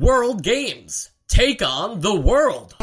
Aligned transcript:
World 0.00 0.42
Games. 0.42 1.10
Take 1.28 1.60
on 1.60 2.00
the 2.00 2.14
world. 2.14 2.74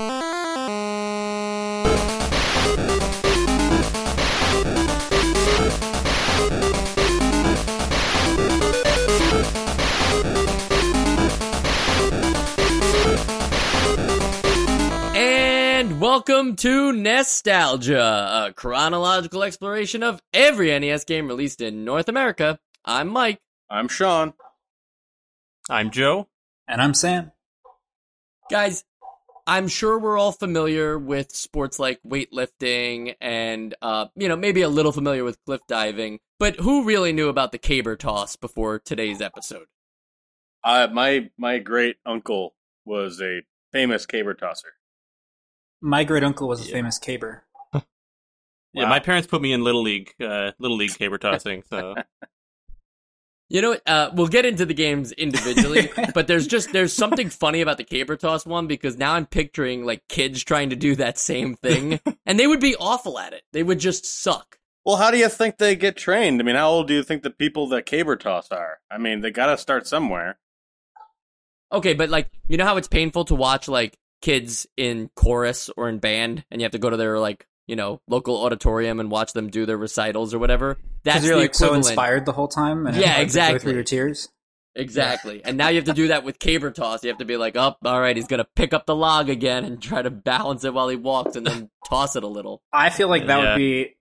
And 15.16 16.00
welcome 16.00 16.56
to 16.58 16.92
NEStalgia, 16.94 18.48
a 18.50 18.54
chronological 18.54 19.42
exploration 19.42 20.04
of 20.04 20.22
every 20.32 20.78
NES 20.78 21.04
game 21.06 21.28
released 21.28 21.62
in 21.62 21.84
North 21.84 22.10
America. 22.10 22.60
I'm 22.86 23.08
Mike. 23.08 23.40
I'm 23.72 23.88
Sean. 23.88 24.34
I'm 25.68 25.90
Joe. 25.90 26.28
And 26.68 26.82
I'm 26.82 26.94
Sam. 26.94 27.32
Guys, 28.50 28.84
I'm 29.46 29.68
sure 29.68 29.98
we're 30.00 30.18
all 30.18 30.32
familiar 30.32 30.98
with 30.98 31.34
sports 31.34 31.80
like 31.80 32.00
weightlifting 32.06 33.16
and, 33.22 33.76
uh, 33.82 34.08
you 34.16 34.28
know, 34.28 34.36
maybe 34.36 34.62
a 34.62 34.70
little 34.70 34.92
familiar 34.92 35.24
with 35.24 35.38
cliff 35.46 35.62
diving, 35.68 36.20
but 36.40 36.58
who 36.58 36.84
really 36.84 37.14
knew 37.14 37.30
about 37.30 37.52
the 37.52 37.58
caber 37.58 37.96
toss 37.96 38.36
before 38.36 38.80
today's 38.80 39.22
episode? 39.22 39.68
Uh, 40.64 40.88
my 40.92 41.30
my 41.38 41.60
great 41.60 41.98
uncle 42.06 42.56
was 42.84 43.22
a 43.22 43.42
famous 43.72 44.06
caber 44.06 44.34
tosser. 44.34 44.74
My 45.82 46.04
great 46.04 46.24
uncle 46.24 46.48
was 46.48 46.62
a 46.62 46.66
Yeah. 46.68 46.74
famous 46.74 47.00
caber. 47.00 47.44
Yeah, 48.74 48.84
Wow. 48.84 48.90
my 48.90 49.00
parents 49.00 49.28
put 49.28 49.42
me 49.42 49.54
in 49.54 49.64
little 49.64 49.82
league, 49.82 50.14
uh, 50.22 50.52
little 50.60 50.78
league 50.78 50.92
caber 50.92 51.18
tossing. 51.18 51.64
So 51.70 51.96
You 53.50 53.62
know, 53.62 53.70
what, 53.70 53.82
uh, 53.88 54.10
we'll 54.14 54.28
get 54.28 54.46
into 54.46 54.66
the 54.66 54.74
games 54.74 55.14
individually, 55.14 55.90
but 56.14 56.28
there's 56.28 56.48
just 56.48 56.74
there's 56.74 56.92
something 56.92 57.30
funny 57.30 57.62
about 57.62 57.78
the 57.78 57.86
caber 57.86 58.18
toss 58.18 58.46
one 58.46 58.68
because 58.68 58.98
now 58.98 59.14
I'm 59.14 59.26
picturing 59.26 59.86
like 59.86 60.08
kids 60.10 60.44
trying 60.44 60.70
to 60.72 60.76
do 60.76 60.96
that 60.96 61.18
same 61.18 61.56
thing, 61.56 62.00
and 62.26 62.38
they 62.38 62.48
would 62.48 62.60
be 62.60 62.76
awful 62.76 63.18
at 63.18 63.34
it. 63.34 63.44
They 63.54 63.64
would 63.64 63.80
just 63.80 64.06
suck. 64.06 64.60
Well, 64.86 64.98
how 64.98 65.12
do 65.12 65.18
you 65.18 65.30
think 65.30 65.58
they 65.58 65.76
get 65.76 65.96
trained? 65.98 66.42
I 66.42 66.44
mean, 66.44 66.56
how 66.56 66.70
old 66.70 66.88
do 66.88 66.94
you 66.94 67.04
think 67.04 67.24
the 67.24 67.30
people 67.30 67.68
that 67.70 67.86
caber 67.86 68.16
toss 68.16 68.52
are? 68.52 68.80
I 68.92 68.98
mean, 68.98 69.22
they 69.22 69.32
got 69.32 69.48
to 69.48 69.58
start 69.58 69.88
somewhere. 69.88 70.40
Okay, 71.72 71.94
but 71.94 72.10
like 72.10 72.30
you 72.48 72.58
know 72.58 72.66
how 72.66 72.78
it's 72.78 72.88
painful 72.88 73.26
to 73.26 73.36
watch 73.36 73.70
like 73.70 73.98
kids 74.22 74.68
in 74.76 75.10
chorus 75.16 75.70
or 75.78 75.88
in 75.88 76.00
band, 76.00 76.44
and 76.52 76.60
you 76.60 76.66
have 76.66 76.74
to 76.74 76.80
go 76.80 76.90
to 76.90 76.98
their 76.98 77.18
like 77.18 77.48
you 77.68 77.76
know 77.76 78.02
local 78.08 78.38
auditorium 78.44 79.00
and 79.00 79.12
watch 79.12 79.34
them 79.34 79.50
do 79.50 79.66
their 79.66 79.78
recitals 79.78 80.34
or 80.34 80.40
whatever. 80.40 80.78
That's 81.04 81.18
Because 81.18 81.28
you're 81.28 81.36
the 81.36 81.42
like 81.42 81.56
so 81.56 81.74
inspired 81.74 82.26
the 82.26 82.32
whole 82.34 82.48
time. 82.48 82.88
And 82.88 82.96
Yeah, 82.96 83.02
like, 83.02 83.12
to 83.14 83.18
Go 83.18 83.24
exactly. 83.24 83.60
through 83.60 83.74
your 83.74 83.84
tears. 83.84 84.30
Exactly. 84.76 85.42
And 85.44 85.58
now 85.58 85.70
you 85.70 85.78
have 85.78 85.86
to 85.86 85.94
do 85.94 86.10
that 86.10 86.24
with 86.24 86.38
caber 86.38 86.70
toss. 86.70 87.04
You 87.04 87.10
have 87.10 87.18
to 87.18 87.26
be 87.26 87.36
like, 87.36 87.56
oh, 87.58 87.76
all 87.84 88.00
right, 88.00 88.16
he's 88.16 88.28
gonna 88.28 88.48
pick 88.56 88.74
up 88.74 88.86
the 88.86 88.96
log 88.96 89.28
again 89.30 89.66
and 89.66 89.82
try 89.82 90.02
to 90.02 90.12
balance 90.12 90.64
it 90.64 90.74
while 90.74 90.88
he 90.90 90.96
walks, 90.96 91.36
and 91.36 91.48
then 91.48 91.70
toss 91.90 92.16
it 92.16 92.24
a 92.24 92.28
little. 92.28 92.62
I 92.72 92.90
feel 92.92 93.08
like 93.10 93.26
that 93.28 93.42
Yeah. 93.44 93.50
would 93.54 93.58
be 93.58 93.96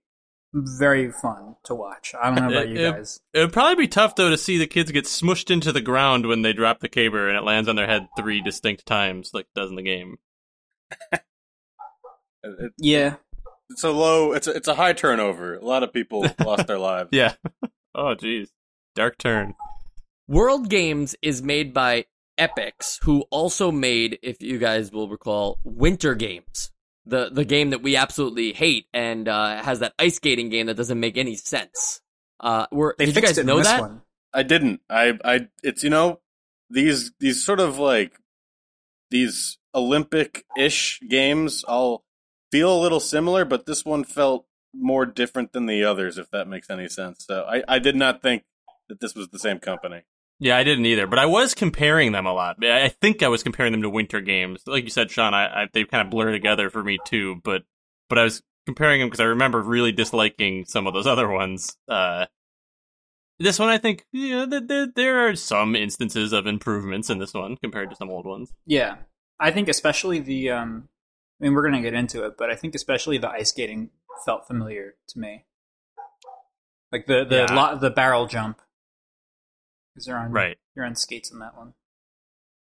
very 0.53 1.11
fun 1.11 1.55
to 1.65 1.73
watch. 1.75 2.13
I 2.21 2.27
don't 2.33 2.47
know 2.47 2.55
about 2.55 2.69
you 2.69 2.75
It- 2.75 2.81
it- 2.81 2.91
guys. 2.93 3.19
it 3.33 3.39
would 3.39 3.53
probably 3.53 3.75
be 3.75 3.87
tough 3.87 4.15
though 4.15 4.29
to 4.29 4.37
see 4.37 4.57
the 4.57 4.67
kids 4.67 4.91
get 4.91 5.05
smushed 5.05 5.49
into 5.51 5.71
the 5.71 5.81
ground 5.81 6.25
when 6.27 6.41
they 6.43 6.53
drop 6.53 6.79
the 6.79 6.87
caber 6.89 7.27
and 7.27 7.37
it 7.37 7.43
lands 7.43 7.67
on 7.67 7.75
their 7.75 7.87
head 7.87 8.07
three 8.15 8.39
distinct 8.41 8.85
times, 8.85 9.31
like 9.33 9.45
it 9.45 9.59
does 9.59 9.69
in 9.71 9.75
the 9.75 9.81
game. 9.83 10.17
Yeah. 12.77 13.15
It's 13.69 13.83
a 13.83 13.91
low. 13.91 14.31
It's 14.33 14.47
a, 14.47 14.51
it's 14.51 14.67
a 14.67 14.75
high 14.75 14.93
turnover. 14.93 15.55
A 15.55 15.65
lot 15.65 15.83
of 15.83 15.91
people 15.93 16.25
lost 16.43 16.67
their 16.67 16.77
lives. 16.79 17.09
Yeah. 17.11 17.33
oh, 17.95 18.15
jeez. 18.15 18.49
Dark 18.95 19.17
turn. 19.17 19.55
World 20.27 20.69
Games 20.69 21.15
is 21.21 21.41
made 21.41 21.73
by 21.73 22.05
Epyx, 22.37 22.99
who 23.03 23.21
also 23.29 23.71
made, 23.71 24.19
if 24.21 24.41
you 24.41 24.57
guys 24.57 24.91
will 24.91 25.09
recall, 25.09 25.59
Winter 25.63 26.15
Games. 26.15 26.71
The 27.05 27.29
the 27.29 27.45
game 27.45 27.69
that 27.69 27.81
we 27.81 27.95
absolutely 27.95 28.51
hate 28.53 28.87
and 28.93 29.27
uh, 29.29 29.61
has 29.63 29.79
that 29.79 29.93
ice 29.97 30.15
skating 30.17 30.49
game 30.49 30.65
that 30.65 30.75
doesn't 30.75 30.99
make 30.99 31.17
any 31.17 31.35
sense. 31.35 32.01
Uh, 32.39 32.67
we're, 32.71 32.95
They 32.97 33.05
did 33.05 33.15
you 33.15 33.21
guys 33.21 33.37
it 33.37 33.45
know 33.45 33.61
that? 33.63 33.79
one. 33.79 34.01
I 34.33 34.43
didn't. 34.43 34.81
I 34.89 35.17
I. 35.23 35.47
It's 35.63 35.83
you 35.83 35.89
know 35.89 36.19
these 36.69 37.13
these 37.19 37.43
sort 37.45 37.61
of 37.61 37.79
like 37.79 38.19
these 39.09 39.57
Olympic 39.73 40.43
ish 40.57 40.99
games 41.07 41.63
all 41.63 42.03
feel 42.51 42.73
a 42.73 42.81
little 42.81 42.99
similar, 42.99 43.45
but 43.45 43.65
this 43.65 43.85
one 43.85 44.03
felt 44.03 44.45
more 44.73 45.05
different 45.05 45.53
than 45.53 45.65
the 45.65 45.83
others. 45.83 46.17
If 46.17 46.29
that 46.31 46.47
makes 46.47 46.69
any 46.69 46.89
sense. 46.89 47.25
So 47.25 47.43
I 47.43 47.63
I 47.67 47.79
did 47.79 47.95
not 47.95 48.21
think 48.21 48.43
that 48.89 48.99
this 48.99 49.15
was 49.15 49.29
the 49.29 49.39
same 49.39 49.59
company. 49.59 50.01
Yeah, 50.39 50.55
I 50.55 50.63
didn't 50.63 50.85
either, 50.85 51.07
but 51.07 51.17
I 51.17 51.25
was 51.25 51.55
comparing 51.55 52.11
them 52.11 52.25
a 52.25 52.33
lot. 52.33 52.57
I 52.63 52.85
I 52.85 52.89
think 52.89 53.23
I 53.23 53.27
was 53.27 53.43
comparing 53.43 53.71
them 53.71 53.81
to 53.81 53.89
winter 53.89 54.21
games. 54.21 54.61
Like 54.67 54.83
you 54.83 54.89
said, 54.89 55.09
Sean, 55.11 55.33
I, 55.33 55.63
I 55.63 55.67
they 55.73 55.83
kind 55.85 56.05
of 56.05 56.11
blur 56.11 56.31
together 56.31 56.69
for 56.69 56.83
me 56.83 56.99
too. 57.05 57.41
But 57.43 57.63
but 58.09 58.17
I 58.19 58.23
was 58.23 58.43
comparing 58.67 58.99
them 58.99 59.09
because 59.09 59.21
I 59.21 59.25
remember 59.25 59.61
really 59.61 59.91
disliking 59.91 60.65
some 60.65 60.85
of 60.85 60.93
those 60.93 61.07
other 61.13 61.29
ones. 61.29 61.77
Uh, 61.87 62.27
this 63.39 63.59
one, 63.59 63.69
I 63.69 63.77
think, 63.77 64.03
yeah, 64.11 64.47
there, 64.49 64.61
there, 64.61 64.87
there 64.95 65.27
are 65.27 65.35
some 65.35 65.75
instances 65.75 66.33
of 66.33 66.47
improvements 66.47 67.11
in 67.11 67.19
this 67.19 67.35
one 67.35 67.55
compared 67.57 67.91
to 67.91 67.95
some 67.95 68.09
old 68.09 68.25
ones. 68.25 68.51
Yeah. 68.65 68.95
I 69.39 69.51
think 69.51 69.69
especially 69.69 70.19
the. 70.19 70.51
um 70.51 70.89
I 71.39 71.43
mean, 71.43 71.53
we're 71.53 71.61
going 71.61 71.81
to 71.81 71.87
get 71.87 71.93
into 71.93 72.25
it, 72.25 72.33
but 72.37 72.49
I 72.49 72.55
think 72.55 72.73
especially 72.75 73.17
the 73.17 73.29
ice 73.29 73.49
skating 73.49 73.91
felt 74.25 74.47
familiar 74.47 74.95
to 75.09 75.19
me. 75.19 75.45
Like 76.91 77.05
the 77.05 77.25
the 77.25 77.45
Yeah. 77.49 77.53
lo- 77.53 77.77
the 77.77 77.89
barrel 77.89 78.27
jump. 78.27 78.61
Because 79.93 80.07
you're 80.07 80.17
on 80.17 80.31
Right. 80.31 80.57
you're 80.75 80.85
on 80.85 80.95
skates 80.95 81.31
in 81.31 81.39
that 81.39 81.55
one. 81.55 81.73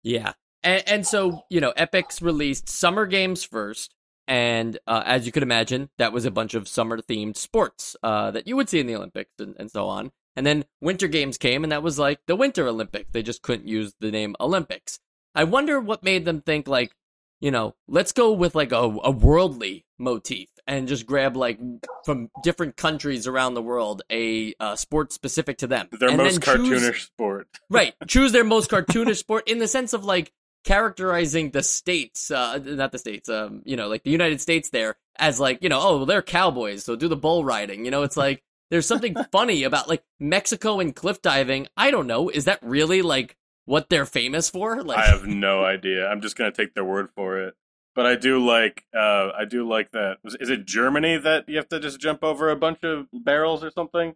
Yeah. 0.03 0.34
And, 0.64 0.84
and 0.88 1.08
so, 1.08 1.44
you 1.50 1.62
know, 1.62 1.74
Epyx 1.78 2.22
released 2.22 2.69
summer 2.69 3.06
games 3.06 3.44
first. 3.44 3.94
And 4.28 4.80
uh, 4.88 5.03
as 5.06 5.25
you 5.28 5.31
could 5.31 5.44
imagine, 5.44 5.90
that 6.00 6.12
was 6.12 6.25
a 6.25 6.31
bunch 6.31 6.56
of 6.56 6.68
summer 6.68 6.97
themed 7.00 7.38
sports 7.38 7.96
uh, 8.02 8.31
that 8.31 8.47
you 8.47 8.56
would 8.56 8.68
see 8.69 8.80
in 8.80 8.88
the 8.88 8.96
Olympics 8.96 9.31
and, 9.40 9.56
and 9.59 9.69
so 9.69 9.88
on. 9.88 10.12
And 10.35 10.46
then 10.46 10.66
winter 10.81 11.08
games 11.08 11.38
came, 11.38 11.64
and 11.64 11.72
that 11.72 11.84
was 11.84 12.00
like 12.00 12.19
the 12.25 12.35
Winter 12.35 12.68
Olympics. 12.68 13.09
They 13.12 13.22
just 13.22 13.44
couldn't 13.44 13.68
use 13.68 13.94
the 14.00 14.09
name 14.12 14.35
Olympics. 14.40 15.00
I 15.35 15.44
wonder 15.44 15.80
what 15.80 16.02
made 16.03 16.25
them 16.25 16.41
think, 16.41 16.68
like, 16.68 16.91
you 17.40 17.51
know, 17.51 17.75
let's 17.88 18.12
go 18.12 18.31
with 18.31 18.56
like 18.56 18.72
a, 18.72 18.78
a 18.78 19.12
worldly 19.12 19.85
motif 20.00 20.47
and 20.68 20.88
just 20.88 21.06
grab 21.06 21.35
like 21.38 21.59
from 22.06 22.29
different 22.44 22.75
countries 22.75 23.28
around 23.28 23.53
the 23.53 23.62
world 23.62 24.01
a 24.12 24.53
uh, 24.59 24.75
sport 24.75 25.13
specific 25.13 25.57
to 25.59 25.68
them. 25.68 25.88
Their 25.91 26.09
And 26.09 26.18
most 26.18 26.41
then 26.41 26.57
choose- 26.57 26.81
cartoonish 26.81 27.06
sport. 27.06 27.47
right 27.69 27.94
choose 28.07 28.31
their 28.31 28.44
most 28.44 28.69
cartoonish 28.69 29.18
sport 29.18 29.47
in 29.47 29.59
the 29.59 29.68
sense 29.68 29.94
of 29.94 30.03
like 30.06 30.31
characterizing 30.66 31.51
the 31.51 31.62
states 31.62 32.31
uh 32.31 32.57
not 32.57 32.91
the 32.91 32.97
states 32.97 33.29
um 33.29 33.62
you 33.66 33.75
know 33.78 33.88
like 33.88 34.02
the 34.03 34.09
united 34.09 34.41
states 34.41 34.72
there 34.72 34.96
as 35.19 35.40
like 35.40 35.62
you 35.62 35.69
know 35.69 35.79
oh 35.79 35.97
well, 35.97 36.06
they're 36.07 36.23
cowboys 36.23 36.84
so 36.84 36.96
do 36.96 37.07
the 37.07 37.16
bull 37.16 37.46
riding 37.46 37.85
you 37.85 37.91
know 37.91 38.02
it's 38.02 38.17
like 38.17 38.41
there's 38.72 38.88
something 38.88 39.16
funny 39.31 39.62
about 39.63 39.88
like 39.88 40.03
mexico 40.19 40.79
and 40.79 40.96
cliff 40.96 41.22
diving 41.22 41.67
i 41.78 41.91
don't 41.91 42.07
know 42.07 42.29
is 42.29 42.46
that 42.46 42.57
really 42.63 43.03
like 43.03 43.38
what 43.66 43.90
they're 43.90 44.06
famous 44.06 44.50
for 44.50 44.81
like 44.84 44.98
I 44.98 45.08
have 45.08 45.26
no 45.26 45.64
idea. 45.64 46.08
I'm 46.08 46.22
just 46.22 46.36
gonna 46.36 46.52
take 46.52 46.74
their 46.74 46.86
word 46.86 47.09
for 47.16 47.40
it. 47.40 47.56
But 47.96 48.06
I 48.06 48.16
do 48.16 48.46
like. 48.46 48.84
Uh, 48.94 49.30
I 49.38 49.46
do 49.46 49.68
like 49.68 49.92
that. 49.92 50.18
Is 50.26 50.50
it 50.50 50.66
Germany 50.66 51.18
that 51.18 51.48
you 51.48 51.56
have 51.58 51.70
to 51.70 51.80
just 51.80 52.00
jump 52.00 52.24
over 52.24 52.50
a 52.50 52.56
bunch 52.56 52.84
of 52.84 53.08
barrels 53.14 53.64
or 53.64 53.72
something? 53.72 54.16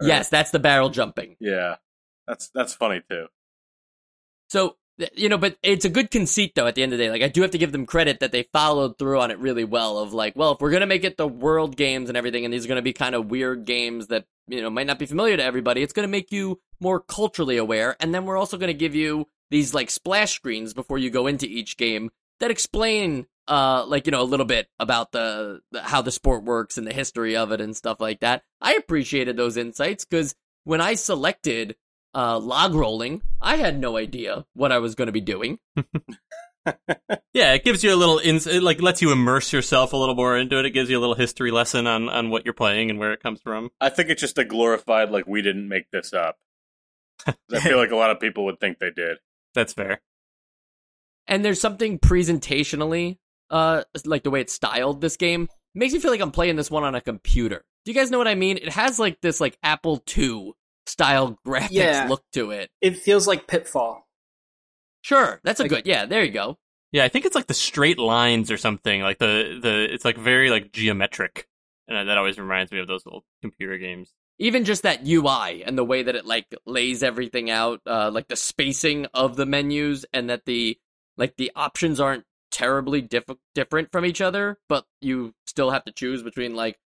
Or- 0.00 0.08
yes 0.08 0.28
that's 0.28 0.50
the 0.50 0.58
barrel 0.58 0.88
jumping 0.88 1.36
Yeah. 1.38 1.76
That's 2.26 2.50
that's 2.54 2.74
funny 2.74 3.02
too. 3.08 3.26
So 4.48 4.76
you 5.14 5.28
know, 5.28 5.38
but 5.38 5.56
it's 5.62 5.84
a 5.84 5.90
good 5.90 6.10
conceit 6.10 6.54
though. 6.54 6.66
At 6.66 6.74
the 6.74 6.82
end 6.82 6.92
of 6.92 6.98
the 6.98 7.04
day, 7.04 7.10
like 7.10 7.22
I 7.22 7.28
do 7.28 7.42
have 7.42 7.50
to 7.52 7.58
give 7.58 7.72
them 7.72 7.86
credit 7.86 8.20
that 8.20 8.32
they 8.32 8.44
followed 8.44 8.98
through 8.98 9.20
on 9.20 9.30
it 9.30 9.38
really 9.38 9.64
well. 9.64 9.98
Of 9.98 10.12
like, 10.12 10.36
well, 10.36 10.52
if 10.52 10.60
we're 10.60 10.70
gonna 10.70 10.86
make 10.86 11.04
it 11.04 11.16
the 11.16 11.26
world 11.26 11.76
games 11.76 12.08
and 12.08 12.16
everything, 12.16 12.44
and 12.44 12.52
these 12.52 12.64
are 12.64 12.68
gonna 12.68 12.82
be 12.82 12.92
kind 12.92 13.14
of 13.14 13.30
weird 13.30 13.64
games 13.64 14.08
that 14.08 14.26
you 14.48 14.60
know 14.60 14.70
might 14.70 14.86
not 14.86 14.98
be 14.98 15.06
familiar 15.06 15.36
to 15.36 15.44
everybody, 15.44 15.82
it's 15.82 15.92
gonna 15.92 16.08
make 16.08 16.32
you 16.32 16.60
more 16.80 17.00
culturally 17.00 17.56
aware, 17.56 17.96
and 18.00 18.14
then 18.14 18.24
we're 18.24 18.38
also 18.38 18.56
gonna 18.56 18.72
give 18.72 18.94
you 18.94 19.28
these 19.50 19.74
like 19.74 19.90
splash 19.90 20.32
screens 20.32 20.74
before 20.74 20.98
you 20.98 21.10
go 21.10 21.26
into 21.26 21.46
each 21.46 21.76
game 21.76 22.10
that 22.40 22.50
explain 22.50 23.26
uh 23.48 23.84
like 23.86 24.06
you 24.06 24.12
know 24.12 24.22
a 24.22 24.24
little 24.24 24.46
bit 24.46 24.68
about 24.78 25.12
the, 25.12 25.60
the 25.72 25.82
how 25.82 26.00
the 26.00 26.12
sport 26.12 26.44
works 26.44 26.78
and 26.78 26.86
the 26.86 26.94
history 26.94 27.36
of 27.36 27.52
it 27.52 27.60
and 27.60 27.76
stuff 27.76 28.00
like 28.00 28.20
that. 28.20 28.42
I 28.60 28.74
appreciated 28.74 29.36
those 29.36 29.56
insights 29.56 30.04
because 30.04 30.34
when 30.64 30.80
i 30.80 30.94
selected 30.94 31.76
uh 32.14 32.38
log 32.38 32.74
rolling 32.74 33.22
i 33.40 33.56
had 33.56 33.78
no 33.78 33.96
idea 33.96 34.44
what 34.54 34.72
i 34.72 34.78
was 34.78 34.94
going 34.94 35.06
to 35.06 35.12
be 35.12 35.20
doing 35.20 35.58
Yeah, 37.34 37.54
it 37.54 37.64
gives 37.64 37.82
you 37.82 37.94
a 37.94 37.96
little 37.96 38.18
ins- 38.18 38.46
it 38.46 38.62
like 38.62 38.82
lets 38.82 39.00
you 39.00 39.10
immerse 39.10 39.52
yourself 39.54 39.92
a 39.94 39.96
little 39.96 40.14
more 40.14 40.36
into 40.36 40.58
it. 40.58 40.66
It 40.66 40.70
gives 40.72 40.90
you 40.90 40.98
a 40.98 41.00
little 41.00 41.14
history 41.14 41.50
lesson 41.50 41.86
on 41.86 42.08
on 42.10 42.28
what 42.30 42.44
you're 42.44 42.52
playing 42.54 42.90
and 42.90 42.98
where 42.98 43.12
it 43.12 43.22
comes 43.22 43.40
from. 43.40 43.70
I 43.80 43.88
think 43.88 44.10
it's 44.10 44.20
just 44.20 44.36
a 44.38 44.44
glorified 44.44 45.10
like 45.10 45.26
we 45.26 45.40
didn't 45.40 45.66
make 45.66 45.90
this 45.90 46.12
up. 46.12 46.36
I 47.26 47.60
feel 47.60 47.78
like 47.78 47.90
a 47.90 47.96
lot 47.96 48.10
of 48.10 48.20
people 48.20 48.44
would 48.44 48.60
think 48.60 48.78
they 48.78 48.90
did. 48.90 49.16
That's 49.54 49.72
fair. 49.72 50.00
and 51.26 51.44
there's 51.44 51.60
something 51.60 51.98
presentationally 51.98 53.18
uh 53.50 53.82
like 54.04 54.22
the 54.22 54.30
way 54.30 54.40
it's 54.40 54.52
styled 54.52 55.00
this 55.00 55.16
game 55.16 55.48
makes 55.74 55.92
me 55.92 55.98
feel 55.98 56.10
like 56.10 56.20
i'm 56.20 56.30
playing 56.30 56.56
this 56.56 56.70
one 56.70 56.84
on 56.84 56.94
a 56.94 57.00
computer 57.00 57.64
do 57.84 57.90
you 57.92 57.94
guys 57.94 58.10
know 58.10 58.16
what 58.18 58.26
i 58.28 58.34
mean 58.34 58.56
it 58.56 58.70
has 58.70 58.98
like 58.98 59.20
this 59.20 59.40
like 59.40 59.58
apple 59.62 60.02
ii 60.16 60.52
style 60.86 61.38
graphics 61.46 61.68
Yeah. 61.70 62.06
look 62.08 62.22
to 62.32 62.50
it 62.50 62.70
It 62.80 62.96
feels 62.98 63.26
like 63.26 63.46
Pitfall. 63.46 64.06
Sure, 65.02 65.40
that's 65.44 65.60
a 65.60 65.64
Like- 65.64 65.70
good. 65.70 65.86
Yeah, 65.86 66.06
there 66.06 66.24
you 66.24 66.30
go. 66.32 66.58
Yeah, 66.92 67.04
I 67.04 67.08
think 67.08 67.24
it's 67.24 67.34
like 67.34 67.46
the 67.46 67.54
straight 67.54 67.98
lines 67.98 68.50
or 68.50 68.56
something. 68.58 69.00
Like 69.02 69.18
the 69.18 69.58
the 69.62 69.88
it's 69.92 70.04
like 70.04 70.16
very 70.18 70.50
like 70.50 70.72
geometric, 70.72 71.48
and 71.88 72.08
that 72.08 72.18
always 72.18 72.38
reminds 72.38 72.70
me 72.72 72.78
of 72.80 72.86
those 72.86 73.02
old 73.06 73.24
computer 73.40 73.78
games. 73.78 74.12
Even 74.38 74.64
just 74.64 74.82
that 74.82 75.06
UI 75.06 75.62
and 75.64 75.76
the 75.78 75.84
way 75.84 76.02
that 76.02 76.16
it 76.16 76.26
like 76.26 76.46
lays 76.66 77.02
everything 77.02 77.48
out, 77.50 77.80
uh, 77.86 78.10
like 78.12 78.28
the 78.28 78.36
spacing 78.36 79.06
of 79.14 79.36
the 79.36 79.46
menus, 79.46 80.04
and 80.12 80.28
that 80.28 80.44
the 80.44 80.78
like 81.16 81.36
the 81.36 81.50
options 81.56 81.98
aren't 82.00 82.24
terribly 82.50 83.00
diff- 83.00 83.24
different 83.54 83.90
from 83.90 84.04
each 84.04 84.20
other, 84.20 84.58
but 84.68 84.84
you 85.00 85.34
still 85.46 85.70
have 85.70 85.84
to 85.84 85.92
choose 85.92 86.22
between 86.22 86.54
like 86.54 86.78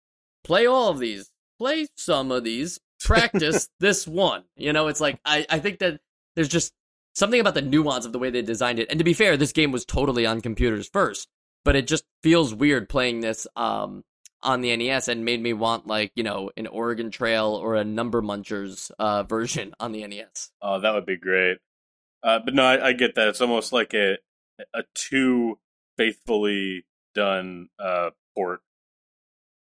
play 0.44 0.66
all 0.66 0.88
of 0.90 1.00
these, 1.00 1.30
play 1.58 1.86
some 1.96 2.30
of 2.30 2.44
these, 2.44 2.78
practice 3.00 3.68
this 3.80 4.06
one. 4.06 4.44
You 4.56 4.72
know, 4.72 4.86
it's 4.86 5.00
like 5.00 5.18
I 5.24 5.44
I 5.50 5.58
think 5.58 5.80
that 5.80 6.00
there's 6.36 6.48
just 6.48 6.72
something 7.16 7.40
about 7.40 7.54
the 7.54 7.62
nuance 7.62 8.04
of 8.04 8.12
the 8.12 8.18
way 8.18 8.30
they 8.30 8.42
designed 8.42 8.78
it. 8.78 8.88
And 8.90 8.98
to 8.98 9.04
be 9.04 9.14
fair, 9.14 9.36
this 9.36 9.52
game 9.52 9.72
was 9.72 9.84
totally 9.84 10.26
on 10.26 10.42
computers 10.42 10.88
first, 10.88 11.28
but 11.64 11.74
it 11.74 11.88
just 11.88 12.04
feels 12.22 12.54
weird 12.54 12.88
playing 12.88 13.20
this 13.20 13.46
um 13.56 14.04
on 14.42 14.60
the 14.60 14.76
NES 14.76 15.08
and 15.08 15.24
made 15.24 15.42
me 15.42 15.52
want 15.52 15.86
like, 15.86 16.12
you 16.14 16.22
know, 16.22 16.50
an 16.56 16.68
Oregon 16.68 17.10
Trail 17.10 17.58
or 17.60 17.74
a 17.74 17.84
Number 17.84 18.22
Munchers 18.22 18.92
uh 18.98 19.22
version 19.28 19.74
on 19.80 19.90
the 19.92 20.06
NES. 20.06 20.50
Oh, 20.62 20.78
that 20.78 20.94
would 20.94 21.06
be 21.06 21.16
great. 21.16 21.58
Uh, 22.22 22.38
but 22.44 22.54
no, 22.54 22.64
I, 22.64 22.88
I 22.88 22.92
get 22.92 23.14
that. 23.14 23.28
It's 23.28 23.40
almost 23.40 23.72
like 23.72 23.94
a 23.94 24.18
a 24.74 24.82
too 24.94 25.58
faithfully 25.96 26.84
done 27.14 27.68
uh, 27.78 28.10
port, 28.34 28.60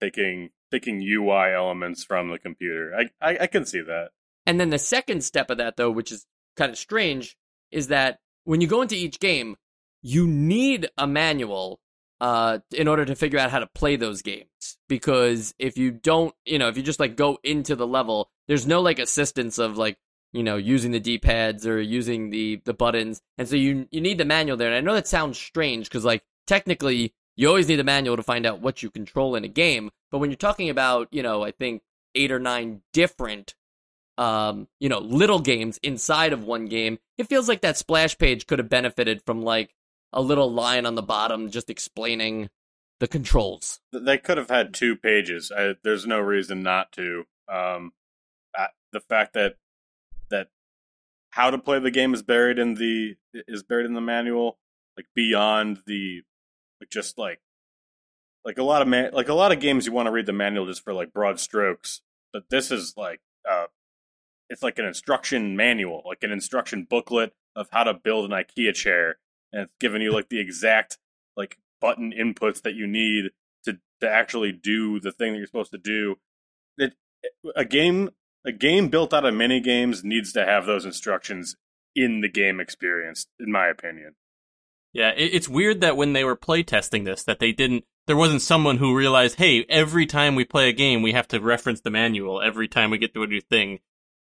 taking 0.02 0.50
taking 0.72 1.02
UI 1.02 1.54
elements 1.54 2.04
from 2.04 2.30
the 2.30 2.40
computer. 2.40 2.94
I, 2.98 3.10
I 3.22 3.38
I 3.42 3.48
can 3.48 3.66
see 3.66 3.82
that. 3.82 4.10
And 4.46 4.62
then 4.62 4.70
the 4.70 4.80
second 4.80 5.26
step 5.26 5.50
of 5.50 5.58
that, 5.58 5.76
though, 5.76 5.92
which 5.92 6.12
is 6.12 6.26
kind 6.58 6.72
of 6.72 6.78
strange, 6.78 7.38
is 7.72 7.88
that 7.88 8.20
when 8.44 8.62
you 8.62 8.68
go 8.68 8.82
into 8.82 8.96
each 8.96 9.20
game, 9.20 9.56
you 10.02 10.28
need 10.28 10.90
a 10.98 11.08
manual 11.08 11.80
uh, 12.20 12.60
in 12.74 12.88
order 12.88 13.06
to 13.06 13.16
figure 13.16 13.40
out 13.40 13.52
how 13.52 13.60
to 13.60 13.68
play 13.68 13.96
those 13.96 14.22
games. 14.22 14.78
Because 14.88 15.54
if 15.60 15.78
you 15.78 15.92
don't, 15.92 16.34
you 16.46 16.58
know, 16.58 16.68
if 16.68 16.78
you 16.78 16.84
just 16.84 17.00
like 17.00 17.16
go 17.16 17.38
into 17.44 17.76
the 17.76 17.88
level, 17.88 18.30
there's 18.48 18.68
no 18.68 18.82
like 18.82 19.00
assistance 19.00 19.58
of 19.58 19.78
like, 19.78 19.98
you 20.34 20.44
know, 20.44 20.58
using 20.58 20.92
the 20.92 21.00
D 21.00 21.18
pads 21.18 21.66
or 21.66 21.80
using 21.82 22.30
the 22.30 22.62
the 22.66 22.74
buttons, 22.74 23.22
and 23.38 23.48
so 23.48 23.56
you 23.56 23.88
you 23.92 24.02
need 24.02 24.18
the 24.18 24.26
manual 24.26 24.58
there. 24.58 24.68
And 24.68 24.76
I 24.78 24.82
know 24.82 24.94
that 24.94 25.08
sounds 25.08 25.38
strange 25.38 25.88
because 25.88 26.06
like 26.06 26.24
technically 26.46 27.14
you 27.36 27.48
always 27.48 27.68
need 27.68 27.80
a 27.80 27.84
manual 27.84 28.18
to 28.18 28.24
find 28.24 28.46
out 28.46 28.62
what 28.62 28.84
you 28.84 28.90
control 28.90 29.36
in 29.36 29.46
a 29.46 29.50
game. 29.50 29.90
But 30.12 30.18
when 30.18 30.30
you're 30.30 30.38
talking 30.38 30.70
about, 30.70 31.08
you 31.12 31.24
know, 31.24 31.44
I 31.44 31.52
think 31.52 31.82
eight 32.16 32.32
or 32.32 32.40
nine 32.40 32.82
different 32.94 33.56
um, 34.18 34.68
you 34.80 34.90
know, 34.90 35.00
little 35.00 35.40
games 35.40 35.80
inside 35.84 36.34
of 36.34 36.44
one 36.44 36.66
game, 36.66 37.00
it 37.18 37.28
feels 37.28 37.48
like 37.48 37.62
that 37.62 37.78
splash 37.78 38.18
page 38.18 38.48
could 38.48 38.60
have 38.60 38.70
benefited 38.70 39.22
from 39.26 39.42
like 39.42 39.74
a 40.14 40.22
little 40.22 40.52
line 40.52 40.86
on 40.86 40.96
the 40.96 41.02
bottom 41.02 41.52
just 41.52 41.70
explaining 41.70 42.50
the 43.00 43.08
controls. 43.08 43.80
They 43.94 44.18
could 44.18 44.38
have 44.38 44.50
had 44.50 44.74
two 44.74 44.96
pages. 44.96 45.52
I, 45.56 45.76
there's 45.84 46.08
no 46.08 46.20
reason 46.20 46.64
not 46.64 46.92
to. 46.94 47.26
Um, 47.48 47.94
uh, 48.58 48.68
the 48.92 49.00
fact 49.00 49.34
that 49.34 49.56
that 50.30 50.48
how 51.32 51.52
to 51.52 51.58
play 51.58 51.80
the 51.80 51.92
game 51.92 52.14
is 52.14 52.24
buried 52.24 52.58
in 52.60 52.74
the 52.76 53.16
is 53.34 53.64
buried 53.64 53.86
in 53.86 53.94
the 53.94 54.02
manual, 54.02 54.58
like 54.98 55.06
beyond 55.16 55.82
the 55.86 56.24
like 56.82 56.90
just 56.90 57.18
like 57.18 57.40
like 58.44 58.58
a 58.58 58.64
lot 58.64 58.82
of 58.82 58.88
man 58.88 59.12
like 59.14 59.30
a 59.30 59.34
lot 59.34 59.52
of 59.52 59.60
games 59.60 59.86
you 59.86 59.92
want 59.92 60.08
to 60.08 60.12
read 60.12 60.26
the 60.26 60.34
manual 60.34 60.66
just 60.66 60.84
for 60.84 60.94
like 60.94 61.14
broad 61.14 61.40
strokes, 61.40 62.02
but 62.34 62.50
this 62.50 62.72
is 62.72 62.96
like 62.98 63.22
uh, 63.50 63.68
it's 64.50 64.64
like 64.64 64.80
an 64.80 64.86
instruction 64.86 65.56
manual, 65.56 66.04
like 66.06 66.24
an 66.24 66.32
instruction 66.32 66.88
booklet 66.90 67.34
of 67.56 67.68
how 67.72 67.84
to 67.84 67.94
build 67.94 68.32
an 68.32 68.38
IKEA 68.38 68.74
chair, 68.74 69.18
and 69.52 69.64
it's 69.64 69.74
giving 69.80 70.02
you 70.02 70.14
like 70.14 70.30
the 70.30 70.40
exact 70.40 70.98
like 71.36 71.58
button 71.82 72.12
inputs 72.12 72.62
that 72.64 72.76
you 72.76 72.88
need 72.88 73.32
to 73.66 73.78
to 74.02 74.10
actually 74.10 74.52
do 74.52 75.00
the 75.00 75.12
thing 75.12 75.34
that 75.34 75.38
you're 75.38 75.48
supposed 75.48 75.72
to 75.72 75.78
do. 75.78 76.16
It, 76.78 76.94
a 77.56 77.66
game 77.66 78.12
a 78.46 78.52
game 78.52 78.90
built 78.90 79.14
out 79.14 79.26
of 79.26 79.34
mini 79.34 79.60
games 79.60 80.04
needs 80.04 80.32
to 80.34 80.46
have 80.46 80.66
those 80.66 80.86
instructions 80.86 81.56
in 81.96 82.22
the 82.22 82.30
game 82.30 82.60
experience, 82.60 83.28
in 83.40 83.52
my 83.52 83.68
opinion. 83.68 84.16
Yeah, 84.94 85.10
it, 85.10 85.34
it's 85.34 85.50
weird 85.50 85.82
that 85.82 85.98
when 85.98 86.14
they 86.14 86.24
were 86.24 86.38
playtesting 86.38 87.06
this, 87.06 87.24
that 87.24 87.40
they 87.40 87.52
didn't. 87.52 87.84
There 88.06 88.16
wasn't 88.16 88.42
someone 88.42 88.78
who 88.78 88.96
realized, 88.96 89.36
hey, 89.36 89.66
every 89.68 90.06
time 90.06 90.36
we 90.36 90.46
play 90.46 90.70
a 90.70 90.74
game, 90.74 91.02
we 91.02 91.12
have 91.12 91.28
to 91.28 91.42
reference 91.42 91.82
the 91.82 91.90
manual 91.90 92.42
every 92.42 92.70
time 92.70 92.90
we 92.90 92.98
get 92.98 93.14
to 93.14 93.24
a 93.24 93.28
new 93.28 93.42
thing, 93.42 93.80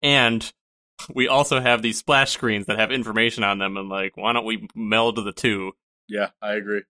and 0.02 0.52
we 1.14 1.28
also 1.28 1.60
have 1.60 1.82
these 1.82 1.98
splash 1.98 2.30
screens 2.32 2.66
that 2.66 2.78
have 2.78 2.90
information 2.92 3.44
on 3.44 3.58
them, 3.58 3.76
and 3.76 3.88
like, 3.88 4.16
why 4.16 4.32
don't 4.32 4.44
we 4.44 4.68
meld 4.74 5.16
the 5.16 5.32
two? 5.32 5.72
Yeah, 6.08 6.30
I 6.40 6.54
agree. 6.54 6.82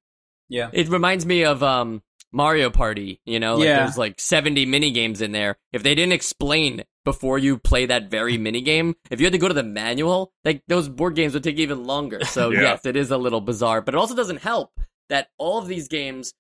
Yeah. 0.49 0.71
It 0.73 0.89
reminds 0.89 1.25
me 1.25 1.45
of 1.45 1.63
um 1.63 2.03
Mario 2.33 2.71
Party, 2.71 3.21
you 3.27 3.39
know, 3.41 3.57
like 3.57 3.67
Yeah. 3.67 3.77
there's 3.85 3.99
like 3.99 4.19
70 4.21 4.67
mini 4.67 4.91
games 4.91 5.21
in 5.23 5.33
there. 5.33 5.57
If 5.73 5.83
they 5.83 5.95
didn't 5.95 6.13
explain 6.15 6.85
before 7.05 7.39
you 7.39 7.59
play 7.59 7.87
that 7.87 8.11
very 8.11 8.39
mini 8.39 8.61
game, 8.63 8.97
if 9.11 9.21
you 9.21 9.27
had 9.27 9.33
to 9.33 9.39
go 9.39 9.49
to 9.49 9.55
the 9.55 9.63
manual, 9.63 10.33
like 10.45 10.63
those 10.69 10.89
board 10.89 11.15
games 11.15 11.35
would 11.35 11.45
take 11.45 11.59
even 11.59 11.85
longer. 11.85 12.25
So 12.25 12.51
Yeah. 12.53 12.61
yes, 12.63 12.87
it 12.87 12.97
is 12.97 13.11
a 13.11 13.17
little 13.19 13.41
bizarre, 13.41 13.81
but 13.83 13.95
it 13.95 13.99
also 13.99 14.15
doesn't 14.15 14.41
help 14.43 14.73
that 15.09 15.29
all 15.39 15.59
of 15.59 15.69
these 15.69 15.89
games 15.89 16.33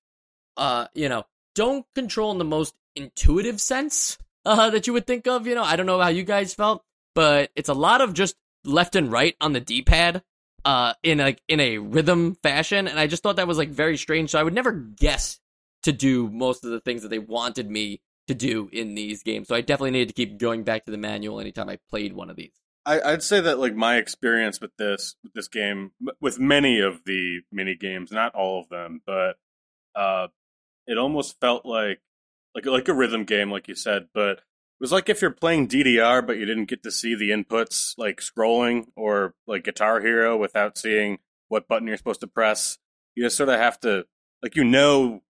uh, 0.56 0.86
you 0.94 1.08
know, 1.08 1.24
don't 1.54 1.86
control 1.94 2.30
in 2.32 2.38
the 2.38 2.44
most 2.44 2.74
intuitive 2.96 3.60
sense 3.60 4.18
uh 4.44 4.70
that 4.70 4.86
you 4.86 4.92
would 4.92 5.06
think 5.06 5.26
of, 5.26 5.46
you 5.46 5.54
know. 5.54 5.62
I 5.64 5.76
don't 5.76 5.86
know 5.86 6.00
how 6.00 6.08
you 6.08 6.24
guys 6.24 6.54
felt, 6.54 6.84
but 7.14 7.50
it's 7.56 7.68
a 7.68 7.74
lot 7.74 8.00
of 8.00 8.14
just 8.14 8.36
left 8.64 8.96
and 8.96 9.10
right 9.10 9.36
on 9.40 9.52
the 9.52 9.60
D-pad 9.60 10.22
uh 10.64 10.94
in 11.02 11.18
like 11.18 11.42
in 11.48 11.58
a 11.58 11.78
rhythm 11.78 12.36
fashion 12.42 12.86
and 12.86 12.98
I 12.98 13.08
just 13.08 13.22
thought 13.22 13.36
that 13.36 13.48
was 13.48 13.58
like 13.58 13.70
very 13.70 13.96
strange. 13.96 14.30
So 14.30 14.38
I 14.38 14.42
would 14.42 14.54
never 14.54 14.72
guess 14.72 15.40
to 15.82 15.92
do 15.92 16.28
most 16.28 16.64
of 16.64 16.70
the 16.70 16.80
things 16.80 17.02
that 17.02 17.08
they 17.08 17.18
wanted 17.18 17.68
me 17.68 18.00
to 18.28 18.34
do 18.34 18.68
in 18.72 18.94
these 18.94 19.22
games. 19.22 19.48
So 19.48 19.56
I 19.56 19.60
definitely 19.60 19.90
needed 19.92 20.08
to 20.08 20.14
keep 20.14 20.38
going 20.38 20.62
back 20.62 20.84
to 20.84 20.92
the 20.92 20.98
manual 20.98 21.40
anytime 21.40 21.68
I 21.68 21.78
played 21.90 22.12
one 22.12 22.30
of 22.30 22.36
these. 22.36 22.52
I, 22.86 23.00
I'd 23.00 23.22
say 23.22 23.40
that 23.40 23.58
like 23.58 23.74
my 23.74 23.96
experience 23.96 24.60
with 24.60 24.76
this 24.76 25.16
with 25.22 25.32
this 25.34 25.48
game, 25.48 25.92
with 26.20 26.38
many 26.38 26.80
of 26.80 27.04
the 27.04 27.40
mini 27.50 27.76
games, 27.76 28.10
not 28.10 28.34
all 28.34 28.60
of 28.60 28.68
them, 28.68 29.02
but 29.06 29.36
uh, 29.94 30.28
it 30.86 30.98
almost 30.98 31.38
felt 31.40 31.64
like 31.64 32.00
like 32.54 32.66
like 32.66 32.88
a 32.88 32.94
rhythm 32.94 33.24
game, 33.24 33.50
like 33.50 33.68
you 33.68 33.74
said. 33.74 34.08
But 34.14 34.38
it 34.38 34.80
was 34.80 34.92
like 34.92 35.08
if 35.08 35.22
you're 35.22 35.30
playing 35.30 35.68
DDR, 35.68 36.26
but 36.26 36.38
you 36.38 36.46
didn't 36.46 36.66
get 36.66 36.82
to 36.82 36.90
see 36.90 37.14
the 37.14 37.30
inputs, 37.30 37.94
like 37.96 38.20
scrolling 38.20 38.86
or 38.96 39.34
like 39.46 39.64
Guitar 39.64 40.00
Hero, 40.00 40.36
without 40.36 40.78
seeing 40.78 41.18
what 41.48 41.68
button 41.68 41.86
you're 41.86 41.96
supposed 41.96 42.20
to 42.20 42.26
press. 42.26 42.78
You 43.14 43.24
just 43.24 43.36
sort 43.36 43.48
of 43.48 43.58
have 43.58 43.78
to 43.80 44.06
like 44.42 44.56
you 44.56 44.64
know 44.64 45.22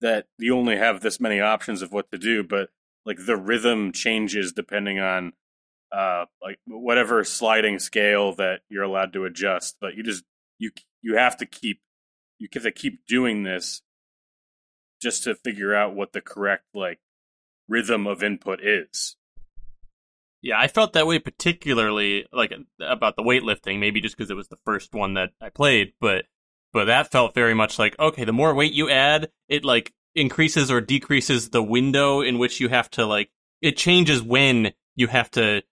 that 0.00 0.26
you 0.38 0.56
only 0.56 0.76
have 0.76 1.00
this 1.00 1.20
many 1.20 1.40
options 1.40 1.82
of 1.82 1.92
what 1.92 2.10
to 2.12 2.18
do, 2.18 2.44
but 2.44 2.70
like 3.08 3.24
the 3.24 3.36
rhythm 3.36 3.90
changes 3.90 4.52
depending 4.52 5.00
on 5.00 5.32
uh 5.90 6.26
like 6.42 6.58
whatever 6.66 7.24
sliding 7.24 7.78
scale 7.78 8.34
that 8.34 8.60
you're 8.68 8.82
allowed 8.82 9.12
to 9.14 9.24
adjust 9.24 9.76
but 9.80 9.94
you 9.94 10.02
just 10.02 10.22
you 10.58 10.70
you 11.00 11.16
have 11.16 11.36
to 11.38 11.46
keep 11.46 11.80
you 12.38 12.46
have 12.52 12.62
to 12.62 12.70
keep 12.70 13.06
doing 13.06 13.42
this 13.42 13.80
just 15.00 15.24
to 15.24 15.34
figure 15.34 15.74
out 15.74 15.94
what 15.94 16.12
the 16.12 16.20
correct 16.20 16.64
like 16.74 16.98
rhythm 17.68 18.06
of 18.06 18.22
input 18.22 18.60
is 18.62 19.16
Yeah, 20.42 20.58
I 20.58 20.68
felt 20.68 20.94
that 20.94 21.06
way 21.06 21.18
particularly 21.18 22.26
like 22.32 22.52
about 22.80 23.16
the 23.16 23.22
weightlifting, 23.22 23.78
maybe 23.78 24.00
just 24.00 24.16
because 24.16 24.30
it 24.30 24.36
was 24.36 24.48
the 24.48 24.58
first 24.64 24.94
one 24.94 25.14
that 25.14 25.30
I 25.40 25.50
played, 25.50 25.92
but 26.00 26.24
but 26.72 26.86
that 26.86 27.10
felt 27.10 27.34
very 27.34 27.54
much 27.54 27.78
like 27.78 27.98
okay, 27.98 28.24
the 28.24 28.32
more 28.32 28.54
weight 28.54 28.72
you 28.72 28.90
add, 28.90 29.30
it 29.48 29.64
like 29.64 29.92
increases 30.14 30.70
or 30.70 30.80
decreases 30.80 31.50
the 31.50 31.62
window 31.62 32.20
in 32.20 32.38
which 32.38 32.60
you 32.60 32.68
have 32.68 32.90
to 32.90 33.06
like 33.06 33.30
it 33.60 33.76
changes 33.76 34.22
when 34.22 34.72
you 34.96 35.06
have 35.06 35.30
to 35.32 35.62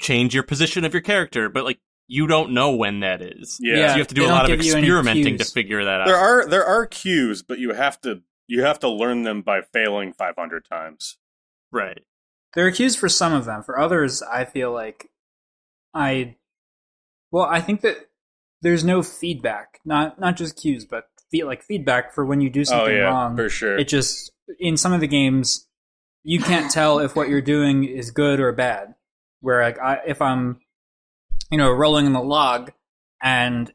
change 0.00 0.34
your 0.34 0.42
position 0.42 0.84
of 0.84 0.92
your 0.92 1.02
character, 1.02 1.48
but 1.48 1.64
like 1.64 1.78
you 2.06 2.26
don't 2.26 2.52
know 2.52 2.74
when 2.74 3.00
that 3.00 3.22
is. 3.22 3.58
Yeah. 3.60 3.88
So 3.88 3.94
you 3.94 3.98
have 4.00 4.08
to 4.08 4.14
do 4.14 4.26
a 4.26 4.28
lot 4.28 4.44
of 4.44 4.56
give 4.56 4.64
you 4.64 4.72
any 4.72 4.82
experimenting 4.82 5.38
to 5.38 5.44
figure 5.44 5.84
that 5.84 6.02
out. 6.02 6.06
there 6.06 6.16
are 6.16 6.46
there 6.46 6.64
are 6.64 6.86
cues 6.86 7.42
but 7.42 7.58
you 7.58 7.72
have 7.72 8.00
to 8.02 8.22
you 8.46 8.62
have 8.62 8.78
to 8.80 8.88
learn 8.88 9.22
them 9.22 9.42
by 9.42 9.60
failing 9.62 10.12
500 10.12 10.64
times 10.64 11.18
right. 11.74 12.02
They're 12.54 12.70
cues 12.70 12.94
for 12.94 13.08
some 13.08 13.32
of 13.32 13.44
them. 13.46 13.62
For 13.64 13.78
others, 13.78 14.22
I 14.22 14.44
feel 14.44 14.72
like 14.72 15.10
I, 15.92 16.36
well, 17.32 17.44
I 17.44 17.60
think 17.60 17.80
that 17.80 18.08
there's 18.62 18.84
no 18.84 19.02
feedback. 19.02 19.80
Not 19.84 20.20
not 20.20 20.36
just 20.36 20.56
cues, 20.56 20.84
but 20.84 21.08
feel 21.30 21.46
like 21.46 21.64
feedback 21.64 22.14
for 22.14 22.24
when 22.24 22.40
you 22.40 22.48
do 22.48 22.60
oh 22.60 22.64
something 22.64 22.94
yeah 22.94 23.02
wrong. 23.04 23.36
for 23.36 23.48
sure 23.48 23.76
It 23.76 23.88
just 23.88 24.30
in 24.60 24.76
some 24.76 24.92
of 24.92 25.00
the 25.00 25.08
games, 25.08 25.66
you 26.22 26.38
can't 26.38 26.70
tell 26.70 27.00
if 27.00 27.16
what 27.16 27.28
you're 27.28 27.40
doing 27.42 27.84
is 27.84 28.12
good 28.12 28.38
or 28.38 28.52
bad. 28.52 28.94
Where 29.40 29.62
like 29.62 29.80
I, 29.80 29.98
if 30.06 30.22
I'm, 30.22 30.60
you 31.50 31.58
know, 31.58 31.70
rolling 31.72 32.06
in 32.06 32.12
the 32.12 32.20
log 32.20 32.70
and 33.20 33.72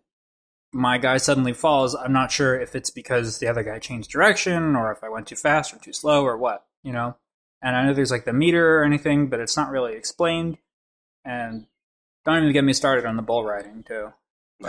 my 0.72 0.98
guy 0.98 1.18
suddenly 1.18 1.54
falls, 1.54 1.96
I'm 1.96 2.14
not 2.14 2.32
sure 2.32 2.60
if 2.60 2.76
it's 2.76 2.92
because 2.92 3.40
the 3.40 3.48
other 3.48 3.64
guy 3.64 3.80
changed 3.80 4.12
direction 4.12 4.76
or 4.76 4.92
if 4.92 5.04
I 5.04 5.10
went 5.10 5.28
too 5.28 5.36
fast 5.36 5.74
or 5.74 5.78
too 5.78 5.94
slow 5.94 6.24
or 6.24 6.38
what, 6.38 6.66
you 6.84 6.92
know. 6.92 7.16
And 7.62 7.76
I 7.76 7.86
know 7.86 7.94
there's 7.94 8.12
like 8.12 8.26
the 8.26 8.34
meter 8.34 8.80
or 8.80 8.84
anything, 8.84 9.28
but 9.28 9.40
it's 9.40 9.58
not 9.58 9.72
really 9.72 9.96
explained. 9.96 10.58
And 11.26 11.66
don't 12.26 12.38
even 12.38 12.54
get 12.54 12.64
me 12.64 12.74
started 12.74 13.06
on 13.06 13.16
the 13.16 13.22
bull 13.22 13.44
riding 13.44 13.84
too. 13.84 14.14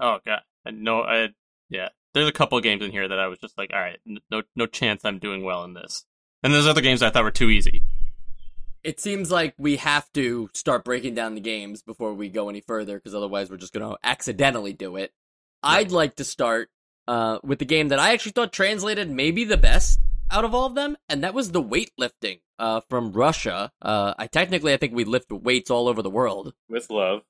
Oh 0.00 0.18
god, 0.24 0.40
no, 0.72 1.02
I 1.02 1.28
yeah. 1.68 1.90
There's 2.14 2.28
a 2.28 2.32
couple 2.32 2.56
of 2.56 2.64
games 2.64 2.82
in 2.82 2.92
here 2.92 3.06
that 3.08 3.18
I 3.18 3.26
was 3.26 3.38
just 3.38 3.58
like, 3.58 3.70
all 3.72 3.80
right, 3.80 3.98
no, 4.30 4.42
no 4.54 4.66
chance 4.66 5.04
I'm 5.04 5.18
doing 5.18 5.42
well 5.42 5.64
in 5.64 5.74
this. 5.74 6.04
And 6.42 6.54
there's 6.54 6.66
other 6.66 6.80
games 6.80 7.02
I 7.02 7.10
thought 7.10 7.24
were 7.24 7.30
too 7.30 7.50
easy. 7.50 7.82
It 8.84 9.00
seems 9.00 9.32
like 9.32 9.54
we 9.58 9.76
have 9.76 10.12
to 10.12 10.50
start 10.54 10.84
breaking 10.84 11.14
down 11.14 11.34
the 11.34 11.40
games 11.40 11.82
before 11.82 12.14
we 12.14 12.28
go 12.28 12.48
any 12.48 12.60
further, 12.60 12.96
because 12.98 13.14
otherwise 13.14 13.50
we're 13.50 13.56
just 13.56 13.72
going 13.72 13.88
to 13.88 13.98
accidentally 14.04 14.72
do 14.72 14.96
it. 14.96 15.12
I'd 15.64 15.92
like 15.92 16.16
to 16.16 16.24
start 16.24 16.70
uh, 17.08 17.38
with 17.42 17.58
the 17.58 17.64
game 17.64 17.88
that 17.88 17.98
I 17.98 18.12
actually 18.12 18.32
thought 18.32 18.52
translated 18.52 19.10
maybe 19.10 19.44
the 19.44 19.56
best 19.56 20.00
out 20.30 20.44
of 20.44 20.54
all 20.54 20.66
of 20.66 20.74
them, 20.74 20.96
and 21.08 21.22
that 21.24 21.34
was 21.34 21.50
the 21.50 21.62
weightlifting 21.62 22.40
uh, 22.58 22.80
from 22.88 23.12
Russia. 23.12 23.72
Uh, 23.80 24.14
I 24.18 24.26
technically 24.26 24.72
I 24.72 24.76
think 24.76 24.94
we 24.94 25.04
lift 25.04 25.30
weights 25.30 25.70
all 25.70 25.88
over 25.88 26.02
the 26.02 26.10
world. 26.10 26.54
With 26.68 26.90
love. 26.90 27.22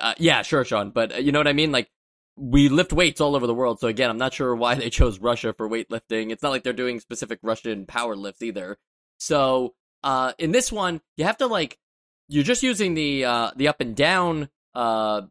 Uh, 0.00 0.14
yeah, 0.18 0.42
sure, 0.42 0.64
Sean, 0.64 0.90
but 0.90 1.14
uh, 1.14 1.18
you 1.18 1.32
know 1.32 1.40
what 1.40 1.48
I 1.48 1.52
mean. 1.52 1.72
Like 1.72 1.90
we 2.36 2.68
lift 2.68 2.92
weights 2.92 3.20
all 3.20 3.34
over 3.34 3.46
the 3.46 3.54
world. 3.54 3.80
So 3.80 3.88
again, 3.88 4.10
I'm 4.10 4.18
not 4.18 4.34
sure 4.34 4.54
why 4.54 4.74
they 4.74 4.90
chose 4.98 5.18
Russia 5.18 5.52
for 5.52 5.68
weightlifting. 5.68 6.30
It's 6.30 6.42
not 6.42 6.50
like 6.50 6.62
they're 6.62 6.72
doing 6.72 7.00
specific 7.00 7.38
Russian 7.42 7.86
power 7.86 8.14
lifts 8.14 8.42
either. 8.42 8.78
So 9.18 9.74
uh, 10.04 10.32
in 10.38 10.52
this 10.52 10.70
one, 10.70 11.00
you 11.16 11.24
have 11.24 11.38
to 11.38 11.46
like 11.46 11.78
you're 12.28 12.44
just 12.44 12.62
using 12.62 12.94
the 12.94 13.24
uh, 13.24 13.50
the 13.56 13.68
up 13.68 13.80
and 13.80 13.96
down 13.96 14.48
uh, 14.74 15.22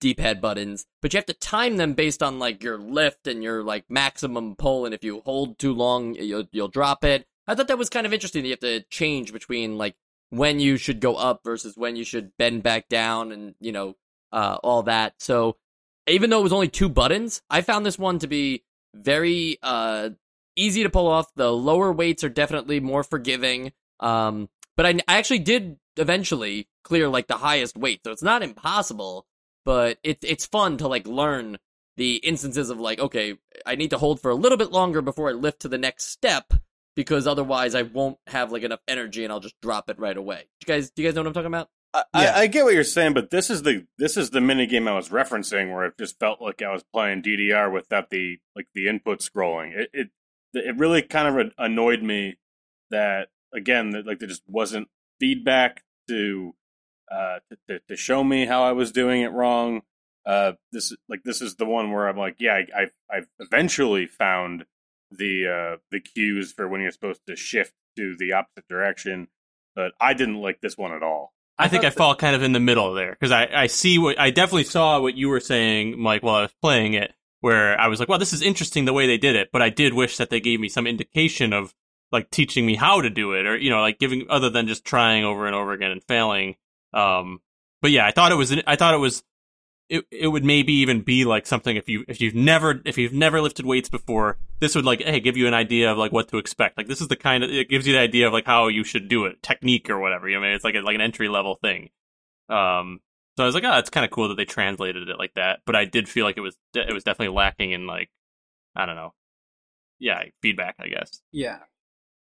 D-pad 0.00 0.40
buttons, 0.40 0.86
but 1.02 1.12
you 1.12 1.18
have 1.18 1.26
to 1.26 1.34
time 1.34 1.76
them 1.76 1.94
based 1.94 2.22
on 2.22 2.38
like 2.38 2.62
your 2.62 2.78
lift 2.78 3.26
and 3.26 3.42
your 3.42 3.62
like 3.62 3.84
maximum 3.88 4.56
pull. 4.56 4.84
And 4.84 4.94
if 4.94 5.02
you 5.02 5.22
hold 5.24 5.58
too 5.58 5.72
long, 5.74 6.14
you'll 6.14 6.48
you'll 6.52 6.68
drop 6.68 7.04
it. 7.04 7.26
I 7.46 7.54
thought 7.54 7.68
that 7.68 7.78
was 7.78 7.90
kind 7.90 8.06
of 8.06 8.12
interesting. 8.12 8.44
You 8.44 8.52
have 8.52 8.60
to 8.60 8.82
change 8.90 9.32
between 9.32 9.78
like 9.78 9.96
when 10.30 10.60
you 10.60 10.76
should 10.76 11.00
go 11.00 11.16
up 11.16 11.40
versus 11.42 11.76
when 11.76 11.96
you 11.96 12.04
should 12.04 12.36
bend 12.36 12.62
back 12.62 12.88
down, 12.88 13.32
and 13.32 13.54
you 13.60 13.72
know 13.72 13.96
uh, 14.32 14.58
all 14.62 14.82
that. 14.84 15.14
So 15.18 15.56
even 16.06 16.30
though 16.30 16.40
it 16.40 16.44
was 16.44 16.52
only 16.52 16.68
two 16.68 16.88
buttons, 16.88 17.42
I 17.50 17.62
found 17.62 17.84
this 17.84 17.98
one 17.98 18.18
to 18.20 18.26
be 18.26 18.64
very 18.94 19.58
uh, 19.62 20.10
easy 20.56 20.82
to 20.82 20.90
pull 20.90 21.06
off. 21.08 21.34
The 21.34 21.52
lower 21.52 21.92
weights 21.92 22.24
are 22.24 22.28
definitely 22.28 22.80
more 22.80 23.02
forgiving. 23.02 23.72
Um, 24.00 24.48
but 24.76 24.86
I, 24.86 24.90
I 25.08 25.18
actually 25.18 25.40
did 25.40 25.76
eventually 25.96 26.68
clear 26.84 27.08
like 27.08 27.26
the 27.26 27.38
highest 27.38 27.76
weight, 27.76 28.00
so 28.04 28.12
it's 28.12 28.22
not 28.22 28.42
impossible. 28.42 29.26
But 29.68 29.98
it's 30.02 30.24
it's 30.24 30.46
fun 30.46 30.78
to 30.78 30.88
like 30.88 31.06
learn 31.06 31.58
the 31.98 32.16
instances 32.16 32.70
of 32.70 32.80
like, 32.80 32.98
okay, 32.98 33.36
I 33.66 33.74
need 33.74 33.90
to 33.90 33.98
hold 33.98 34.18
for 34.18 34.30
a 34.30 34.34
little 34.34 34.56
bit 34.56 34.72
longer 34.72 35.02
before 35.02 35.28
I 35.28 35.32
lift 35.32 35.60
to 35.60 35.68
the 35.68 35.76
next 35.76 36.06
step 36.06 36.54
because 36.96 37.26
otherwise 37.26 37.74
I 37.74 37.82
won't 37.82 38.16
have 38.28 38.50
like 38.50 38.62
enough 38.62 38.80
energy 38.88 39.24
and 39.24 39.30
I'll 39.30 39.40
just 39.40 39.60
drop 39.60 39.90
it 39.90 39.98
right 39.98 40.16
away. 40.16 40.46
Do 40.60 40.72
you 40.72 40.74
guys, 40.74 40.90
do 40.90 41.02
you 41.02 41.08
guys 41.08 41.14
know 41.14 41.20
what 41.20 41.26
I'm 41.26 41.34
talking 41.34 41.48
about? 41.48 41.68
I, 41.92 42.04
Yeah. 42.14 42.32
I, 42.34 42.40
I 42.40 42.46
get 42.46 42.64
what 42.64 42.72
you're 42.72 42.82
saying, 42.82 43.12
but 43.12 43.30
this 43.30 43.50
is 43.50 43.62
the 43.62 43.84
this 43.98 44.16
is 44.16 44.30
the 44.30 44.40
mini 44.40 44.64
game 44.66 44.88
I 44.88 44.94
was 44.94 45.10
referencing, 45.10 45.70
where 45.70 45.84
it 45.84 45.98
just 45.98 46.18
felt 46.18 46.40
like 46.40 46.62
I 46.62 46.72
was 46.72 46.82
playing 46.90 47.20
DDR 47.20 47.70
without 47.70 48.08
the 48.08 48.38
like 48.56 48.68
the 48.74 48.88
input 48.88 49.20
scrolling. 49.20 49.76
It 49.76 49.90
it, 49.92 50.08
it 50.54 50.78
really 50.78 51.02
kind 51.02 51.28
of 51.28 51.52
annoyed 51.58 52.02
me 52.02 52.38
that 52.90 53.28
again 53.52 53.90
that 53.90 54.06
like 54.06 54.18
there 54.18 54.28
just 54.28 54.44
wasn't 54.48 54.88
feedback 55.20 55.82
to 56.08 56.54
uh 57.10 57.38
to, 57.68 57.80
to 57.88 57.96
show 57.96 58.22
me 58.24 58.46
how 58.46 58.62
I 58.62 58.72
was 58.72 58.92
doing 58.92 59.22
it 59.22 59.32
wrong. 59.32 59.82
Uh, 60.26 60.52
this 60.72 60.94
like 61.08 61.22
this 61.24 61.40
is 61.40 61.56
the 61.56 61.64
one 61.64 61.90
where 61.90 62.08
I'm 62.08 62.18
like, 62.18 62.36
yeah, 62.38 62.54
I, 62.54 62.82
I've 62.82 62.92
I've 63.10 63.28
eventually 63.38 64.06
found 64.06 64.64
the 65.10 65.46
uh 65.46 65.76
the 65.90 66.00
cues 66.00 66.52
for 66.52 66.68
when 66.68 66.80
you're 66.80 66.90
supposed 66.90 67.22
to 67.26 67.36
shift 67.36 67.72
to 67.96 68.14
the 68.18 68.32
opposite 68.32 68.68
direction, 68.68 69.28
but 69.74 69.92
I 70.00 70.14
didn't 70.14 70.40
like 70.42 70.60
this 70.60 70.76
one 70.76 70.92
at 70.92 71.02
all. 71.02 71.32
I, 71.58 71.68
think 71.68 71.84
I 71.84 71.88
that- 71.88 71.96
fall 71.96 72.14
kind 72.14 72.36
of 72.36 72.42
in 72.42 72.52
the 72.52 72.60
middle 72.60 72.94
there 72.94 73.10
because 73.10 73.32
I, 73.32 73.48
I 73.52 73.66
see 73.66 73.98
what 73.98 74.18
I 74.20 74.30
definitely 74.30 74.64
saw 74.64 75.00
what 75.00 75.16
you 75.16 75.28
were 75.28 75.40
saying, 75.40 75.98
Mike, 75.98 76.22
while 76.22 76.36
I 76.36 76.42
was 76.42 76.54
playing 76.62 76.94
it, 76.94 77.12
where 77.40 77.80
I 77.80 77.88
was 77.88 77.98
like, 77.98 78.08
well, 78.08 78.18
this 78.18 78.32
is 78.32 78.42
interesting 78.42 78.84
the 78.84 78.92
way 78.92 79.06
they 79.06 79.18
did 79.18 79.34
it, 79.34 79.48
but 79.52 79.62
I 79.62 79.68
did 79.70 79.94
wish 79.94 80.18
that 80.18 80.30
they 80.30 80.40
gave 80.40 80.60
me 80.60 80.68
some 80.68 80.86
indication 80.86 81.52
of 81.52 81.74
like 82.12 82.30
teaching 82.30 82.64
me 82.64 82.76
how 82.76 83.00
to 83.00 83.10
do 83.10 83.32
it 83.32 83.46
or, 83.46 83.56
you 83.56 83.70
know, 83.70 83.80
like 83.80 83.98
giving 83.98 84.26
other 84.30 84.50
than 84.50 84.66
just 84.68 84.84
trying 84.84 85.24
over 85.24 85.46
and 85.46 85.54
over 85.54 85.72
again 85.72 85.90
and 85.90 86.02
failing. 86.04 86.54
Um, 86.92 87.40
but 87.82 87.90
yeah, 87.90 88.06
I 88.06 88.10
thought 88.10 88.32
it 88.32 88.36
was, 88.36 88.52
I 88.66 88.76
thought 88.76 88.94
it 88.94 88.98
was, 88.98 89.22
it, 89.88 90.04
it 90.10 90.28
would 90.28 90.44
maybe 90.44 90.72
even 90.74 91.00
be 91.00 91.24
like 91.24 91.46
something 91.46 91.76
if 91.76 91.88
you, 91.88 92.04
if 92.08 92.20
you've 92.20 92.34
never, 92.34 92.80
if 92.84 92.98
you've 92.98 93.12
never 93.12 93.40
lifted 93.40 93.64
weights 93.64 93.88
before, 93.88 94.36
this 94.60 94.74
would 94.74 94.84
like, 94.84 95.02
hey, 95.02 95.20
give 95.20 95.36
you 95.36 95.46
an 95.46 95.54
idea 95.54 95.90
of 95.90 95.96
like 95.98 96.12
what 96.12 96.28
to 96.28 96.38
expect. 96.38 96.76
Like 96.76 96.88
this 96.88 97.00
is 97.00 97.08
the 97.08 97.16
kind 97.16 97.44
of, 97.44 97.50
it 97.50 97.70
gives 97.70 97.86
you 97.86 97.94
the 97.94 98.00
idea 98.00 98.26
of 98.26 98.32
like 98.32 98.46
how 98.46 98.68
you 98.68 98.84
should 98.84 99.08
do 99.08 99.24
it, 99.24 99.42
technique 99.42 99.88
or 99.88 99.98
whatever. 99.98 100.28
You 100.28 100.36
know, 100.36 100.42
I 100.42 100.48
mean, 100.48 100.54
it's 100.54 100.64
like 100.64 100.74
a, 100.74 100.80
like 100.80 100.94
an 100.94 101.00
entry 101.00 101.28
level 101.28 101.56
thing. 101.62 101.90
Um, 102.48 103.00
so 103.36 103.44
I 103.44 103.46
was 103.46 103.54
like, 103.54 103.62
oh, 103.64 103.78
it's 103.78 103.88
kind 103.88 104.04
of 104.04 104.10
cool 104.10 104.28
that 104.28 104.34
they 104.34 104.44
translated 104.44 105.08
it 105.08 105.16
like 105.16 105.34
that. 105.34 105.60
But 105.64 105.76
I 105.76 105.84
did 105.84 106.08
feel 106.08 106.24
like 106.24 106.36
it 106.36 106.40
was 106.40 106.56
it 106.74 106.92
was 106.92 107.04
definitely 107.04 107.36
lacking 107.36 107.70
in 107.70 107.86
like 107.86 108.10
I 108.74 108.84
don't 108.84 108.96
know, 108.96 109.14
yeah, 110.00 110.24
feedback. 110.42 110.74
I 110.80 110.88
guess. 110.88 111.22
Yeah. 111.30 111.58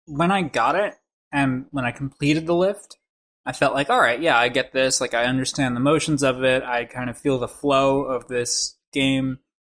When 0.05 0.31
I 0.31 0.43
got 0.43 0.75
it 0.75 0.97
and 1.33 1.65
when 1.71 1.87
I 1.87 1.91
completed 1.91 2.47
the 2.47 2.55
lift, 2.55 2.99
I 3.47 3.53
felt 3.53 3.75
like, 3.75 3.91
all 3.91 4.01
right, 4.01 4.21
yeah, 4.21 4.39
I 4.39 4.49
get 4.49 4.73
this. 4.73 5.01
Like, 5.01 5.15
I 5.15 5.25
understand 5.25 5.75
the 5.75 5.81
motions 5.81 6.23
of 6.23 6.45
it. 6.45 6.63
I 6.63 6.85
kind 6.85 7.09
of 7.09 7.19
feel 7.19 7.39
the 7.39 7.49
flow 7.49 8.03
of 8.03 8.29
this 8.29 8.77
game. 8.93 9.39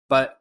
But 0.09 0.41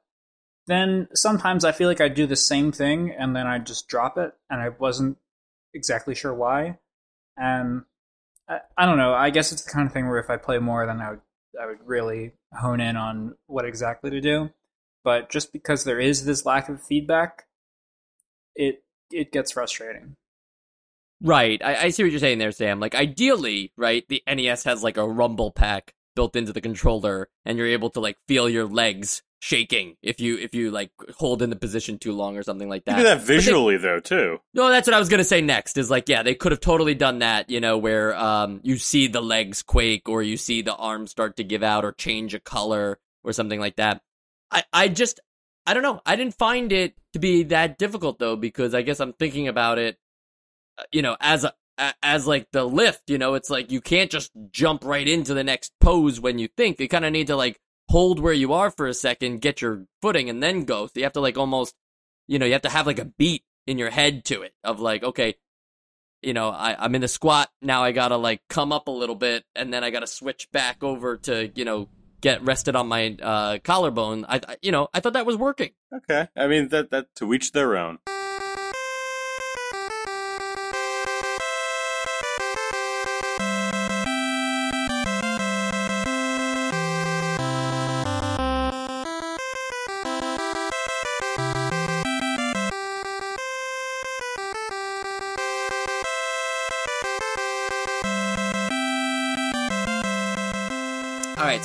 then 0.67 1.07
sometimes 1.13 1.65
I 1.65 1.71
feel 1.71 1.89
like 1.89 2.01
I 2.01 2.07
do 2.07 2.27
the 2.27 2.35
same 2.35 2.71
thing 2.71 3.11
and 3.11 3.35
then 3.35 3.47
I 3.47 3.57
just 3.59 3.87
drop 3.87 4.17
it 4.17 4.33
and 4.49 4.61
I 4.61 4.69
wasn't 4.69 5.17
exactly 5.73 6.15
sure 6.15 6.33
why. 6.33 6.77
And 7.35 7.83
I, 8.47 8.59
I 8.77 8.85
don't 8.85 8.97
know. 8.97 9.13
I 9.13 9.31
guess 9.31 9.51
it's 9.51 9.63
the 9.63 9.71
kind 9.71 9.87
of 9.87 9.93
thing 9.93 10.07
where 10.07 10.19
if 10.19 10.29
I 10.29 10.37
play 10.37 10.59
more, 10.59 10.85
then 10.85 11.01
I 11.01 11.11
would 11.11 11.21
I 11.59 11.65
would 11.65 11.79
really 11.85 12.33
hone 12.53 12.79
in 12.79 12.95
on 12.95 13.35
what 13.47 13.65
exactly 13.65 14.11
to 14.11 14.21
do. 14.21 14.51
But 15.03 15.29
just 15.29 15.51
because 15.51 15.83
there 15.83 15.99
is 15.99 16.25
this 16.25 16.45
lack 16.45 16.69
of 16.69 16.81
feedback, 16.83 17.45
it 18.55 18.83
it 19.11 19.31
gets 19.31 19.53
frustrating. 19.53 20.15
Right. 21.21 21.61
I, 21.63 21.75
I 21.85 21.89
see 21.89 22.03
what 22.03 22.11
you're 22.11 22.19
saying 22.19 22.37
there, 22.39 22.51
Sam. 22.51 22.79
Like, 22.79 22.95
ideally, 22.95 23.71
right, 23.77 24.05
the 24.07 24.23
NES 24.27 24.63
has 24.63 24.83
like 24.83 24.97
a 24.97 25.07
rumble 25.07 25.51
pack 25.51 25.93
built 26.15 26.35
into 26.35 26.53
the 26.53 26.61
controller, 26.61 27.29
and 27.45 27.57
you're 27.57 27.67
able 27.67 27.89
to 27.91 27.99
like 27.99 28.17
feel 28.27 28.49
your 28.49 28.65
legs 28.65 29.21
shaking 29.41 29.95
if 30.03 30.19
you 30.19 30.37
if 30.37 30.53
you 30.53 30.69
like 30.69 30.91
hold 31.17 31.41
in 31.41 31.49
the 31.49 31.55
position 31.55 31.97
too 31.97 32.11
long 32.11 32.35
or 32.37 32.43
something 32.43 32.67
like 32.67 32.83
You 32.85 32.91
that. 32.93 32.97
do 32.97 33.03
that 33.03 33.17
But 33.19 33.27
they- 33.27 33.35
visually 33.35 33.77
though 33.77 33.99
too. 34.01 34.39
No, 34.53 34.67
that's 34.69 34.85
what 34.87 34.93
I 34.93 34.99
was 34.99 35.07
gonna 35.07 35.23
say 35.23 35.39
next. 35.41 35.77
Is 35.77 35.89
like, 35.89 36.09
yeah, 36.09 36.23
they 36.23 36.35
could 36.35 36.51
have 36.51 36.59
totally 36.61 36.93
done 36.93 37.19
that. 37.19 37.49
You 37.49 37.61
know, 37.61 37.77
where 37.77 38.15
um 38.17 38.59
you 38.63 38.77
see 38.77 39.07
the 39.07 39.21
legs 39.21 39.61
quake, 39.63 40.09
or 40.09 40.21
you 40.23 40.35
see 40.37 40.61
the 40.61 40.75
arms 40.75 41.11
start 41.11 41.37
to 41.37 41.43
give 41.45 41.63
out, 41.63 41.85
or 41.85 41.91
change 41.93 42.33
a 42.33 42.39
color, 42.39 42.99
or 43.23 43.31
something 43.33 43.59
like 43.61 43.77
that. 43.77 44.01
I 44.51 44.63
I 44.73 44.87
just 44.89 45.19
I 45.65 45.73
don't 45.73 45.83
know. 45.83 46.01
I 46.05 46.15
didn't 46.17 46.35
find 46.35 46.71
it 46.73 46.95
to 47.13 47.19
be 47.19 47.43
that 47.43 47.77
difficult 47.77 48.19
though, 48.19 48.35
because 48.35 48.73
I 48.73 48.81
guess 48.81 48.99
I'm 48.99 49.13
thinking 49.13 49.47
about 49.47 49.77
it, 49.77 49.97
you 50.91 51.01
know, 51.01 51.15
as 51.19 51.43
a 51.43 51.53
a- 51.77 51.93
as 52.03 52.27
like 52.27 52.51
the 52.51 52.63
lift. 52.65 53.09
You 53.09 53.17
know, 53.17 53.33
it's 53.35 53.49
like 53.49 53.71
you 53.71 53.81
can't 53.81 54.11
just 54.11 54.31
jump 54.51 54.83
right 54.83 55.07
into 55.07 55.33
the 55.33 55.43
next 55.43 55.71
pose 55.79 56.19
when 56.19 56.39
you 56.39 56.47
think. 56.57 56.79
You 56.79 56.87
kind 56.87 57.05
of 57.05 57.11
need 57.13 57.27
to 57.27 57.35
like 57.35 57.59
hold 57.89 58.19
where 58.19 58.33
you 58.33 58.53
are 58.53 58.69
for 58.69 58.85
a 58.87 58.93
second, 58.93 59.41
get 59.41 59.61
your 59.61 59.85
footing, 60.01 60.29
and 60.29 60.43
then 60.43 60.65
go. 60.65 60.87
So 60.87 60.93
you 60.95 61.03
have 61.03 61.13
to 61.13 61.21
like 61.21 61.37
almost 61.37 61.73
you 62.27 62.37
know, 62.37 62.45
you 62.45 62.53
have 62.53 62.61
to 62.63 62.69
have 62.69 62.85
like 62.85 62.99
a 62.99 63.05
beat 63.05 63.43
in 63.65 63.77
your 63.79 63.89
head 63.89 64.23
to 64.25 64.43
it 64.43 64.53
of 64.63 64.79
like, 64.79 65.03
okay, 65.03 65.35
you 66.21 66.33
know, 66.33 66.49
I, 66.49 66.75
I'm 66.77 66.93
in 66.95 67.01
the 67.01 67.07
squat 67.07 67.49
now. 67.61 67.83
I 67.83 67.91
gotta 67.91 68.17
like 68.17 68.41
come 68.49 68.71
up 68.71 68.87
a 68.87 68.91
little 68.91 69.15
bit, 69.15 69.45
and 69.55 69.73
then 69.73 69.83
I 69.83 69.89
gotta 69.89 70.05
switch 70.07 70.51
back 70.51 70.83
over 70.83 71.17
to 71.17 71.49
you 71.55 71.65
know 71.65 71.87
get 72.21 72.43
rested 72.43 72.75
on 72.75 72.87
my 72.89 73.15
uh, 73.21 73.57
collarbone. 73.63 74.25
I, 74.27 74.41
I, 74.45 74.57
you 74.61 74.73
know, 74.73 74.89
I 74.93 74.99
thought 74.99 75.13
that 75.13 75.25
was 75.25 75.37
working. 75.37 75.69
Okay, 75.93 76.27
I 76.35 76.47
mean 76.47 76.67
that 76.69 76.91
that 76.91 77.07
to 77.15 77.33
each 77.33 77.53
their 77.53 77.77
own. 77.77 77.99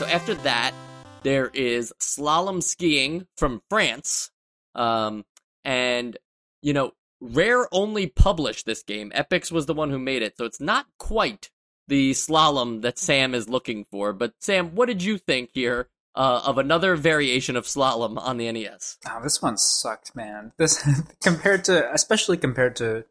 So 0.04 0.10
after 0.10 0.34
that, 0.34 0.74
there 1.22 1.50
is 1.54 1.90
slalom 1.98 2.62
skiing 2.62 3.26
from 3.38 3.62
France, 3.70 4.30
um, 4.74 5.24
and 5.64 6.18
you 6.60 6.74
know, 6.74 6.92
Rare 7.22 7.66
only 7.72 8.08
published 8.08 8.66
this 8.66 8.82
game. 8.82 9.12
Epyx 9.14 9.50
was 9.50 9.64
the 9.64 9.72
one 9.72 9.88
who 9.88 9.98
made 9.98 10.20
it, 10.20 10.36
so 10.36 10.44
it's 10.44 10.60
not 10.60 10.84
quite 10.98 11.48
the 11.88 12.10
slalom 12.10 12.82
that 12.82 12.98
Sam 12.98 13.34
is 13.34 13.48
looking 13.48 13.86
for. 13.86 14.12
But 14.12 14.34
Sam, 14.40 14.74
what 14.74 14.88
did 14.88 15.02
you 15.02 15.16
think 15.16 15.52
here 15.54 15.88
uh, 16.14 16.42
of 16.44 16.58
another 16.58 16.96
variation 16.96 17.56
of 17.56 17.64
slalom 17.64 18.18
on 18.18 18.36
the 18.36 18.52
NES? 18.52 18.98
Oh, 19.08 19.22
this 19.22 19.40
one 19.40 19.56
sucked, 19.56 20.14
man. 20.14 20.52
This 20.58 20.86
compared 21.22 21.64
to, 21.64 21.90
especially 21.94 22.36
compared 22.36 22.76
to 22.76 23.06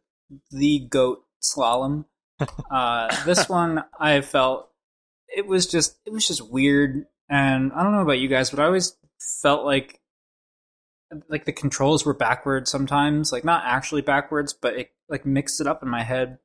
the 0.52 0.78
goat 0.92 1.24
slalom. 1.42 2.06
Uh, 2.70 3.26
this 3.26 3.50
one 3.50 3.84
I 4.00 4.22
felt 4.22 4.70
it 5.36 5.48
was 5.48 5.68
just 5.68 5.98
it 6.06 6.14
was 6.14 6.28
just 6.28 6.50
weird 6.50 7.06
and 7.30 7.72
I 7.74 7.84
don't 7.84 7.94
know 7.94 8.02
about 8.02 8.20
you 8.20 8.28
guys, 8.28 8.50
but 8.50 8.60
I 8.60 8.66
always 8.66 8.96
felt 9.42 9.66
like 9.66 10.00
like 11.30 11.46
the 11.46 11.52
controls 11.52 12.06
were 12.06 12.14
backwards 12.14 12.72
sometimes, 12.72 13.32
like 13.32 13.44
not 13.44 13.64
actually 13.66 14.02
backwards, 14.02 14.54
but 14.54 14.76
it 14.76 14.92
like 15.10 15.26
mixed 15.26 15.62
it 15.62 15.68
up 15.68 15.84
in 15.84 15.90
my 15.90 16.04
head, 16.04 16.40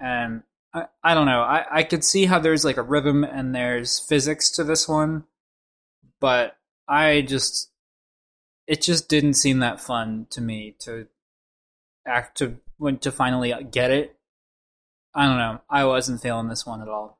and 0.00 0.42
I, 0.72 0.86
I 1.02 1.14
don't 1.14 1.26
know. 1.26 1.40
I 1.40 1.66
I 1.70 1.82
could 1.82 2.04
see 2.04 2.26
how 2.26 2.38
there's 2.38 2.64
like 2.64 2.76
a 2.76 2.82
rhythm 2.82 3.24
and 3.24 3.54
there's 3.54 4.00
physics 4.00 4.50
to 4.52 4.64
this 4.64 4.88
one, 4.88 5.24
but 6.20 6.56
I 6.88 7.22
just 7.22 7.70
it 8.66 8.82
just 8.82 9.08
didn't 9.08 9.34
seem 9.34 9.60
that 9.60 9.80
fun 9.80 10.26
to 10.30 10.40
me 10.40 10.76
to 10.80 11.06
act 12.06 12.38
to 12.38 12.56
when 12.78 12.98
to 12.98 13.12
finally 13.12 13.54
get 13.70 13.90
it. 13.90 14.16
I 15.14 15.26
don't 15.26 15.38
know. 15.38 15.60
I 15.70 15.84
wasn't 15.86 16.20
feeling 16.20 16.48
this 16.48 16.66
one 16.66 16.82
at 16.82 16.88
all. 16.88 17.18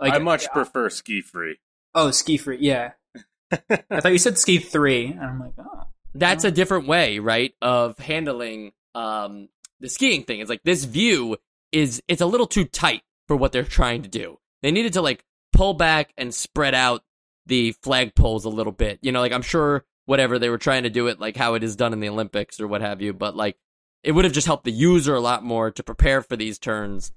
Like 0.00 0.14
I 0.14 0.18
much 0.18 0.50
prefer 0.50 0.88
SkiFree. 0.88 1.54
Oh, 1.94 2.08
SkiFree. 2.08 2.58
Yeah. 2.60 2.92
I 3.90 4.00
thought 4.00 4.12
you 4.12 4.18
said 4.18 4.38
ski 4.38 4.58
three, 4.58 5.06
and 5.06 5.20
I'm 5.20 5.40
like, 5.40 5.54
oh. 5.58 5.84
That's 6.14 6.44
a 6.44 6.50
different 6.50 6.86
way, 6.86 7.18
right, 7.18 7.54
of 7.62 7.98
handling 7.98 8.72
um, 8.94 9.48
the 9.80 9.88
skiing 9.88 10.24
thing. 10.24 10.40
It's 10.40 10.50
like 10.50 10.62
this 10.64 10.84
view 10.84 11.36
is 11.72 12.02
it's 12.08 12.20
a 12.20 12.26
little 12.26 12.46
too 12.46 12.64
tight 12.64 13.02
for 13.26 13.36
what 13.36 13.52
they're 13.52 13.64
trying 13.64 14.02
to 14.02 14.08
do. 14.08 14.38
They 14.62 14.70
needed 14.70 14.94
to 14.94 15.02
like 15.02 15.24
pull 15.52 15.74
back 15.74 16.12
and 16.16 16.34
spread 16.34 16.74
out 16.74 17.02
the 17.46 17.74
flagpoles 17.84 18.44
a 18.44 18.48
little 18.50 18.72
bit. 18.72 18.98
You 19.02 19.12
know, 19.12 19.20
like 19.20 19.32
I'm 19.32 19.42
sure 19.42 19.84
whatever 20.06 20.38
they 20.38 20.48
were 20.48 20.58
trying 20.58 20.84
to 20.84 20.90
do 20.90 21.06
it 21.06 21.20
like 21.20 21.36
how 21.36 21.54
it 21.54 21.62
is 21.62 21.76
done 21.76 21.92
in 21.92 22.00
the 22.00 22.08
Olympics 22.08 22.60
or 22.60 22.66
what 22.66 22.80
have 22.80 23.02
you, 23.02 23.12
but 23.12 23.36
like 23.36 23.56
it 24.02 24.12
would 24.12 24.24
have 24.24 24.34
just 24.34 24.46
helped 24.46 24.64
the 24.64 24.72
user 24.72 25.14
a 25.14 25.20
lot 25.20 25.44
more 25.44 25.70
to 25.70 25.82
prepare 25.82 26.22
for 26.22 26.36
these 26.36 26.58
turns. 26.58 27.12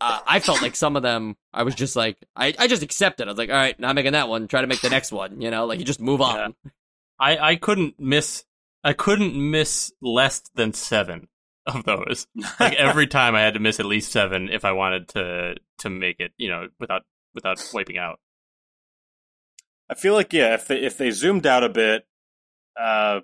Uh, 0.00 0.20
I 0.26 0.40
felt 0.40 0.62
like 0.62 0.76
some 0.76 0.96
of 0.96 1.02
them, 1.02 1.36
I 1.52 1.62
was 1.62 1.74
just 1.74 1.94
like, 1.94 2.16
I, 2.34 2.54
I 2.58 2.68
just 2.68 2.82
accepted. 2.82 3.28
I 3.28 3.30
was 3.30 3.38
like, 3.38 3.50
all 3.50 3.56
right, 3.56 3.78
not 3.78 3.94
making 3.94 4.12
that 4.12 4.28
one. 4.28 4.48
Try 4.48 4.62
to 4.62 4.66
make 4.66 4.80
the 4.80 4.88
next 4.88 5.12
one. 5.12 5.40
You 5.40 5.50
know, 5.50 5.66
like 5.66 5.78
you 5.78 5.84
just 5.84 6.00
move 6.00 6.20
on. 6.20 6.54
I 7.18 7.36
I 7.36 7.56
couldn't 7.56 8.00
miss 8.00 8.44
I 8.82 8.94
couldn't 8.94 9.34
miss 9.36 9.92
less 10.00 10.42
than 10.54 10.72
seven 10.72 11.28
of 11.66 11.84
those. 11.84 12.26
Like 12.58 12.74
every 12.78 13.06
time 13.06 13.34
I 13.34 13.42
had 13.42 13.54
to 13.54 13.60
miss 13.60 13.78
at 13.78 13.86
least 13.86 14.10
seven 14.10 14.48
if 14.48 14.64
I 14.64 14.72
wanted 14.72 15.08
to 15.08 15.56
to 15.78 15.90
make 15.90 16.20
it, 16.20 16.32
you 16.38 16.48
know, 16.48 16.68
without 16.78 17.02
without 17.34 17.62
wiping 17.74 17.98
out. 17.98 18.18
I 19.88 19.94
feel 19.94 20.14
like 20.14 20.32
yeah, 20.32 20.54
if 20.54 20.68
they 20.68 20.80
if 20.80 20.96
they 20.96 21.10
zoomed 21.10 21.46
out 21.46 21.64
a 21.64 21.68
bit, 21.68 22.06
uh, 22.80 23.20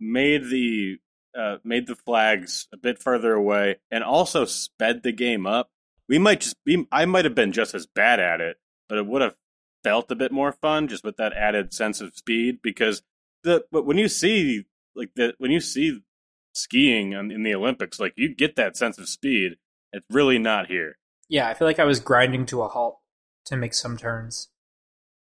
made 0.00 0.44
the 0.44 0.98
uh, 1.38 1.56
made 1.64 1.86
the 1.86 1.94
flags 1.94 2.66
a 2.72 2.76
bit 2.76 3.00
further 3.00 3.32
away, 3.32 3.76
and 3.90 4.02
also 4.02 4.44
sped 4.44 5.02
the 5.02 5.12
game 5.12 5.46
up, 5.46 5.70
we 6.08 6.18
might 6.18 6.40
just 6.40 6.56
be. 6.64 6.86
I 6.90 7.04
might 7.04 7.24
have 7.24 7.34
been 7.34 7.52
just 7.52 7.74
as 7.74 7.86
bad 7.86 8.20
at 8.20 8.40
it, 8.40 8.56
but 8.88 8.98
it 8.98 9.06
would 9.06 9.22
have 9.22 9.34
felt 9.84 10.10
a 10.10 10.16
bit 10.16 10.32
more 10.32 10.52
fun 10.52 10.88
just 10.88 11.04
with 11.04 11.16
that 11.16 11.32
added 11.32 11.72
sense 11.72 12.00
of 12.00 12.16
speed. 12.16 12.58
Because 12.62 13.02
the 13.44 13.64
but 13.70 13.84
when 13.84 13.98
you 13.98 14.08
see 14.08 14.64
like 14.94 15.10
the 15.14 15.34
when 15.38 15.50
you 15.50 15.60
see 15.60 16.00
skiing 16.54 17.12
in, 17.12 17.30
in 17.30 17.42
the 17.42 17.54
Olympics, 17.54 18.00
like 18.00 18.14
you 18.16 18.34
get 18.34 18.56
that 18.56 18.76
sense 18.76 18.98
of 18.98 19.08
speed. 19.08 19.56
It's 19.92 20.04
really 20.10 20.38
not 20.38 20.66
here. 20.66 20.98
Yeah, 21.28 21.48
I 21.48 21.54
feel 21.54 21.66
like 21.66 21.78
I 21.78 21.84
was 21.84 22.00
grinding 22.00 22.44
to 22.46 22.62
a 22.62 22.68
halt 22.68 22.98
to 23.46 23.56
make 23.56 23.74
some 23.74 23.96
turns. 23.96 24.48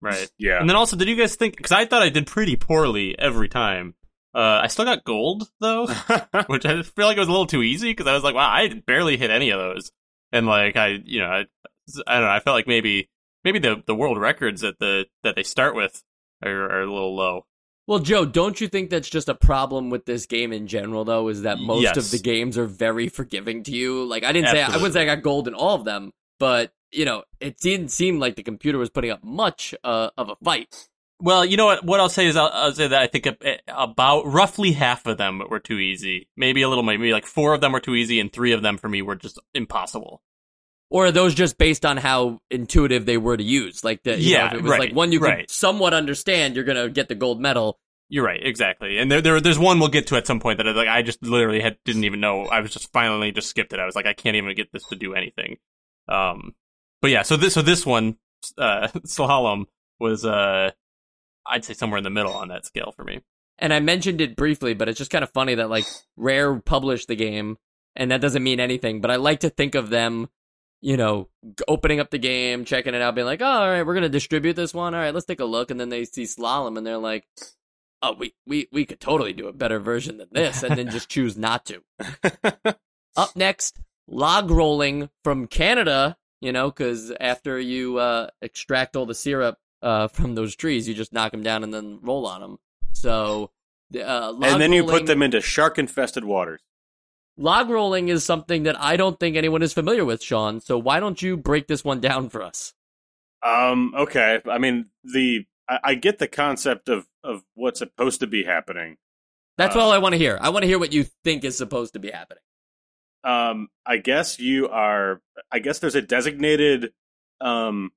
Right. 0.01 0.31
Yeah. 0.37 0.59
And 0.59 0.69
then 0.69 0.75
also, 0.75 0.95
did 0.95 1.07
you 1.07 1.15
guys 1.15 1.35
think? 1.35 1.57
Because 1.57 1.71
I 1.71 1.85
thought 1.85 2.01
I 2.01 2.09
did 2.09 2.25
pretty 2.25 2.55
poorly 2.55 3.17
every 3.19 3.49
time. 3.49 3.95
Uh, 4.33 4.61
I 4.63 4.67
still 4.67 4.85
got 4.85 5.03
gold 5.03 5.49
though, 5.59 5.87
which 6.47 6.65
I 6.65 6.81
feel 6.83 7.07
like 7.07 7.17
it 7.17 7.21
was 7.21 7.27
a 7.27 7.31
little 7.31 7.47
too 7.47 7.63
easy 7.63 7.91
because 7.91 8.07
I 8.07 8.13
was 8.13 8.23
like, 8.23 8.35
wow, 8.35 8.49
I 8.49 8.69
barely 8.85 9.17
hit 9.17 9.31
any 9.31 9.49
of 9.49 9.59
those, 9.59 9.91
and 10.31 10.47
like 10.47 10.75
I, 10.75 10.99
you 11.05 11.19
know, 11.19 11.27
I, 11.27 11.45
I 12.07 12.13
don't 12.15 12.23
know, 12.23 12.29
I 12.29 12.39
felt 12.39 12.55
like 12.55 12.67
maybe 12.67 13.09
maybe 13.43 13.59
the 13.59 13.83
the 13.85 13.95
world 13.95 14.17
records 14.17 14.61
that 14.61 14.79
the 14.79 15.05
that 15.23 15.35
they 15.35 15.43
start 15.43 15.75
with 15.75 16.03
are, 16.43 16.49
are 16.49 16.81
a 16.81 16.91
little 16.91 17.15
low. 17.15 17.45
Well, 17.87 17.99
Joe, 17.99 18.23
don't 18.23 18.61
you 18.61 18.67
think 18.67 18.91
that's 18.91 19.09
just 19.09 19.29
a 19.29 19.33
problem 19.33 19.89
with 19.89 20.05
this 20.05 20.27
game 20.27 20.53
in 20.53 20.67
general, 20.67 21.05
though? 21.05 21.27
Is 21.27 21.41
that 21.41 21.57
most 21.57 21.81
Yes. 21.81 21.97
of 21.97 22.11
the 22.11 22.19
games 22.19 22.55
are 22.55 22.67
very 22.67 23.07
forgiving 23.09 23.63
to 23.63 23.71
you? 23.71 24.05
Like, 24.05 24.23
I 24.23 24.31
didn't 24.31 24.49
say 24.49 24.59
I 24.59 24.65
Absolutely. 24.65 24.81
wouldn't 24.83 24.93
say 24.93 25.01
I 25.01 25.15
got 25.15 25.23
gold 25.23 25.47
in 25.47 25.55
all 25.55 25.73
of 25.73 25.85
them, 25.85 26.11
but 26.37 26.71
you 26.91 27.05
know, 27.05 27.23
it 27.39 27.57
didn't 27.57 27.89
seem 27.89 28.19
like 28.19 28.35
the 28.35 28.43
computer 28.43 28.77
was 28.77 28.89
putting 28.91 29.09
up 29.11 29.23
much 29.23 29.73
uh, 29.83 30.09
of 30.17 30.29
a 30.29 30.35
fight. 30.35 30.87
Well, 31.21 31.43
you 31.43 31.57
know 31.57 31.65
what? 31.65 31.83
What 31.83 31.99
I'll 31.99 32.09
say 32.09 32.27
is 32.27 32.35
I'll, 32.37 32.49
I'll 32.53 32.73
say 32.73 32.87
that 32.87 33.01
I 33.01 33.07
think 33.07 33.27
about 33.67 34.25
roughly 34.25 34.71
half 34.71 35.05
of 35.05 35.17
them 35.17 35.41
were 35.49 35.59
too 35.59 35.77
easy. 35.77 36.29
Maybe 36.37 36.61
a 36.61 36.69
little, 36.69 36.83
maybe 36.83 37.11
like 37.11 37.25
four 37.25 37.53
of 37.53 37.61
them 37.61 37.73
were 37.73 37.81
too 37.81 37.95
easy, 37.95 38.19
and 38.19 38.31
three 38.31 38.53
of 38.53 38.61
them 38.61 38.77
for 38.77 38.87
me 38.87 39.01
were 39.01 39.15
just 39.15 39.37
impossible. 39.53 40.21
Or 40.89 41.07
are 41.07 41.11
those 41.11 41.35
just 41.35 41.57
based 41.57 41.85
on 41.85 41.97
how 41.97 42.39
intuitive 42.49 43.05
they 43.05 43.17
were 43.17 43.37
to 43.37 43.43
use? 43.43 43.83
Like, 43.83 44.01
the, 44.03 44.17
you 44.19 44.33
know, 44.33 44.39
Yeah, 44.39 44.47
if 44.47 44.53
it 44.53 44.61
was 44.63 44.71
right, 44.71 44.79
like 44.79 44.93
one 44.93 45.11
you 45.11 45.19
could 45.19 45.27
right. 45.27 45.51
somewhat 45.51 45.93
understand, 45.93 46.55
you're 46.55 46.65
gonna 46.65 46.89
get 46.89 47.09
the 47.09 47.15
gold 47.15 47.39
medal. 47.39 47.79
You're 48.07 48.25
right, 48.25 48.39
exactly. 48.43 48.97
And 48.97 49.11
there, 49.11 49.21
there, 49.21 49.39
there's 49.39 49.59
one 49.59 49.79
we'll 49.79 49.89
get 49.89 50.07
to 50.07 50.15
at 50.15 50.25
some 50.25 50.39
point 50.39 50.57
that 50.57 50.67
I, 50.67 50.71
like 50.71 50.87
I 50.87 51.03
just 51.03 51.21
literally 51.21 51.61
had, 51.61 51.77
didn't 51.85 52.05
even 52.05 52.19
know. 52.19 52.45
I 52.45 52.61
was 52.61 52.71
just 52.71 52.91
finally 52.91 53.31
just 53.31 53.49
skipped 53.49 53.71
it. 53.71 53.79
I 53.79 53.85
was 53.85 53.95
like, 53.95 54.07
I 54.07 54.13
can't 54.13 54.35
even 54.35 54.55
get 54.55 54.71
this 54.71 54.85
to 54.85 54.95
do 54.95 55.13
anything. 55.13 55.57
Um, 56.07 56.55
but 57.03 57.11
yeah, 57.11 57.21
so 57.21 57.37
this, 57.37 57.53
so 57.53 57.61
this 57.61 57.85
one, 57.85 58.17
uh, 58.57 58.87
slalom 59.05 59.65
was, 59.99 60.25
uh, 60.25 60.71
I'd 61.49 61.65
say 61.65 61.73
somewhere 61.73 61.97
in 61.97 62.03
the 62.03 62.09
middle 62.09 62.33
on 62.33 62.49
that 62.49 62.65
scale 62.65 62.93
for 62.95 63.03
me. 63.03 63.21
And 63.57 63.73
I 63.73 63.79
mentioned 63.79 64.21
it 64.21 64.35
briefly, 64.35 64.73
but 64.73 64.87
it's 64.87 64.97
just 64.97 65.11
kind 65.11 65.23
of 65.23 65.31
funny 65.31 65.55
that 65.55 65.69
like 65.69 65.85
Rare 66.15 66.59
published 66.59 67.07
the 67.07 67.15
game, 67.15 67.57
and 67.95 68.11
that 68.11 68.21
doesn't 68.21 68.43
mean 68.43 68.59
anything. 68.59 69.01
But 69.01 69.11
I 69.11 69.17
like 69.17 69.41
to 69.41 69.49
think 69.49 69.75
of 69.75 69.89
them, 69.89 70.29
you 70.81 70.95
know, 70.95 71.27
opening 71.67 71.99
up 71.99 72.09
the 72.09 72.17
game, 72.17 72.63
checking 72.63 72.93
it 72.93 73.01
out, 73.01 73.15
being 73.15 73.27
like, 73.27 73.41
"Oh, 73.41 73.45
all 73.45 73.69
right, 73.69 73.85
we're 73.85 73.95
gonna 73.95 74.07
distribute 74.09 74.55
this 74.55 74.73
one. 74.73 74.95
All 74.95 75.01
right, 75.01 75.13
let's 75.13 75.25
take 75.25 75.41
a 75.41 75.45
look." 75.45 75.71
And 75.71 75.79
then 75.79 75.89
they 75.89 76.05
see 76.05 76.23
Slalom, 76.23 76.77
and 76.77 76.87
they're 76.87 76.97
like, 76.97 77.27
"Oh, 78.01 78.13
we 78.13 78.33
we 78.47 78.69
we 78.71 78.85
could 78.85 79.01
totally 79.01 79.33
do 79.33 79.47
a 79.47 79.53
better 79.53 79.79
version 79.79 80.17
than 80.17 80.29
this," 80.31 80.63
and 80.63 80.77
then 80.77 80.89
just 80.89 81.09
choose 81.09 81.37
not 81.37 81.65
to. 81.65 81.83
Up 83.17 83.35
next, 83.35 83.77
log 84.07 84.49
rolling 84.49 85.09
from 85.23 85.47
Canada. 85.47 86.17
You 86.39 86.53
know, 86.53 86.69
because 86.69 87.11
after 87.19 87.59
you 87.59 87.97
uh, 87.97 88.29
extract 88.41 88.95
all 88.95 89.05
the 89.05 89.13
syrup 89.13 89.57
uh, 89.81 90.07
from 90.09 90.35
those 90.35 90.55
trees, 90.55 90.87
you 90.87 90.93
just 90.93 91.13
knock 91.13 91.31
them 91.31 91.43
down 91.43 91.63
and 91.63 91.73
then 91.73 91.99
roll 92.01 92.25
on 92.25 92.41
them. 92.41 92.59
So, 92.93 93.51
uh, 93.95 94.31
log 94.31 94.43
and 94.43 94.61
then 94.61 94.73
you 94.73 94.83
put 94.83 95.05
them 95.05 95.21
into 95.21 95.41
shark 95.41 95.77
infested 95.77 96.23
waters. 96.23 96.61
Log 97.37 97.69
rolling 97.69 98.09
is 98.09 98.25
something 98.25 98.63
that 98.63 98.79
I 98.81 98.97
don't 98.97 99.17
think 99.17 99.37
anyone 99.37 99.61
is 99.61 99.71
familiar 99.71 100.03
with, 100.03 100.21
Sean. 100.21 100.59
So 100.59 100.77
why 100.77 100.99
don't 100.99 101.21
you 101.21 101.37
break 101.37 101.67
this 101.67 101.85
one 101.85 102.01
down 102.01 102.29
for 102.29 102.43
us? 102.43 102.73
Um. 103.41 103.93
Okay. 103.95 104.41
I 104.49 104.57
mean, 104.57 104.87
the 105.05 105.45
I, 105.69 105.79
I 105.83 105.95
get 105.95 106.19
the 106.19 106.27
concept 106.27 106.89
of 106.89 107.07
of 107.23 107.43
what's 107.53 107.79
supposed 107.79 108.19
to 108.19 108.27
be 108.27 108.43
happening. 108.43 108.97
That's 109.57 109.75
Uh, 109.77 109.79
all 109.79 109.91
I 109.93 109.99
want 109.99 110.13
to 110.13 110.17
hear. 110.19 110.37
I 110.41 110.49
want 110.49 110.63
to 110.63 110.67
hear 110.67 110.79
what 110.79 110.91
you 110.91 111.05
think 111.23 111.45
is 111.45 111.57
supposed 111.57 111.93
to 111.93 111.99
be 111.99 112.11
happening. 112.11 112.43
Um. 113.23 113.69
I 113.85 113.95
guess 113.97 114.39
you 114.39 114.67
are. 114.67 115.21
I 115.49 115.59
guess 115.59 115.79
there's 115.79 115.95
a 115.95 116.01
designated. 116.01 116.91
Um. 117.39 117.91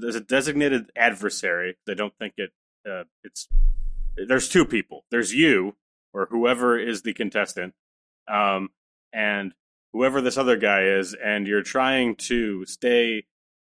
There's 0.00 0.16
a 0.16 0.20
designated 0.20 0.90
adversary. 0.96 1.76
They 1.86 1.94
don't 1.94 2.16
think 2.18 2.34
it. 2.36 2.50
Uh, 2.88 3.04
it's. 3.22 3.48
There's 4.16 4.48
two 4.48 4.64
people. 4.64 5.04
There's 5.10 5.34
you 5.34 5.76
or 6.12 6.26
whoever 6.30 6.78
is 6.78 7.02
the 7.02 7.14
contestant. 7.14 7.74
Um. 8.28 8.70
And 9.12 9.54
whoever 9.92 10.20
this 10.20 10.36
other 10.36 10.56
guy 10.56 10.82
is, 10.82 11.14
and 11.14 11.46
you're 11.46 11.62
trying 11.62 12.16
to 12.16 12.66
stay 12.66 13.26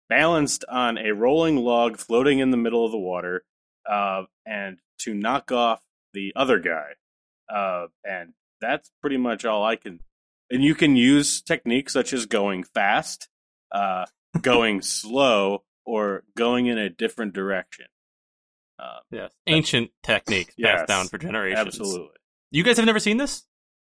balanced 0.10 0.66
on 0.68 0.98
a 0.98 1.12
rolling 1.12 1.58
log 1.58 1.98
floating 1.98 2.40
in 2.40 2.50
the 2.52 2.58
middle 2.58 2.84
of 2.84 2.92
the 2.92 2.98
water, 2.98 3.44
uh, 3.90 4.24
and 4.46 4.80
to 5.00 5.14
knock 5.14 5.52
off 5.52 5.82
the 6.14 6.34
other 6.36 6.60
guy. 6.60 6.90
Uh, 7.54 7.88
and 8.04 8.34
that's 8.60 8.92
pretty 9.02 9.18
much 9.18 9.46
all 9.46 9.64
I 9.64 9.76
can. 9.76 10.00
And 10.50 10.64
you 10.64 10.76
can 10.76 10.96
use 10.96 11.42
techniques 11.42 11.94
such 11.94 12.14
as 12.14 12.26
going 12.26 12.64
fast, 12.64 13.30
uh, 13.72 14.06
going 14.42 14.82
slow, 14.82 15.64
or 15.88 16.24
going 16.36 16.68
in 16.68 16.78
a 16.78 16.90
different 16.90 17.34
direction. 17.34 17.86
Uh, 18.78 19.00
Yes, 19.10 19.32
ancient 19.48 19.90
techniques 20.04 20.54
passed 20.62 20.86
down 20.88 21.08
for 21.08 21.18
generations. 21.18 21.66
absolutely. 21.68 22.10
You 22.52 22.64
guys 22.64 22.78
have 22.78 22.86
never 22.86 23.00
seen 23.00 23.18
this? 23.18 23.44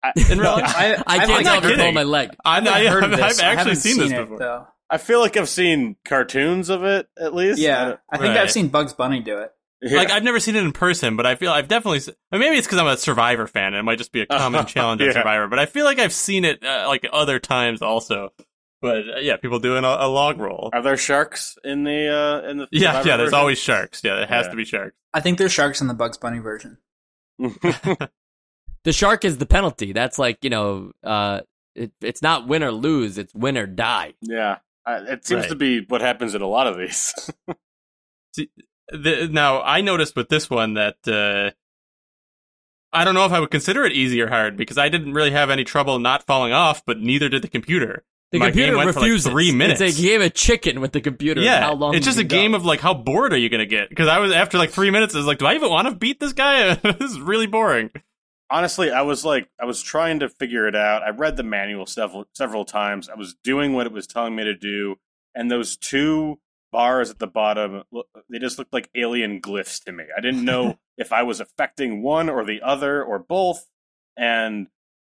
I, 0.03 0.13
In 0.31 0.39
real 0.39 0.53
life? 0.53 0.65
I, 0.77 0.95
I 1.07 1.17
I've, 1.17 1.19
can't 1.21 1.31
like, 1.31 1.45
tell 1.45 1.55
not 1.55 1.59
if 1.59 1.65
it's 1.65 1.71
kidding. 1.71 1.87
on 1.89 1.95
my 1.95 2.03
leg. 2.03 2.31
I've, 2.45 2.67
I've 2.67 2.87
heard 2.93 3.05
I've 3.05 3.11
this. 3.13 3.21
I 3.41 3.47
actually 3.47 3.57
haven't 3.57 3.77
seen 3.77 3.99
this 3.99 4.13
it, 4.13 4.17
before. 4.19 4.39
though. 4.39 4.67
I 4.91 4.99
feel 4.99 5.21
like 5.21 5.37
I've 5.39 5.49
seen 5.49 5.97
cartoons 6.05 6.69
of 6.69 6.85
it 6.85 7.09
at 7.19 7.35
least. 7.35 7.59
Yeah, 7.59 7.95
I 8.13 8.19
think 8.19 8.35
Right. 8.35 8.39
I've 8.43 8.51
seen 8.51 8.69
Bugs 8.69 8.93
Bunny 8.93 9.21
do 9.21 9.39
it. 9.39 9.51
Yeah. 9.81 9.97
Like 9.99 10.11
I've 10.11 10.23
never 10.23 10.41
seen 10.41 10.57
it 10.57 10.63
in 10.63 10.73
person, 10.73 11.17
but 11.17 11.27
I 11.27 11.35
feel 11.37 11.51
I've 11.53 11.69
definitely. 11.69 12.01
se- 12.01 12.15
Maybe 12.31 12.57
it's 12.57 12.67
because 12.67 12.79
I'm 12.79 12.87
a 12.87 12.97
Survivor 12.97 13.47
fan, 13.47 13.69
and 13.69 13.77
it 13.77 13.83
might 13.83 13.99
just 13.99 14.13
be 14.13 14.21
a 14.21 14.27
common 14.27 14.67
challenge 14.67 15.01
on 15.01 15.07
Yeah. 15.07 15.13
Survivor. 15.15 15.49
But 15.49 15.59
I 15.59 15.67
feel 15.67 15.85
like 15.87 15.99
I've 15.99 16.13
seen 16.13 16.45
it 16.45 16.63
uh, 16.65 16.85
like 16.89 17.07
other 17.13 17.39
times 17.39 17.81
also. 17.83 18.33
But 18.85 19.09
uh, 19.17 19.21
yeah, 19.21 19.37
people 19.39 19.59
doing 19.61 19.83
a, 19.83 19.89
a 19.89 20.09
log 20.09 20.39
roll. 20.39 20.69
Are 20.75 20.83
there 20.83 20.97
sharks 20.99 21.57
in 21.65 21.85
the 21.85 22.09
uh, 22.45 22.49
in 22.51 22.59
the 22.59 22.69
Yeah, 22.71 22.91
Survivor 22.93 23.09
yeah. 23.09 23.17
There's 23.17 23.27
version? 23.29 23.39
always 23.41 23.59
sharks. 23.59 24.01
Yeah, 24.05 24.21
it 24.23 24.29
has 24.29 24.45
Yeah. 24.45 24.51
to 24.51 24.57
be 24.57 24.65
sharks. 24.67 24.97
I 25.15 25.21
think 25.21 25.39
there's 25.39 25.53
sharks 25.53 25.81
in 25.81 25.87
the 25.89 25.95
Bugs 25.95 26.19
Bunny 26.19 26.39
version. 26.39 26.77
The 28.85 28.93
shark 28.93 29.25
is 29.25 29.39
the 29.39 29.47
penalty. 29.47 29.95
That's 29.95 30.19
like 30.19 30.45
you 30.45 30.51
know, 30.51 30.93
uh, 31.03 31.41
it, 31.75 31.93
it's 32.03 32.21
not 32.21 32.47
win 32.47 32.63
or 32.63 32.71
lose. 32.71 33.17
It's 33.17 33.33
win 33.35 33.57
or 33.57 33.67
die. 33.67 34.13
yeah, 34.21 34.59
uh, 34.85 35.01
it 35.09 35.25
seems 35.25 35.45
Right. 35.45 35.49
to 35.49 35.55
be 35.55 35.81
what 35.89 36.03
happens 36.03 36.35
in 36.35 36.43
a 36.43 36.47
lot 36.47 36.67
of 36.67 36.77
these. 36.77 37.15
the, 38.37 39.29
now 39.33 39.63
I 39.63 39.81
noticed 39.81 40.17
with 40.17 40.29
this 40.29 40.51
one 40.51 40.75
that 40.75 40.97
uh, 41.09 41.53
I 42.93 43.05
don't 43.05 43.15
know 43.15 43.25
if 43.25 43.33
I 43.33 43.41
would 43.41 43.51
consider 43.51 43.85
it 43.85 43.93
easy 43.93 44.21
or 44.21 44.29
hard 44.29 44.59
because 44.59 44.77
I 44.77 44.91
didn't 44.91 45.15
really 45.15 45.31
have 45.31 45.49
any 45.49 45.65
trouble 45.65 45.99
not 45.99 46.27
falling 46.27 46.53
off, 46.53 46.85
but 46.85 47.01
neither 47.01 47.31
did 47.31 47.41
the 47.41 47.49
computer. 47.49 48.05
The 48.35 48.41
My 48.41 48.47
computer 48.47 48.73
game 48.73 48.77
went 48.79 48.93
for, 48.95 49.01
like, 49.01 49.05
refuses. 49.07 49.31
three 49.31 49.53
minutes. 49.53 49.81
It's 49.81 49.97
a 49.97 50.03
game 50.03 50.21
of 50.21 50.35
chicken 50.35 50.81
with 50.81 50.91
the 50.93 51.01
computer. 51.01 51.41
Yeah, 51.41 51.61
how 51.61 51.75
long 51.75 51.95
it's 51.95 52.05
just 52.05 52.19
a 52.19 52.23
can 52.23 52.29
go. 52.29 52.37
game 52.37 52.55
of 52.55 52.65
like 52.65 52.81
how 52.81 52.93
bored 52.93 53.33
are 53.33 53.37
you 53.37 53.49
gonna 53.49 53.65
get? 53.65 53.89
Because 53.89 54.09
I 54.09 54.19
was 54.19 54.33
after 54.33 54.59
like 54.59 54.71
three 54.71 54.91
minutes, 54.91 55.15
I 55.15 55.19
was 55.19 55.27
like, 55.27 55.39
do 55.39 55.47
I 55.47 55.55
even 55.55 55.71
want 55.71 55.87
to 55.89 55.95
beat 55.95 56.19
this 56.19 56.33
guy? 56.33 56.75
this 56.83 57.13
is 57.13 57.21
really 57.21 57.47
boring. 57.47 57.91
honestly, 58.51 58.91
I 58.91 59.03
was 59.03 59.25
like, 59.25 59.49
I 59.61 59.65
was 59.67 59.83
trying 59.83 60.19
to 60.21 60.29
figure 60.29 60.67
it 60.67 60.75
out. 60.75 61.03
I 61.05 61.11
read 61.11 61.37
the 61.37 61.43
manual 61.45 61.87
several 61.87 62.25
several 62.35 62.65
times. 62.65 63.09
I 63.09 63.15
was 63.15 63.37
doing 63.45 63.73
what 63.73 63.87
it 63.87 63.93
was 63.93 64.07
telling 64.09 64.35
me 64.35 64.43
to 64.45 64.55
do, 64.55 64.97
and 65.35 65.49
those 65.51 65.77
two 65.77 66.41
bars 66.73 67.09
at 67.11 67.21
the 67.21 67.29
bottom, 67.29 67.85
they 68.29 68.41
just 68.41 68.59
looked 68.59 68.73
like 68.73 68.91
alien 68.97 69.41
glyphs 69.41 69.85
to 69.85 69.93
me. 69.93 70.03
I 70.17 70.21
didn't 70.21 70.45
know 70.45 70.77
if 70.99 71.13
I 71.13 71.23
was 71.23 71.39
affecting 71.39 72.03
one 72.03 72.29
or 72.29 72.45
the 72.45 72.63
other 72.63 73.01
or 73.05 73.21
both, 73.21 73.65
and 74.17 74.67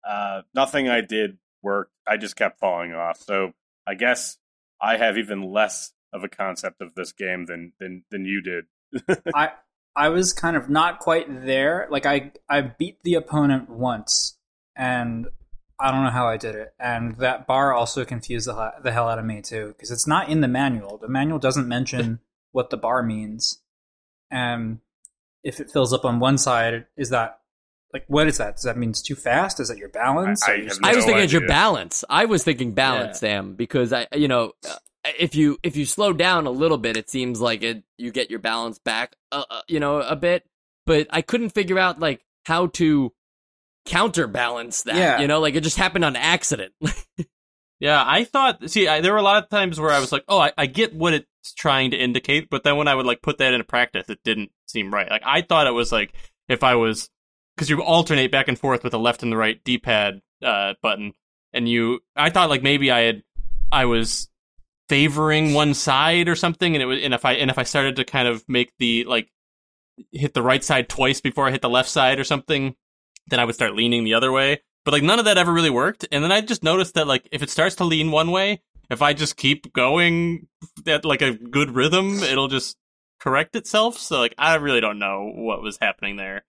uh, 0.07 0.43
nothing 0.55 0.91
I 0.91 1.01
did 1.01 1.39
worked. 1.65 1.93
I 2.07 2.17
just 2.17 2.37
kept 2.37 2.61
falling 2.61 2.93
off. 2.93 3.19
So 3.21 3.53
I 3.87 3.95
guess 3.95 4.39
I 4.81 4.97
have 4.97 5.19
even 5.19 5.43
less 5.43 5.93
of 6.13 6.23
a 6.23 6.29
concept 6.29 6.81
of 6.81 6.95
this 6.95 7.13
game 7.13 7.47
than 7.47 7.73
than 7.81 8.05
than 8.11 8.25
you 8.25 8.41
did. 8.41 8.67
I 9.35 9.51
I 9.97 10.09
was 10.11 10.33
kind 10.33 10.57
of 10.57 10.69
not 10.69 11.01
quite 11.01 11.45
there. 11.45 11.89
Like 11.91 12.07
I 12.07 12.33
I 12.49 12.61
beat 12.61 12.99
the 13.03 13.15
opponent 13.15 13.69
once, 13.69 14.39
and 14.77 15.27
I 15.79 15.91
don't 15.91 16.05
know 16.05 16.11
how 16.11 16.29
I 16.29 16.37
did 16.37 16.55
it. 16.55 16.73
And 16.79 17.17
that 17.19 17.47
bar 17.47 17.73
also 17.73 18.05
confused 18.05 18.47
the 18.47 18.73
the 18.83 18.93
hell 18.93 19.09
out 19.09 19.19
of 19.19 19.25
me 19.25 19.43
too, 19.43 19.69
because 19.69 19.91
it's 19.91 20.07
not 20.07 20.29
in 20.29 20.41
the 20.41 20.49
manual. 20.49 20.99
The 20.99 21.09
manual 21.09 21.39
doesn't 21.39 21.69
mention 21.69 22.21
what 22.53 22.71
the 22.71 22.77
bar 22.77 23.03
means. 23.03 23.61
And 24.31 24.81
if 25.43 25.61
it 25.61 25.71
fills 25.71 25.93
up 25.93 26.05
on 26.05 26.21
one 26.21 26.39
side, 26.39 26.87
is 26.97 27.11
that 27.11 27.41
like 27.95 28.05
what 28.09 28.27
is 28.27 28.37
that? 28.39 28.57
Does 28.57 28.65
that 28.65 28.77
mean 28.77 28.91
it's 28.91 29.01
too 29.01 29.15
fast? 29.15 29.59
Is 29.61 29.69
that 29.69 29.79
your 29.79 29.89
balance? 29.89 30.43
I- 30.47 30.53
I 30.55 30.61
just- 30.63 30.83
no 30.83 30.89
I 30.91 30.95
was 30.97 31.05
thinking 31.07 31.25
it's 31.25 31.33
your 31.33 31.47
balance. 31.47 32.05
I 32.11 32.27
was 32.27 32.45
thinking 32.45 32.73
balance, 32.73 33.23
Yeah. 33.23 33.31
Sam, 33.31 33.55
because 33.55 33.93
I, 33.95 34.07
you 34.15 34.29
know, 34.29 34.53
uh, 34.69 34.75
if 35.19 35.35
you 35.35 35.59
if 35.63 35.77
you 35.77 35.87
slow 35.87 36.13
down 36.13 36.47
a 36.47 36.51
little 36.51 36.77
bit, 36.79 36.97
it 36.99 37.09
seems 37.09 37.41
like 37.41 37.63
it 37.63 37.85
you 37.97 38.11
get 38.11 38.29
your 38.31 38.41
balance 38.41 38.79
back, 38.79 39.15
uh, 39.33 39.45
uh, 39.49 39.61
you 39.69 39.81
know, 39.81 40.01
a 40.01 40.17
bit. 40.17 40.45
But 40.87 41.07
I 41.11 41.23
couldn't 41.23 41.51
figure 41.51 41.79
out 41.79 41.99
like 42.01 42.21
how 42.45 42.67
to 42.69 43.13
counterbalance 43.87 44.83
that. 44.83 44.97
Yeah. 44.97 45.21
You 45.21 45.29
know, 45.29 45.41
like 45.41 45.55
it 45.55 45.63
just 45.63 45.77
happened 45.79 46.05
on 46.05 46.17
accident. 46.17 46.73
Yeah, 47.81 48.03
I 48.07 48.25
thought. 48.25 48.71
See, 48.71 48.87
I, 48.89 49.01
there 49.03 49.13
were 49.13 49.19
a 49.19 49.23
lot 49.23 49.43
of 49.43 49.51
times 49.51 49.79
where 49.79 49.91
I 49.91 49.99
was 49.99 50.11
like, 50.13 50.25
"Oh, 50.29 50.39
I, 50.39 50.53
I 50.57 50.65
get 50.67 50.95
what 50.95 51.13
it's 51.13 51.53
trying 51.55 51.91
to 51.91 51.99
indicate," 51.99 52.49
but 52.49 52.63
then 52.63 52.77
when 52.77 52.89
I 52.89 52.95
would 52.95 53.05
like 53.05 53.21
put 53.21 53.39
that 53.39 53.53
into 53.53 53.65
practice, 53.65 54.09
it 54.09 54.21
didn't 54.25 54.53
seem 54.67 54.95
right. 54.95 55.11
Like 55.11 55.23
I 55.27 55.43
thought 55.43 55.67
it 55.67 55.73
was 55.73 55.91
like 55.93 56.15
if 56.49 56.63
I 56.63 56.77
was 56.77 57.11
because 57.55 57.71
you 57.71 57.83
alternate 57.83 58.31
back 58.31 58.49
and 58.49 58.59
forth 58.59 58.83
with 58.83 58.93
the 58.93 58.99
left 58.99 59.23
and 59.23 59.33
the 59.33 59.37
right 59.37 59.63
D-pad 59.65 60.21
uh, 60.43 60.75
button, 60.83 61.13
and 61.53 61.69
you, 61.69 62.01
I 62.17 62.31
thought 62.31 62.51
like 62.51 62.63
maybe 62.63 62.91
I 62.91 63.01
had, 63.01 63.23
I 63.71 63.85
was 63.85 64.29
favoring 64.89 65.55
one 65.55 65.75
side 65.75 66.29
or 66.29 66.37
something, 66.37 66.75
and 66.75 66.83
it 66.83 66.87
was, 66.87 67.03
and 67.03 67.15
if 67.15 67.25
I 67.25 67.33
and 67.35 67.51
if 67.51 67.59
I 67.59 67.63
started 67.63 67.97
to 67.97 68.05
kind 68.05 68.29
of 68.29 68.45
make 68.49 68.73
the 68.79 69.05
like 69.05 69.31
hit 70.13 70.35
the 70.35 70.43
right 70.43 70.63
side 70.63 70.89
twice 70.89 71.21
before 71.21 71.47
I 71.47 71.51
hit 71.51 71.63
the 71.63 71.71
left 71.71 71.89
side 71.89 72.19
or 72.19 72.25
something, 72.25 72.75
then 73.29 73.41
I 73.41 73.45
would 73.45 73.55
start 73.55 73.75
leaning 73.75 74.05
the 74.05 74.15
other 74.15 74.33
way. 74.33 74.61
But 74.85 74.93
like 74.93 75.03
none 75.03 75.19
of 75.19 75.25
that 75.25 75.39
ever 75.39 75.53
really 75.53 75.71
worked. 75.71 76.07
And 76.13 76.23
then 76.23 76.33
I 76.33 76.41
just 76.41 76.63
noticed 76.63 76.95
that 76.95 77.07
like 77.07 77.29
if 77.33 77.43
it 77.43 77.51
starts 77.51 77.77
to 77.77 77.85
lean 77.85 78.11
one 78.11 78.31
way, 78.31 78.63
if 78.91 79.01
I 79.03 79.13
just 79.13 79.37
keep 79.37 79.73
going 79.73 80.49
at 80.87 81.05
like 81.05 81.23
a 81.23 81.33
good 81.33 81.75
rhythm, 81.75 82.23
it'll 82.23 82.49
just 82.49 82.77
correct 83.21 83.57
itself. 83.57 83.97
So 83.99 84.19
like 84.19 84.35
I 84.37 84.57
really 84.57 84.81
don't 84.81 84.99
know 84.99 85.31
what 85.35 85.63
was 85.63 85.79
happening 85.81 86.17
there. 86.17 86.45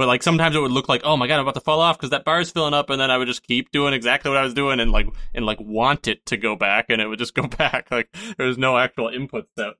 But 0.00 0.08
like 0.08 0.22
sometimes 0.22 0.56
it 0.56 0.60
would 0.60 0.72
look 0.72 0.88
like, 0.88 1.02
oh 1.04 1.18
my 1.18 1.26
god, 1.26 1.34
I'm 1.34 1.40
about 1.42 1.56
to 1.56 1.60
fall 1.60 1.82
off 1.82 1.98
because 1.98 2.08
that 2.08 2.24
bar 2.24 2.40
is 2.40 2.50
filling 2.50 2.72
up, 2.72 2.88
and 2.88 2.98
then 2.98 3.10
I 3.10 3.18
would 3.18 3.28
just 3.28 3.46
keep 3.46 3.70
doing 3.70 3.92
exactly 3.92 4.30
what 4.30 4.38
I 4.38 4.44
was 4.44 4.54
doing 4.54 4.80
and 4.80 4.90
like 4.90 5.06
and 5.34 5.44
like 5.44 5.60
want 5.60 6.08
it 6.08 6.24
to 6.24 6.38
go 6.38 6.56
back, 6.56 6.86
and 6.88 7.02
it 7.02 7.06
would 7.06 7.18
just 7.18 7.34
go 7.34 7.46
back. 7.58 7.90
Like 7.90 8.08
there 8.38 8.46
was 8.46 8.56
no 8.56 8.78
actual 8.78 9.08
input 9.08 9.48
that 9.56 9.74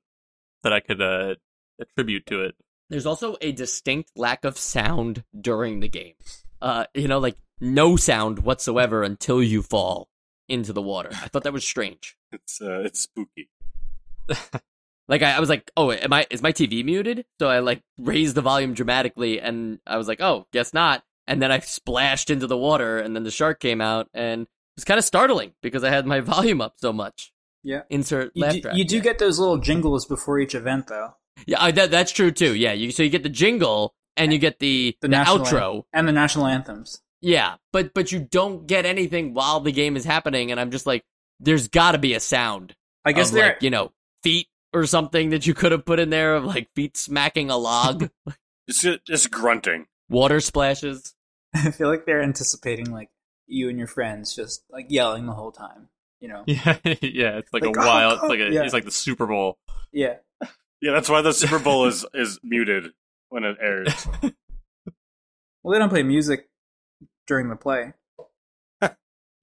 that 0.61 0.73
I 0.73 0.79
could 0.79 1.01
uh, 1.01 1.37
attribute 1.79 2.27
to 2.27 2.43
it. 2.43 2.55
There's 2.87 3.07
also 3.07 3.35
a 3.41 3.51
distinct 3.51 4.11
lack 4.15 4.45
of 4.45 4.59
sound 4.59 5.23
during 5.35 5.79
the 5.79 5.89
game. 5.89 6.13
Uh, 6.61 6.85
you 6.93 7.07
know, 7.07 7.17
like 7.17 7.37
no 7.59 7.95
sound 7.95 8.43
whatsoever 8.43 9.01
until 9.01 9.41
you 9.41 9.63
fall 9.63 10.07
into 10.47 10.71
the 10.71 10.83
water. 10.83 11.09
I 11.13 11.29
thought 11.29 11.45
that 11.45 11.53
was 11.53 11.65
strange. 11.65 12.15
It's 12.31 12.61
uh, 12.61 12.81
it's 12.81 12.99
spooky. 12.99 13.49
Like 15.11 15.21
I, 15.23 15.33
I 15.33 15.39
was 15.41 15.49
like, 15.49 15.69
oh, 15.75 15.91
am 15.91 16.13
I 16.13 16.25
is 16.31 16.41
my 16.41 16.53
TV 16.53 16.85
muted? 16.85 17.25
So 17.39 17.49
I 17.49 17.59
like 17.59 17.81
raised 17.99 18.33
the 18.33 18.41
volume 18.41 18.73
dramatically, 18.73 19.41
and 19.41 19.79
I 19.85 19.97
was 19.97 20.07
like, 20.07 20.21
oh, 20.21 20.47
guess 20.53 20.73
not. 20.73 21.03
And 21.27 21.41
then 21.41 21.51
I 21.51 21.59
splashed 21.59 22.29
into 22.29 22.47
the 22.47 22.57
water, 22.57 22.97
and 22.97 23.13
then 23.13 23.23
the 23.23 23.29
shark 23.29 23.59
came 23.59 23.81
out, 23.81 24.07
and 24.13 24.43
it 24.43 24.47
was 24.77 24.85
kind 24.85 24.97
of 24.97 25.03
startling 25.03 25.51
because 25.61 25.83
I 25.83 25.89
had 25.89 26.05
my 26.05 26.19
volume 26.35 26.61
up 26.61 26.75
so 26.77 26.93
much. 26.93 27.33
Yeah. 27.61 27.81
Insert 27.89 28.31
You 28.35 28.41
laugh 28.43 28.53
do, 28.53 28.61
track. 28.61 28.75
you 28.77 28.85
do 28.85 28.95
yeah. 28.95 29.01
get 29.03 29.19
those 29.19 29.37
little 29.37 29.57
jingles 29.57 30.05
before 30.05 30.39
each 30.39 30.55
event, 30.55 30.87
though. 30.87 31.13
yeah, 31.45 31.61
I, 31.61 31.71
that, 31.71 31.91
that's 31.91 32.13
true 32.13 32.31
too. 32.31 32.55
Yeah, 32.55 32.71
you 32.71 32.91
so 32.91 33.03
you 33.03 33.09
get 33.09 33.23
the 33.23 33.29
jingle 33.29 33.93
and 34.15 34.31
you 34.31 34.39
get 34.39 34.59
the 34.59 34.95
The 35.01 35.09
the, 35.09 35.15
outro. 35.17 35.75
an- 35.75 35.83
and 35.93 36.07
the 36.07 36.13
national 36.13 36.47
anthems. 36.47 37.01
Yeah, 37.19 37.55
but 37.73 37.93
but 37.93 38.13
you 38.13 38.19
don't 38.19 38.65
get 38.65 38.85
anything 38.85 39.33
while 39.33 39.59
the 39.59 39.73
game 39.73 39.97
is 39.97 40.05
happening, 40.05 40.51
and 40.51 40.59
I'm 40.59 40.71
just 40.71 40.87
like, 40.87 41.03
there's 41.41 41.67
got 41.67 41.91
to 41.91 41.97
be 41.97 42.13
a 42.13 42.19
sound. 42.21 42.75
I 43.03 43.11
guess 43.11 43.27
of, 43.29 43.35
they're 43.35 43.47
like, 43.49 43.61
you 43.61 43.69
know 43.71 43.91
feet 44.23 44.47
or 44.73 44.85
something 44.85 45.29
that 45.31 45.45
you 45.47 45.53
could 45.53 45.71
have 45.71 45.85
put 45.85 45.99
in 45.99 46.09
there 46.09 46.35
of 46.35 46.43
like 46.45 46.69
feet 46.75 46.97
smacking 46.97 47.49
a 47.49 47.57
log, 47.57 48.09
Just 48.69 49.05
just 49.05 49.31
grunting. 49.31 49.87
water 50.09 50.39
splashes. 50.39 51.13
I 51.53 51.71
feel 51.71 51.89
like 51.89 52.05
they're 52.05 52.21
anticipating 52.21 52.91
like 52.91 53.09
you 53.47 53.67
and 53.69 53.77
your 53.77 53.87
friends 53.87 54.33
just 54.35 54.63
like 54.69 54.85
yelling 54.89 55.25
the 55.25 55.33
whole 55.33 55.51
time. 55.51 55.89
You 56.21 56.27
know? 56.29 56.43
Yeah, 56.47 56.77
yeah, 57.01 57.37
it's 57.39 57.51
like, 57.51 57.63
Like, 57.63 57.75
a 57.75 57.79
oh, 57.79 57.85
wild. 57.85 58.13
It's 58.13 58.23
oh, 58.23 58.27
like 58.27 58.39
a, 58.39 58.51
yeah. 58.51 58.63
it's 58.63 58.73
like 58.73 58.85
the 58.85 58.91
Super 58.91 59.25
Bowl. 59.25 59.57
Yeah. 59.91 60.17
Yeah, 60.81 60.91
that's 60.93 61.09
why 61.09 61.21
the 61.21 61.33
Super 61.33 61.59
Bowl 61.59 61.85
is 61.87 62.05
is 62.13 62.39
muted 62.43 62.93
when 63.29 63.43
it 63.43 63.57
airs. 63.61 64.07
Well, 65.63 65.73
they 65.73 65.79
don't 65.79 65.89
play 65.89 66.03
music 66.03 66.49
during 67.27 67.49
the 67.49 67.55
play. 67.55 67.93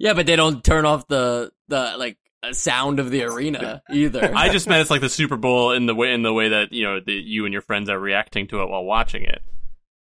Yeah, 0.01 0.15
but 0.15 0.27
they 0.27 0.37
don't 0.37 0.63
turn 0.65 0.85
off 0.85 1.09
the 1.09 1.53
the 1.67 1.95
like 1.99 2.17
sound 2.53 2.99
of 3.01 3.11
the 3.11 3.25
arena 3.25 3.83
either. 3.91 4.33
I 4.35 4.49
just 4.51 4.69
meant 4.69 4.81
it's 4.81 4.91
like 4.91 5.01
the 5.01 5.09
Super 5.09 5.37
Bowl 5.37 5.73
in 5.73 5.87
the 5.87 5.95
way 5.95 6.13
in 6.13 6.23
the 6.23 6.33
way 6.33 6.51
that 6.51 6.73
you 6.73 6.85
know 6.85 7.01
the, 7.01 7.13
you 7.13 7.45
and 7.45 7.53
your 7.53 7.63
friends 7.63 7.89
are 7.89 7.99
reacting 7.99 8.47
to 8.49 8.63
it 8.63 8.69
while 8.69 8.85
watching 8.85 9.23
it. 9.23 9.43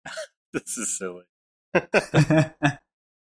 this 0.53 0.77
is 0.77 0.99
silly. 0.99 1.25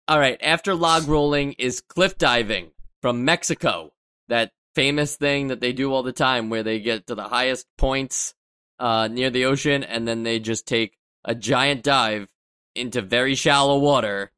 All 0.08 0.20
right, 0.20 0.38
after 0.42 0.74
log 0.74 1.08
rolling 1.08 1.54
is 1.54 1.82
cliff 1.82 2.18
diving 2.18 2.72
from 3.02 3.26
Mexico. 3.26 3.94
That 4.28 4.52
famous 4.76 5.16
thing 5.16 5.48
that 5.48 5.60
they 5.60 5.74
do 5.74 5.94
all 5.94 6.04
the 6.04 6.14
time 6.14 6.50
where 6.50 6.64
they 6.64 6.80
get 6.80 7.08
to 7.08 7.16
the 7.16 7.24
highest 7.24 7.68
points 7.78 8.34
uh, 8.80 9.08
near 9.08 9.30
the 9.30 9.46
ocean 9.46 9.84
and 9.84 10.08
then 10.08 10.24
they 10.24 10.40
just 10.40 10.66
take 10.66 10.98
a 11.26 11.36
giant 11.36 11.84
dive 11.84 12.30
into 12.76 13.02
very 13.02 13.36
shallow 13.36 13.78
water 13.78 14.32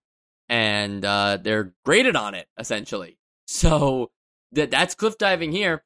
and 0.49 1.05
uh, 1.05 1.37
they're 1.41 1.73
graded 1.85 2.15
on 2.15 2.33
it 2.33 2.47
essentially. 2.57 3.17
So 3.45 4.11
that 4.53 4.71
that's 4.71 4.95
cliff 4.95 5.17
diving 5.17 5.51
here. 5.51 5.83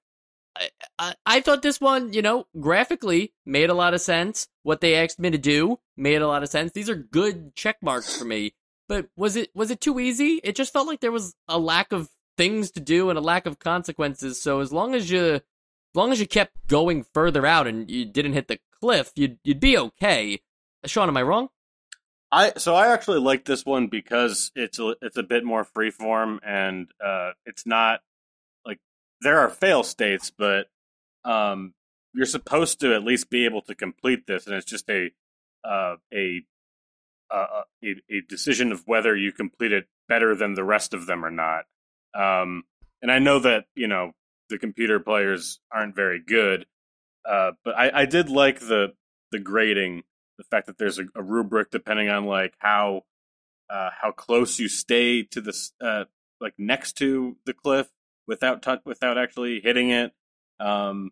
I, 0.56 0.70
I, 0.98 1.16
I 1.26 1.42
thought 1.42 1.62
this 1.62 1.82
one, 1.82 2.14
you 2.14 2.22
know, 2.22 2.48
graphically 2.60 3.34
made 3.46 3.70
a 3.70 3.76
lot 3.76 3.94
of 3.94 4.02
sense. 4.02 4.48
What 4.64 4.82
they 4.82 4.96
asked 4.96 5.20
me 5.20 5.30
to 5.30 5.38
do 5.38 5.80
made 5.96 6.22
a 6.22 6.28
lot 6.28 6.44
of 6.44 6.50
sense. 6.50 6.72
These 6.72 6.90
are 6.90 6.96
good 6.96 7.56
check 7.56 7.78
marks 7.82 8.18
for 8.18 8.26
me 8.26 8.54
but 8.88 9.08
was 9.16 9.36
it 9.36 9.50
was 9.54 9.72
it 9.72 9.82
too 9.82 10.00
easy? 10.00 10.40
It 10.44 10.56
just 10.56 10.74
felt 10.74 10.88
like 10.88 11.02
there 11.02 11.12
was 11.12 11.36
a 11.48 11.60
lack 11.60 11.92
of 11.92 12.10
things 12.38 12.72
to 12.72 12.80
do 12.80 13.10
and 13.10 13.18
a 13.18 13.22
lack 13.22 13.46
of 13.46 13.60
consequences. 13.60 14.42
So 14.42 14.60
as 14.60 14.72
long 14.72 14.96
as 14.96 15.10
you 15.12 15.36
as 15.36 15.42
long 15.96 16.12
as 16.12 16.20
you 16.20 16.28
kept 16.28 16.68
going 16.68 17.04
further 17.14 17.46
out 17.46 17.68
and 17.68 17.90
you 17.90 18.06
didn't 18.06 18.34
hit 18.34 18.48
the 18.48 18.60
cliff, 18.80 19.12
you'd 19.16 19.40
you'd 19.44 19.60
be 19.60 19.78
okay. 19.78 20.42
Sean, 20.86 21.10
am 21.10 21.18
I 21.18 21.24
wrong? 21.24 21.50
I 22.32 22.54
so 22.58 22.76
I 22.76 22.88
actually 22.88 23.20
like 23.20 23.46
this 23.46 23.66
one 23.66 23.88
because 23.88 24.52
it's 24.56 24.80
a, 24.80 24.96
it's 25.02 25.18
a 25.18 25.24
bit 25.24 25.44
more 25.44 25.66
freeform 25.66 26.40
and 26.46 26.92
uh, 27.04 27.32
it's 27.46 27.66
not 27.66 28.02
there 29.22 29.40
are 29.40 29.50
fail 29.50 29.84
states, 29.84 30.32
but 30.36 30.68
um, 31.26 31.74
you're 32.14 32.26
supposed 32.26 32.80
to 32.82 32.94
at 32.94 33.04
least 33.04 33.30
be 33.30 33.46
able 33.46 33.62
to 33.64 33.76
complete 33.76 34.28
this, 34.28 34.48
and 34.48 34.56
it's 34.56 34.66
just 34.66 34.90
a 34.90 35.12
uh, 35.64 35.96
a, 36.14 36.44
uh, 37.32 37.64
a 37.84 37.96
a 38.10 38.22
decision 38.28 38.72
of 38.72 38.84
whether 38.86 39.16
you 39.16 39.32
complete 39.32 39.72
it 39.72 39.88
better 40.08 40.36
than 40.36 40.54
the 40.54 40.64
rest 40.64 40.94
of 40.94 41.06
them 41.06 41.26
or 41.26 41.32
not. 41.32 41.66
Um, 42.16 42.64
and 43.02 43.12
I 43.12 43.20
know 43.20 43.40
that 43.40 43.66
you 43.76 43.88
know 43.88 44.14
the 44.50 44.58
computer 44.58 45.00
players 45.00 45.60
aren't 45.72 45.96
very 45.96 46.22
good, 46.26 46.66
uh, 47.28 47.52
but 47.64 47.78
I, 47.78 48.02
I 48.02 48.06
did 48.06 48.30
like 48.30 48.60
the 48.60 48.94
the 49.32 49.40
grading 49.40 50.04
the 50.38 50.44
fact 50.44 50.68
that 50.68 50.78
there's 50.78 51.00
a, 51.00 51.06
a 51.16 51.22
rubric 51.22 51.72
depending 51.72 52.10
on 52.10 52.26
like 52.26 52.54
how 52.60 53.04
uh, 53.70 53.90
how 54.02 54.12
close 54.12 54.60
you 54.60 54.68
stay 54.68 55.24
to 55.24 55.42
this 55.42 55.74
uh, 55.82 56.06
like 56.40 56.54
next 56.58 56.94
to 56.94 57.36
the 57.46 57.54
cliff 57.54 57.90
without 58.28 58.62
tou 58.62 58.78
without 58.86 59.18
actually 59.18 59.62
hitting 59.62 59.90
it. 59.92 60.12
Um, 60.60 61.12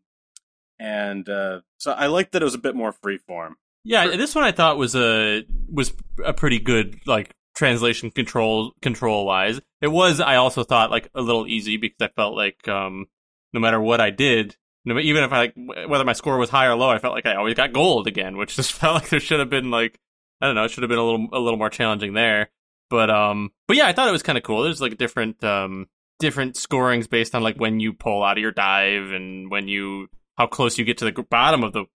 and 0.80 1.28
uh, 1.30 1.62
so 1.78 1.92
I 1.92 2.08
liked 2.08 2.34
that 2.34 2.42
it 2.42 2.46
was 2.46 2.56
a 2.56 2.60
bit 2.60 2.76
more 2.76 2.94
freeform. 2.94 3.54
Yeah, 3.84 4.08
this 4.08 4.36
one 4.36 4.44
I 4.44 4.52
thought 4.52 4.78
was 4.78 4.96
a 4.96 5.44
was 5.72 5.94
a 6.24 6.34
pretty 6.34 6.60
good 6.60 7.00
like 7.06 7.34
translation 7.56 8.12
control 8.12 8.74
control 8.82 9.26
wise. 9.26 9.62
It 9.82 9.88
was 9.88 10.20
I 10.20 10.36
also 10.36 10.64
thought 10.64 10.92
like 10.92 11.10
a 11.16 11.22
little 11.22 11.48
easy 11.48 11.78
because 11.78 11.98
I 12.02 12.08
felt 12.10 12.36
like 12.36 12.68
um 12.68 13.06
no 13.54 13.60
matter 13.60 13.80
what 13.80 14.02
I 14.02 14.10
did, 14.10 14.58
no 14.86 15.00
even 15.00 15.24
if 15.24 15.32
I 15.32 15.38
like 15.38 15.54
whether 15.88 16.04
my 16.04 16.14
score 16.14 16.38
was 16.38 16.50
high 16.50 16.66
or 16.66 16.76
low, 16.76 16.90
I 16.90 16.98
felt 17.00 17.14
like 17.14 17.26
I 17.26 17.36
always 17.36 17.56
got 17.56 17.74
gold 17.74 18.08
again, 18.08 18.38
which 18.38 18.56
just 18.56 18.74
felt 18.80 18.96
like 18.96 19.10
there 19.10 19.20
should 19.20 19.40
have 19.40 19.50
been 19.50 19.72
like 19.72 20.00
I 20.42 20.48
don't 20.48 20.56
know, 20.56 20.66
it 20.66 20.72
should 20.72 20.84
have 20.84 20.90
been 20.90 21.00
a 21.00 21.06
little 21.06 21.28
a 21.32 21.40
little 21.40 21.60
more 21.60 21.70
challenging 21.70 22.14
there. 22.14 22.50
But 22.90 23.10
um 23.10 23.52
but 23.68 23.78
yeah, 23.78 23.88
I 23.88 23.94
thought 23.94 24.10
it 24.10 24.14
was 24.14 24.24
kind 24.24 24.38
of 24.38 24.44
cool. 24.44 24.64
There's 24.64 24.82
like 24.82 24.98
different 24.98 25.44
um 25.44 25.88
different 26.20 26.56
scorings 26.58 27.08
based 27.08 27.36
on 27.36 27.44
like 27.44 27.58
when 27.58 27.80
you 27.80 27.94
pull 27.94 28.24
out 28.24 28.38
of 28.38 28.42
your 28.42 28.52
dive 28.52 29.12
and 29.12 29.50
when 29.52 29.68
you 29.68 30.08
how 30.38 30.48
close 30.48 30.78
you 30.78 30.86
get 30.86 30.98
to 31.00 31.06
the 31.12 31.24
bottom 31.30 31.64
of 31.64 31.74
the 31.74 31.86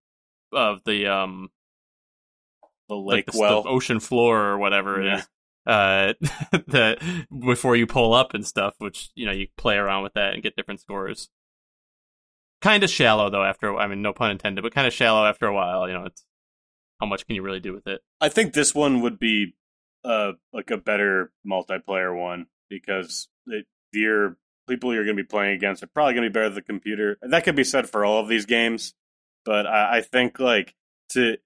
of 0.52 0.80
the 0.84 1.06
um 1.06 1.50
The 2.88 2.94
like 2.96 3.26
lake 3.26 3.32
the, 3.32 3.38
well, 3.38 3.62
the 3.62 3.68
ocean 3.68 4.00
floor 4.00 4.38
or 4.40 4.58
whatever 4.58 5.02
Yeah. 5.02 5.18
is. 5.18 5.28
Uh, 5.66 6.12
that 6.68 6.98
before 7.44 7.76
you 7.76 7.86
pull 7.86 8.14
up 8.14 8.32
and 8.34 8.46
stuff, 8.46 8.74
which 8.78 9.10
you 9.14 9.26
know 9.26 9.32
you 9.32 9.46
play 9.56 9.76
around 9.76 10.02
with 10.02 10.14
that 10.14 10.32
and 10.34 10.42
get 10.42 10.56
different 10.56 10.80
scores. 10.80 11.28
Kind 12.62 12.82
of 12.82 12.90
shallow 12.90 13.30
though. 13.30 13.44
After 13.44 13.76
I 13.76 13.86
mean, 13.86 14.02
no 14.02 14.12
pun 14.12 14.30
intended, 14.30 14.62
but 14.62 14.74
kind 14.74 14.86
of 14.86 14.92
shallow 14.92 15.26
after 15.26 15.46
a 15.46 15.54
while. 15.54 15.86
You 15.88 15.94
know, 15.94 16.04
it's 16.06 16.24
how 17.00 17.06
much 17.06 17.26
can 17.26 17.36
you 17.36 17.42
really 17.42 17.60
do 17.60 17.72
with 17.72 17.86
it? 17.86 18.00
I 18.20 18.28
think 18.28 18.52
this 18.52 18.74
one 18.74 19.00
would 19.02 19.18
be 19.18 19.54
uh 20.04 20.32
like 20.52 20.70
a 20.70 20.76
better 20.78 21.30
multiplayer 21.46 22.18
one 22.18 22.46
because 22.70 23.28
it, 23.46 23.66
your 23.92 24.36
people 24.68 24.94
you're 24.94 25.04
going 25.04 25.16
to 25.16 25.22
be 25.22 25.26
playing 25.26 25.54
against 25.54 25.82
are 25.82 25.88
probably 25.88 26.14
going 26.14 26.24
to 26.24 26.30
be 26.30 26.32
better 26.32 26.48
than 26.48 26.54
the 26.56 26.62
computer. 26.62 27.18
That 27.22 27.44
could 27.44 27.56
be 27.56 27.64
said 27.64 27.88
for 27.88 28.04
all 28.04 28.20
of 28.20 28.28
these 28.28 28.46
games, 28.46 28.94
but 29.44 29.66
I, 29.66 29.98
I 29.98 30.00
think 30.02 30.38
like 30.38 30.74
to 31.10 31.38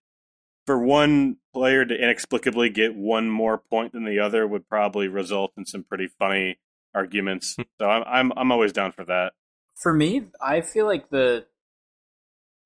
for 0.67 0.79
one 0.79 1.37
player 1.53 1.85
to 1.85 1.95
inexplicably 1.95 2.71
get 2.71 2.95
one 2.95 3.29
more 3.31 3.59
point 3.59 3.93
than 3.93 4.05
the 4.05 4.19
other 4.19 4.47
would 4.47 4.69
probably 4.69 5.09
result 5.09 5.53
in 5.57 5.65
some 5.67 5.85
pretty 5.85 6.09
funny 6.19 6.59
arguments. 6.95 7.55
Hmm. 7.57 7.63
so 7.81 7.89
I'm 7.89 8.05
I'm 8.07 8.33
I'm 8.39 8.53
always 8.53 8.73
down 8.73 8.93
for 8.93 9.05
that. 9.05 9.33
For 9.77 9.93
me, 9.93 10.27
I 10.41 10.61
feel 10.61 10.87
like 10.87 11.11
the 11.11 11.47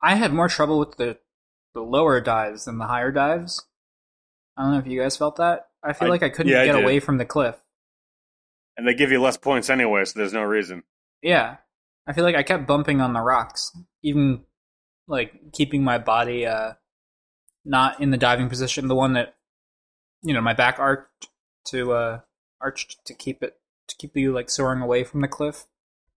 I 0.02 0.14
had 0.16 0.32
more 0.32 0.48
trouble 0.48 0.78
with 0.78 0.96
the 0.96 1.18
the 1.74 1.80
lower 1.80 2.20
dives 2.20 2.64
than 2.64 2.78
the 2.78 2.86
higher 2.86 3.12
dives. 3.12 3.66
I 4.56 4.62
don't 4.62 4.72
know 4.72 4.78
if 4.78 4.86
you 4.86 5.00
guys 5.00 5.16
felt 5.16 5.36
that. 5.36 5.68
I 5.82 5.92
feel 5.92 6.08
I- 6.08 6.10
like 6.10 6.22
I 6.22 6.28
couldn't 6.30 6.50
yeah, 6.52 6.64
get 6.64 6.72
did. 6.74 6.82
away 6.82 6.98
from 7.00 7.18
the 7.18 7.24
cliff. 7.24 7.54
And 8.78 8.86
they 8.86 8.94
give 8.94 9.10
you 9.10 9.20
less 9.20 9.36
points 9.36 9.68
anyway, 9.68 10.04
so 10.04 10.18
there's 10.18 10.32
no 10.32 10.44
reason. 10.44 10.84
Yeah. 11.20 11.56
I 12.06 12.12
feel 12.12 12.22
like 12.24 12.36
I 12.36 12.44
kept 12.44 12.68
bumping 12.68 13.00
on 13.00 13.12
the 13.12 13.20
rocks, 13.20 13.76
even 14.02 14.44
like 15.08 15.52
keeping 15.52 15.82
my 15.82 15.98
body 15.98 16.46
uh 16.46 16.74
not 17.64 18.00
in 18.00 18.10
the 18.12 18.16
diving 18.16 18.48
position, 18.48 18.86
the 18.86 18.94
one 18.94 19.14
that 19.14 19.34
you 20.22 20.32
know, 20.32 20.40
my 20.40 20.54
back 20.54 20.78
arched 20.78 21.28
to 21.66 21.92
uh 21.92 22.20
arched 22.60 23.04
to 23.04 23.14
keep 23.14 23.42
it 23.42 23.58
to 23.88 23.96
keep 23.96 24.16
you 24.16 24.32
like 24.32 24.48
soaring 24.48 24.80
away 24.80 25.02
from 25.02 25.22
the 25.22 25.28
cliff. 25.28 25.64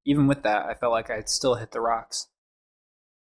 Even 0.05 0.27
with 0.27 0.43
that, 0.43 0.65
I 0.65 0.75
felt 0.75 0.91
like 0.91 1.09
I'd 1.09 1.29
still 1.29 1.55
hit 1.55 1.71
the 1.71 1.81
rocks. 1.81 2.27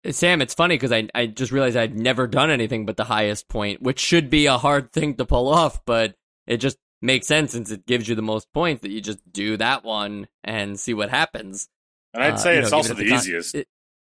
Sam, 0.10 0.42
it's 0.42 0.54
funny 0.54 0.76
because 0.76 0.92
I 0.92 1.08
I 1.16 1.28
just 1.28 1.54
realized 1.54 1.78
I'd 1.78 1.98
never 1.98 2.28
done 2.28 2.52
anything 2.52 2.86
but 2.86 2.98
the 2.98 3.06
highest 3.06 3.48
point, 3.48 3.82
which 3.82 4.00
should 4.00 4.30
be 4.30 4.48
a 4.48 4.58
hard 4.58 4.92
thing 4.92 5.16
to 5.16 5.26
pull 5.26 5.48
off, 5.48 5.86
but 5.86 6.16
it 6.48 6.58
just 6.58 6.78
makes 7.02 7.28
sense 7.28 7.52
since 7.52 7.72
it 7.72 7.86
gives 7.86 8.08
you 8.08 8.16
the 8.16 8.22
most 8.22 8.52
points 8.54 8.82
that 8.84 8.92
you 8.92 9.02
just 9.02 9.20
do 9.32 9.58
that 9.58 9.84
one 9.84 10.28
and 10.44 10.80
see 10.80 10.94
what 10.94 11.10
happens. 11.10 11.68
And 12.14 12.24
I'd 12.24 12.34
Uh, 12.34 12.38
say 12.38 12.56
you 12.56 12.62
it's 12.62 12.72
know, 12.72 12.78
also 12.78 12.94
the 12.94 13.04
the 13.06 13.16
easiest. 13.16 13.56
it- 13.56 13.68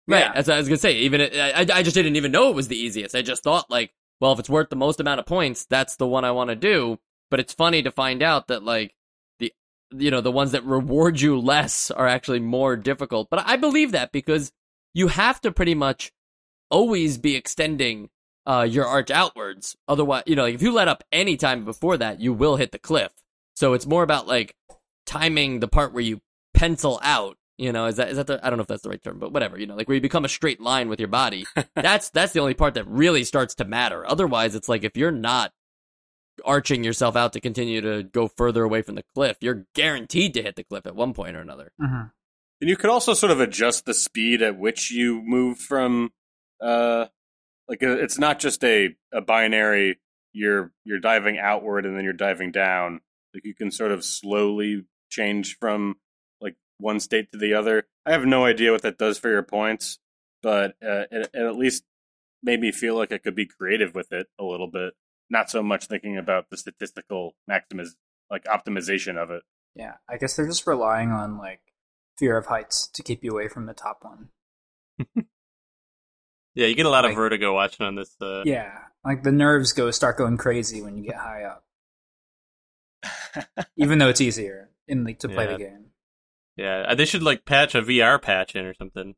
right, 0.08 0.20
Yeah. 0.20 0.34
that's 0.34 0.48
what 0.48 0.56
I 0.56 0.58
was 0.58 0.68
gonna 0.68 0.78
say. 0.78 0.98
Even 1.00 1.22
it, 1.22 1.36
I 1.36 1.62
I 1.80 1.84
just 1.84 1.94
didn't 1.96 2.16
even 2.16 2.32
know 2.32 2.50
it 2.50 2.56
was 2.56 2.68
the 2.68 2.78
easiest. 2.78 3.16
I 3.16 3.22
just 3.22 3.44
thought 3.44 3.70
like, 3.70 3.92
well, 4.20 4.34
if 4.34 4.40
it's 4.40 4.50
worth 4.50 4.70
the 4.70 4.76
most 4.76 5.00
amount 5.00 5.20
of 5.20 5.26
points, 5.26 5.66
that's 5.66 5.96
the 5.96 6.08
one 6.08 6.26
I 6.26 6.32
want 6.32 6.50
to 6.50 6.56
do. 6.56 7.00
But 7.30 7.40
it's 7.40 7.54
funny 7.54 7.82
to 7.84 7.92
find 7.92 8.22
out 8.22 8.48
that 8.48 8.64
like 8.64 8.94
the 9.40 9.54
you 9.96 10.12
know 10.12 10.22
the 10.22 10.32
ones 10.32 10.52
that 10.52 10.64
reward 10.66 11.22
you 11.22 11.40
less 11.40 11.92
are 11.92 12.08
actually 12.08 12.40
more 12.40 12.76
difficult. 12.76 13.30
But 13.30 13.44
I 13.48 13.56
believe 13.56 13.92
that 13.94 14.12
because 14.12 14.52
you 14.94 15.08
have 15.08 15.40
to 15.42 15.52
pretty 15.52 15.76
much 15.76 16.12
always 16.70 17.18
be 17.18 17.36
extending 17.36 18.10
uh, 18.46 18.68
your 18.70 18.86
arch 18.86 19.12
outwards. 19.12 19.76
Otherwise, 19.88 20.24
you 20.26 20.36
know, 20.36 20.44
like, 20.44 20.56
if 20.56 20.62
you 20.62 20.72
let 20.72 20.88
up 20.88 21.04
any 21.12 21.38
time 21.38 21.66
before 21.66 21.98
that, 21.98 22.20
you 22.20 22.34
will 22.34 22.56
hit 22.56 22.72
the 22.72 22.80
cliff. 22.80 23.12
So 23.56 23.74
it's 23.74 23.86
more 23.86 24.04
about 24.04 24.28
like 24.28 24.56
timing 25.06 25.60
the 25.60 25.68
part 25.68 25.94
where 25.94 26.04
you 26.04 26.22
pencil 26.54 27.00
out. 27.04 27.38
You 27.58 27.72
know, 27.72 27.86
is 27.86 27.98
that 27.98 28.10
is 28.10 28.18
that 28.18 28.26
the 28.26 28.44
I 28.44 28.50
don't 28.50 28.58
know 28.58 28.64
if 28.64 28.68
that's 28.68 28.82
the 28.82 28.90
right 28.90 29.04
term, 29.04 29.20
but 29.20 29.32
whatever. 29.32 29.60
You 29.60 29.68
know, 29.68 29.76
like 29.76 29.88
where 29.88 29.96
you 29.96 30.02
become 30.02 30.26
a 30.26 30.30
straight 30.30 30.60
line 30.60 30.90
with 30.90 31.00
your 31.00 31.10
body. 31.10 31.46
that's 31.76 32.10
that's 32.10 32.34
the 32.34 32.40
only 32.40 32.56
part 32.56 32.74
that 32.74 32.88
really 32.88 33.24
starts 33.24 33.54
to 33.56 33.66
matter. 33.66 34.08
Otherwise, 34.08 34.56
it's 34.56 34.68
like 34.68 34.84
if 34.84 34.98
you're 34.98 35.12
not 35.12 35.54
arching 36.46 36.84
yourself 36.84 37.16
out 37.16 37.34
to 37.34 37.40
continue 37.40 37.82
to 37.82 38.04
go 38.04 38.28
further 38.28 38.64
away 38.64 38.82
from 38.82 38.96
the 38.96 39.04
cliff, 39.14 39.38
you're 39.42 39.66
guaranteed 39.76 40.34
to 40.34 40.42
hit 40.42 40.56
the 40.56 40.64
cliff 40.64 40.86
at 40.86 40.96
one 40.96 41.14
point 41.14 41.36
or 41.36 41.42
another. 41.42 41.72
Mm-hmm. 41.80 42.08
And 42.62 42.70
you 42.70 42.78
could 42.78 42.90
also 42.90 43.14
sort 43.14 43.32
of 43.32 43.40
adjust 43.40 43.86
the 43.86 43.94
speed 43.94 44.42
at 44.42 44.58
which 44.58 44.92
you 44.92 45.22
move 45.24 45.58
from, 45.58 46.12
uh, 46.62 47.08
like 47.68 47.84
uh, 47.84 47.98
it's 47.98 48.18
not 48.18 48.40
just 48.40 48.64
a, 48.64 48.96
a 49.12 49.22
binary. 49.22 50.00
You're 50.34 50.72
you're 50.84 51.00
diving 51.00 51.40
outward 51.40 51.86
and 51.86 51.96
then 51.96 52.04
you're 52.04 52.14
diving 52.14 52.52
down. 52.52 53.02
Like 53.34 53.46
you 53.46 53.56
can 53.56 53.72
sort 53.72 53.92
of 53.92 54.04
slowly 54.04 54.86
change 55.10 55.58
from 55.60 55.96
like 56.40 56.56
one 56.78 57.00
state 57.00 57.32
to 57.32 57.38
the 57.38 57.54
other. 57.54 57.88
I 58.06 58.12
have 58.12 58.26
no 58.26 58.46
idea 58.46 58.72
what 58.72 58.82
that 58.82 58.98
does 58.98 59.18
for 59.18 59.30
your 59.30 59.44
points, 59.44 60.00
but 60.42 60.72
uh, 60.84 61.06
it, 61.12 61.30
it 61.34 61.46
at 61.46 61.56
least 61.56 61.84
made 62.44 62.60
me 62.60 62.72
feel 62.72 62.96
like 62.98 63.12
I 63.12 63.18
could 63.18 63.36
be 63.36 63.46
creative 63.46 63.94
with 63.94 64.12
it 64.12 64.28
a 64.40 64.44
little 64.44 64.68
bit. 64.68 64.94
Not 65.30 65.50
so 65.50 65.64
much 65.64 65.86
thinking 65.86 66.18
about 66.18 66.50
the 66.50 66.58
statistical 66.58 67.36
maximiz 67.50 67.90
like 68.30 68.46
optimization 68.46 69.18
of 69.18 69.30
it. 69.32 69.44
Yeah, 69.76 69.96
I 70.10 70.18
guess 70.18 70.36
they're 70.36 70.48
just 70.48 70.68
relying 70.68 71.12
on 71.12 71.38
like 71.38 71.62
fear 72.18 72.38
of 72.38 72.48
heights 72.48 72.88
to 72.88 73.04
keep 73.04 73.24
you 73.24 73.32
away 73.32 73.48
from 73.48 73.66
the 73.66 73.74
top 73.74 74.00
one. 74.02 74.30
Yeah, 76.56 76.68
you 76.68 76.76
get 76.76 76.86
a 76.86 76.90
lot 76.90 77.06
of 77.06 77.16
vertigo 77.16 77.54
watching 77.54 77.86
on 77.86 77.96
this. 77.96 78.16
Uh, 78.22 78.44
Yeah, 78.46 78.72
like 79.06 79.24
the 79.24 79.32
nerves 79.32 79.74
go 79.74 79.90
start 79.92 80.18
going 80.18 80.38
crazy 80.38 80.82
when 80.82 80.98
you 80.98 81.04
get 81.04 81.16
high 81.16 81.44
up. 81.44 81.64
Even 83.78 84.00
though 84.00 84.10
it's 84.10 84.22
easier 84.22 84.70
in 84.88 85.04
the, 85.06 85.14
to 85.16 85.30
play 85.30 85.46
Yeah. 85.46 85.52
the 85.54 85.58
game. 85.58 85.86
yeah. 86.58 86.94
They 86.96 87.06
should 87.06 87.24
like 87.24 87.46
patch 87.46 87.74
a 87.76 87.82
VR 87.82 88.22
patch 88.22 88.56
in 88.56 88.66
or 88.66 88.74
something. 88.74 89.16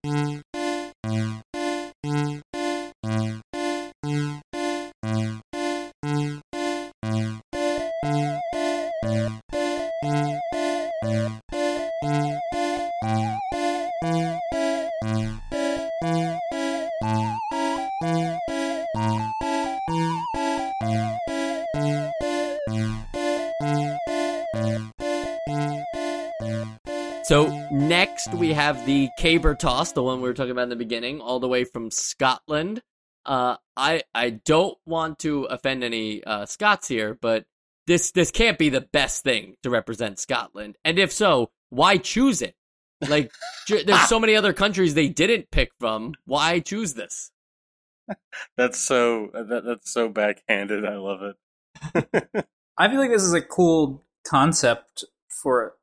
Next 27.73 28.33
we 28.33 28.53
have 28.53 28.85
the 28.85 29.09
caber 29.17 29.55
toss, 29.55 29.91
the 29.91 30.03
one 30.03 30.21
we 30.21 30.29
were 30.29 30.33
talking 30.33 30.51
about 30.51 30.63
in 30.63 30.69
the 30.69 30.75
beginning, 30.75 31.19
all 31.19 31.39
the 31.39 31.47
way 31.47 31.63
from 31.63 31.91
Scotland. 31.91 32.81
Uh, 33.25 33.57
I 33.75 34.03
I 34.13 34.29
don't 34.29 34.77
want 34.85 35.19
to 35.19 35.45
offend 35.45 35.83
any 35.83 36.23
uh, 36.23 36.45
Scots 36.45 36.87
here, 36.87 37.17
but 37.19 37.45
this 37.87 38.11
this 38.11 38.31
can't 38.31 38.57
be 38.57 38.69
the 38.69 38.81
best 38.81 39.23
thing 39.23 39.55
to 39.63 39.69
represent 39.69 40.19
Scotland. 40.19 40.77
And 40.85 40.99
if 40.99 41.11
so, 41.11 41.51
why 41.69 41.97
choose 41.97 42.41
it? 42.41 42.55
Like, 43.07 43.31
ju- 43.67 43.83
there's 43.83 44.07
so 44.07 44.19
many 44.19 44.35
other 44.35 44.53
countries 44.53 44.93
they 44.93 45.09
didn't 45.09 45.51
pick 45.51 45.71
from. 45.79 46.13
Why 46.25 46.59
choose 46.59 46.93
this? 46.93 47.31
That's 48.57 48.79
so 48.79 49.29
that, 49.33 49.63
that's 49.65 49.91
so 49.91 50.09
backhanded. 50.09 50.85
I 50.85 50.97
love 50.97 51.21
it. 51.23 52.45
I 52.77 52.89
feel 52.89 52.99
like 52.99 53.11
this 53.11 53.23
is 53.23 53.33
a 53.33 53.41
cool 53.41 54.03
concept 54.27 55.05
for 55.41 55.75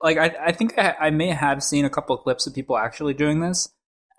like 0.00 0.18
I 0.18 0.34
I 0.46 0.52
think 0.52 0.78
I, 0.78 0.94
I 1.00 1.10
may 1.10 1.28
have 1.28 1.62
seen 1.62 1.84
a 1.84 1.90
couple 1.90 2.16
of 2.16 2.22
clips 2.22 2.46
of 2.46 2.54
people 2.54 2.76
actually 2.76 3.14
doing 3.14 3.40
this, 3.40 3.68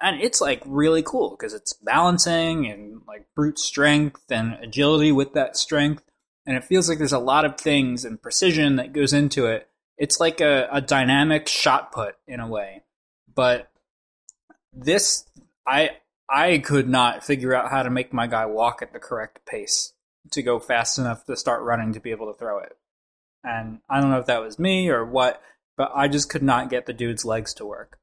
and 0.02 0.22
it's 0.22 0.42
like 0.42 0.62
really 0.65 1.04
cool 1.04 1.32
because 1.32 1.54
it's 1.54 1.74
balancing 1.74 2.68
and 2.68 3.02
like 3.08 3.26
brute 3.36 3.60
strength 3.60 4.24
and 4.30 4.54
agility 4.62 5.12
with 5.12 5.34
that 5.34 5.58
strength, 5.58 6.04
and 6.46 6.58
it 6.58 6.63
feels 6.63 6.89
like 6.89 6.98
there's 6.98 7.13
a 7.13 7.20
lot 7.20 7.46
of 7.46 7.60
things 7.60 8.06
and 8.06 8.22
precision 8.22 8.76
that 8.78 8.94
goes 8.94 9.13
into 9.13 9.46
it. 9.46 9.68
It's 9.98 10.20
like 10.20 10.39
a, 10.39 10.68
a 10.72 10.82
dynamic 10.82 11.48
shot 11.48 11.92
put 11.92 12.15
in 12.28 12.39
a 12.39 12.48
way, 12.48 12.84
but 13.34 13.70
this 14.74 15.26
I 15.68 15.92
I 16.30 16.60
could 16.60 16.88
not 16.88 17.26
figure 17.26 17.56
out 17.56 17.72
how 17.72 17.84
to 17.84 17.89
make 17.89 18.13
my 18.13 18.28
guy 18.28 18.46
walk 18.46 18.82
at 18.82 18.94
the 18.94 19.00
correct 19.00 19.46
pace 19.46 19.94
to 20.32 20.44
go 20.44 20.60
fast 20.60 21.00
enough 21.00 21.26
to 21.26 21.36
start 21.36 21.63
running 21.63 21.94
to 21.94 22.00
be 22.00 22.12
able 22.12 22.32
to 22.32 22.38
throw 22.38 22.60
it. 22.60 22.78
And 23.44 23.80
I 23.89 24.00
don't 24.00 24.12
know 24.12 24.20
if 24.20 24.28
that 24.28 24.42
was 24.42 24.60
me 24.60 24.89
or 24.89 25.06
what, 25.06 25.42
but 25.80 25.94
I 25.96 26.10
just 26.10 26.30
could 26.30 26.44
not 26.44 26.70
get 26.70 26.86
the 26.86 26.94
dude's 26.94 27.24
legs 27.24 27.54
to 27.54 27.65
work. 27.65 27.98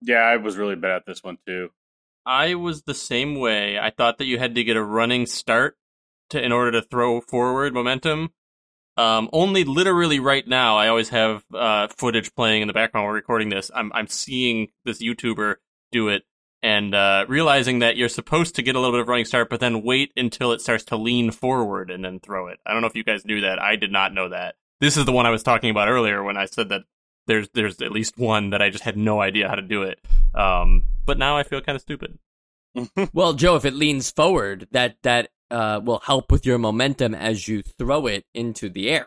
Yeah, 0.00 0.20
I 0.20 0.36
was 0.36 0.56
really 0.56 0.76
bad 0.76 0.92
at 0.92 1.06
this 1.06 1.24
one 1.24 1.38
too. 1.44 1.70
I 2.24 2.54
was 2.54 2.82
the 2.82 2.94
same 2.94 3.34
way. 3.34 3.80
I 3.80 3.90
thought 3.90 4.18
that 4.18 4.26
you 4.26 4.38
had 4.38 4.54
to 4.54 4.62
get 4.62 4.76
a 4.76 4.82
running 4.82 5.26
start 5.26 5.76
to 6.30 6.40
in 6.40 6.52
order 6.52 6.70
to 6.70 6.82
throw 6.82 7.20
forward 7.20 7.74
momentum. 7.74 8.30
Um, 8.96 9.28
only 9.32 9.64
literally 9.64 10.20
right 10.20 10.46
now, 10.46 10.76
I 10.76 10.86
always 10.86 11.08
have 11.08 11.44
uh, 11.52 11.88
footage 11.88 12.32
playing 12.36 12.62
in 12.62 12.68
the 12.68 12.74
background 12.74 13.04
while 13.04 13.10
we're 13.10 13.16
recording 13.16 13.48
this. 13.48 13.72
I'm 13.74 13.92
I'm 13.92 14.06
seeing 14.06 14.68
this 14.84 15.02
YouTuber 15.02 15.56
do 15.90 16.08
it 16.08 16.22
and 16.62 16.94
uh, 16.94 17.26
realizing 17.28 17.80
that 17.80 17.96
you're 17.96 18.08
supposed 18.08 18.54
to 18.54 18.62
get 18.62 18.76
a 18.76 18.78
little 18.78 18.94
bit 18.94 19.00
of 19.00 19.08
running 19.08 19.24
start, 19.24 19.50
but 19.50 19.58
then 19.58 19.82
wait 19.82 20.12
until 20.16 20.52
it 20.52 20.60
starts 20.60 20.84
to 20.84 20.96
lean 20.96 21.32
forward 21.32 21.90
and 21.90 22.04
then 22.04 22.20
throw 22.20 22.46
it. 22.46 22.60
I 22.64 22.72
don't 22.72 22.82
know 22.82 22.88
if 22.88 22.94
you 22.94 23.04
guys 23.04 23.24
knew 23.24 23.40
that. 23.40 23.60
I 23.60 23.74
did 23.74 23.90
not 23.90 24.14
know 24.14 24.28
that. 24.28 24.54
This 24.80 24.96
is 24.96 25.06
the 25.06 25.12
one 25.12 25.26
I 25.26 25.30
was 25.30 25.42
talking 25.42 25.70
about 25.70 25.88
earlier 25.88 26.22
when 26.22 26.36
I 26.36 26.44
said 26.44 26.68
that 26.68 26.82
there's 27.26 27.48
there's 27.54 27.80
at 27.82 27.92
least 27.92 28.18
one 28.18 28.50
that 28.50 28.62
I 28.62 28.70
just 28.70 28.84
had 28.84 28.96
no 28.96 29.20
idea 29.20 29.48
how 29.48 29.54
to 29.54 29.62
do 29.62 29.82
it. 29.82 29.98
Um, 30.34 30.84
but 31.04 31.18
now 31.18 31.36
I 31.36 31.42
feel 31.42 31.60
kind 31.60 31.76
of 31.76 31.82
stupid. 31.82 32.18
well, 33.12 33.32
Joe, 33.32 33.56
if 33.56 33.64
it 33.64 33.74
leans 33.74 34.10
forward, 34.10 34.68
that 34.72 34.96
that 35.02 35.30
uh, 35.50 35.80
will 35.82 36.00
help 36.00 36.30
with 36.30 36.44
your 36.44 36.58
momentum 36.58 37.14
as 37.14 37.48
you 37.48 37.62
throw 37.62 38.06
it 38.06 38.24
into 38.34 38.68
the 38.68 38.90
air. 38.90 39.06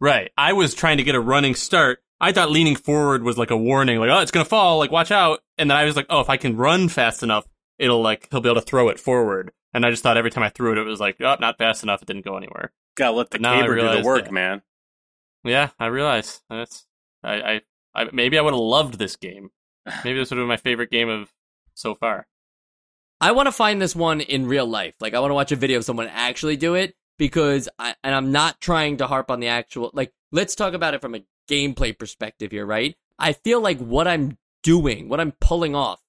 Right. 0.00 0.30
I 0.36 0.52
was 0.54 0.74
trying 0.74 0.96
to 0.96 1.02
get 1.02 1.14
a 1.14 1.20
running 1.20 1.54
start. 1.54 2.02
I 2.20 2.32
thought 2.32 2.50
leaning 2.50 2.76
forward 2.76 3.22
was 3.22 3.38
like 3.38 3.50
a 3.50 3.56
warning, 3.56 3.98
like, 3.98 4.10
oh, 4.10 4.20
it's 4.20 4.30
gonna 4.30 4.44
fall, 4.44 4.78
like, 4.78 4.90
watch 4.90 5.10
out. 5.10 5.40
And 5.58 5.70
then 5.70 5.76
I 5.76 5.84
was 5.84 5.96
like, 5.96 6.06
oh, 6.10 6.20
if 6.20 6.28
I 6.30 6.36
can 6.36 6.56
run 6.56 6.88
fast 6.88 7.22
enough, 7.22 7.46
it'll 7.78 8.02
like, 8.02 8.28
he'll 8.30 8.40
be 8.40 8.48
able 8.48 8.60
to 8.60 8.66
throw 8.66 8.88
it 8.90 9.00
forward. 9.00 9.52
And 9.72 9.86
I 9.86 9.90
just 9.90 10.02
thought 10.02 10.16
every 10.16 10.30
time 10.30 10.42
I 10.44 10.48
threw 10.50 10.72
it, 10.72 10.78
it 10.78 10.82
was 10.84 11.00
like, 11.00 11.16
oh, 11.20 11.36
not 11.40 11.58
fast 11.58 11.82
enough, 11.82 12.02
it 12.02 12.06
didn't 12.06 12.24
go 12.24 12.36
anywhere. 12.36 12.72
Gotta 12.96 13.16
let 13.16 13.30
the 13.30 13.38
But 13.38 13.42
now 13.42 13.54
I 13.54 13.60
caber 13.62 13.76
do 13.76 14.02
the 14.02 14.06
work, 14.06 14.24
that- 14.24 14.32
man. 14.32 14.62
Yeah, 15.44 15.70
I 15.78 15.86
realize. 15.86 16.42
That's, 16.50 16.84
I, 17.22 17.34
I, 17.34 17.60
I 17.94 18.08
maybe 18.12 18.38
I 18.38 18.42
would 18.42 18.54
have 18.54 18.60
loved 18.60 18.98
this 18.98 19.16
game. 19.16 19.50
Maybe 20.04 20.18
this 20.18 20.30
would 20.30 20.36
have 20.36 20.42
been 20.42 20.48
my 20.48 20.56
favorite 20.58 20.90
game 20.90 21.08
of 21.08 21.32
so 21.74 21.94
far. 21.94 22.26
I 23.20 23.32
want 23.32 23.46
to 23.46 23.52
find 23.52 23.80
this 23.80 23.94
one 23.94 24.20
in 24.20 24.46
real 24.46 24.66
life. 24.66 24.94
Like, 25.00 25.14
I 25.14 25.20
want 25.20 25.30
to 25.30 25.34
watch 25.34 25.52
a 25.52 25.56
video 25.56 25.78
of 25.78 25.84
someone 25.84 26.08
actually 26.08 26.56
do 26.56 26.74
it 26.74 26.94
because 27.18 27.68
I, 27.78 27.94
and 28.02 28.14
I'm 28.14 28.32
not 28.32 28.60
trying 28.60 28.98
to 28.98 29.06
harp 29.06 29.30
on 29.30 29.40
the 29.40 29.48
actual, 29.48 29.90
like, 29.92 30.12
let's 30.32 30.54
talk 30.54 30.72
about 30.72 30.94
it 30.94 31.02
from 31.02 31.14
a 31.14 31.24
gameplay 31.48 31.98
perspective 31.98 32.50
here, 32.50 32.64
right? 32.64 32.96
I 33.18 33.34
feel 33.34 33.60
like 33.60 33.78
what 33.78 34.08
I'm 34.08 34.38
doing, 34.62 35.08
what 35.08 35.20
I'm 35.20 35.32
pulling 35.32 35.74
off 35.74 36.00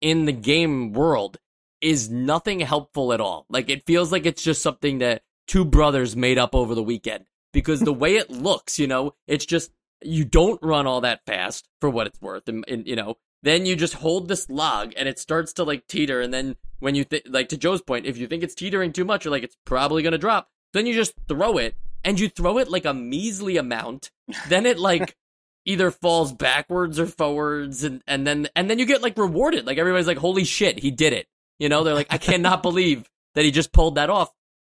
in 0.00 0.26
the 0.26 0.32
game 0.32 0.92
world 0.92 1.38
is 1.80 2.08
nothing 2.08 2.60
helpful 2.60 3.12
at 3.12 3.20
all. 3.20 3.46
Like, 3.48 3.68
it 3.68 3.84
feels 3.84 4.12
like 4.12 4.26
it's 4.26 4.42
just 4.42 4.62
something 4.62 4.98
that 4.98 5.22
two 5.48 5.64
brothers 5.64 6.14
made 6.14 6.38
up 6.38 6.54
over 6.54 6.76
the 6.76 6.82
weekend 6.82 7.24
because 7.52 7.80
the 7.80 7.92
way 7.92 8.14
it 8.14 8.30
looks, 8.30 8.78
you 8.78 8.86
know, 8.86 9.14
it's 9.26 9.46
just, 9.46 9.72
you 10.02 10.24
don't 10.24 10.62
run 10.62 10.86
all 10.86 11.02
that 11.02 11.24
fast 11.26 11.68
for 11.80 11.90
what 11.90 12.06
it's 12.06 12.20
worth. 12.20 12.48
And, 12.48 12.64
and 12.68 12.86
you 12.86 12.96
know, 12.96 13.16
then 13.42 13.66
you 13.66 13.76
just 13.76 13.94
hold 13.94 14.28
this 14.28 14.48
log 14.50 14.92
and 14.96 15.08
it 15.08 15.18
starts 15.18 15.52
to 15.54 15.64
like 15.64 15.86
teeter 15.86 16.20
and 16.20 16.32
then 16.32 16.56
when 16.78 16.94
you 16.94 17.04
think 17.04 17.24
like 17.28 17.48
to 17.48 17.56
joe's 17.56 17.82
point 17.82 18.06
if 18.06 18.16
you 18.16 18.26
think 18.26 18.42
it's 18.42 18.54
teetering 18.54 18.92
too 18.92 19.04
much 19.04 19.26
or 19.26 19.30
like 19.30 19.42
it's 19.42 19.56
probably 19.64 20.02
going 20.02 20.12
to 20.12 20.18
drop 20.18 20.48
then 20.72 20.86
you 20.86 20.94
just 20.94 21.14
throw 21.28 21.56
it 21.56 21.74
and 22.04 22.18
you 22.18 22.28
throw 22.28 22.58
it 22.58 22.70
like 22.70 22.84
a 22.84 22.94
measly 22.94 23.56
amount 23.56 24.10
then 24.48 24.66
it 24.66 24.78
like 24.78 25.16
either 25.66 25.90
falls 25.90 26.32
backwards 26.32 26.98
or 26.98 27.06
forwards 27.06 27.84
and 27.84 28.02
and 28.06 28.26
then 28.26 28.48
and 28.56 28.70
then 28.70 28.78
you 28.78 28.86
get 28.86 29.02
like 29.02 29.16
rewarded 29.18 29.66
like 29.66 29.78
everybody's 29.78 30.06
like 30.06 30.18
holy 30.18 30.44
shit 30.44 30.78
he 30.78 30.90
did 30.90 31.12
it 31.12 31.26
you 31.58 31.68
know 31.68 31.84
they're 31.84 31.94
like 31.94 32.06
i 32.10 32.18
cannot 32.18 32.62
believe 32.62 33.08
that 33.34 33.44
he 33.44 33.50
just 33.50 33.72
pulled 33.72 33.96
that 33.96 34.10
off 34.10 34.32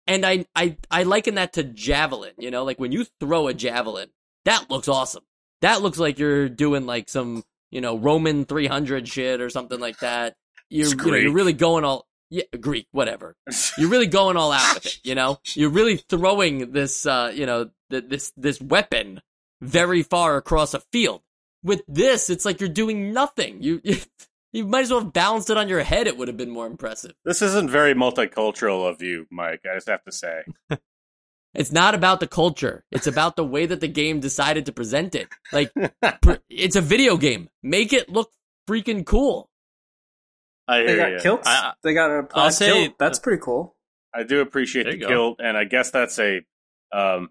and 0.07 0.25
i 0.25 0.45
i 0.55 0.75
i 0.91 1.03
liken 1.03 1.35
that 1.35 1.53
to 1.53 1.63
javelin 1.63 2.33
you 2.37 2.51
know 2.51 2.63
like 2.63 2.79
when 2.79 2.91
you 2.91 3.05
throw 3.19 3.47
a 3.47 3.53
javelin 3.53 4.09
that 4.45 4.69
looks 4.69 4.87
awesome 4.87 5.23
that 5.63 5.81
looks 5.81 5.97
like 5.97 6.19
you're 6.19 6.49
doing 6.49 6.85
like 6.85 7.09
some 7.09 7.43
you 7.71 7.81
know 7.81 7.97
Roman 7.97 8.45
300 8.45 9.07
shit 9.07 9.41
or 9.41 9.49
something 9.49 9.79
like 9.79 9.97
that. 9.99 10.35
You're 10.69 10.89
you 10.89 10.95
know, 11.11 11.15
you're 11.15 11.33
really 11.33 11.53
going 11.53 11.85
all 11.85 12.05
yeah 12.29 12.43
Greek 12.59 12.87
whatever. 12.91 13.35
You're 13.77 13.89
really 13.89 14.07
going 14.07 14.37
all 14.37 14.51
out 14.51 14.75
with 14.75 14.85
it. 14.85 14.99
You 15.03 15.15
know 15.15 15.39
you're 15.55 15.69
really 15.69 15.97
throwing 15.97 16.71
this 16.71 17.05
uh 17.05 17.31
you 17.33 17.45
know 17.45 17.69
th- 17.89 18.05
this 18.07 18.33
this 18.35 18.61
weapon 18.61 19.21
very 19.61 20.03
far 20.03 20.37
across 20.37 20.73
a 20.73 20.81
field. 20.91 21.21
With 21.63 21.81
this, 21.87 22.29
it's 22.29 22.43
like 22.43 22.59
you're 22.59 22.69
doing 22.69 23.13
nothing. 23.13 23.63
You 23.63 23.79
you, 23.83 23.97
you 24.51 24.65
might 24.65 24.81
as 24.81 24.91
well 24.91 24.99
have 24.99 25.13
balanced 25.13 25.49
it 25.49 25.57
on 25.57 25.69
your 25.69 25.81
head. 25.81 26.07
It 26.07 26.17
would 26.17 26.27
have 26.27 26.37
been 26.37 26.51
more 26.51 26.67
impressive. 26.67 27.13
this 27.23 27.41
isn't 27.41 27.69
very 27.69 27.93
multicultural 27.93 28.89
of 28.89 29.01
you, 29.01 29.27
Mike. 29.31 29.61
I 29.69 29.75
just 29.75 29.87
have 29.87 30.03
to 30.03 30.11
say. 30.11 30.43
It's 31.53 31.71
not 31.71 31.93
about 31.95 32.19
the 32.19 32.27
culture. 32.27 32.83
It's 32.91 33.05
about 33.07 33.35
the 33.35 33.43
way 33.45 33.65
that 33.67 33.79
the 33.79 33.87
game 33.87 34.19
decided 34.19 34.65
to 34.65 34.71
present 34.71 35.13
it. 35.15 35.27
Like, 35.51 35.71
pr- 36.21 36.33
it's 36.49 36.75
a 36.75 36.81
video 36.81 37.15
game. 37.17 37.49
Make 37.61 37.93
it 37.93 38.09
look 38.09 38.31
freaking 38.67 39.05
cool. 39.05 39.49
I 40.67 40.79
They 40.79 40.87
hear 40.87 40.97
got 40.97 41.11
you. 41.11 41.19
kilts. 41.19 41.47
I- 41.47 41.73
they 41.83 41.93
got 41.93 42.09
a 42.11 42.17
I'll 42.19 42.23
plaid 42.49 42.53
say- 42.53 42.83
kilt. 42.85 42.97
That's 42.97 43.19
pretty 43.19 43.41
cool. 43.41 43.75
I 44.15 44.23
do 44.23 44.41
appreciate 44.41 44.83
There 44.83 44.93
the 44.93 44.97
you 44.99 45.03
go. 45.05 45.09
kilt, 45.09 45.39
and 45.43 45.57
I 45.57 45.63
guess 45.63 45.89
that's 45.91 46.19
a 46.19 46.41
um, 46.91 47.29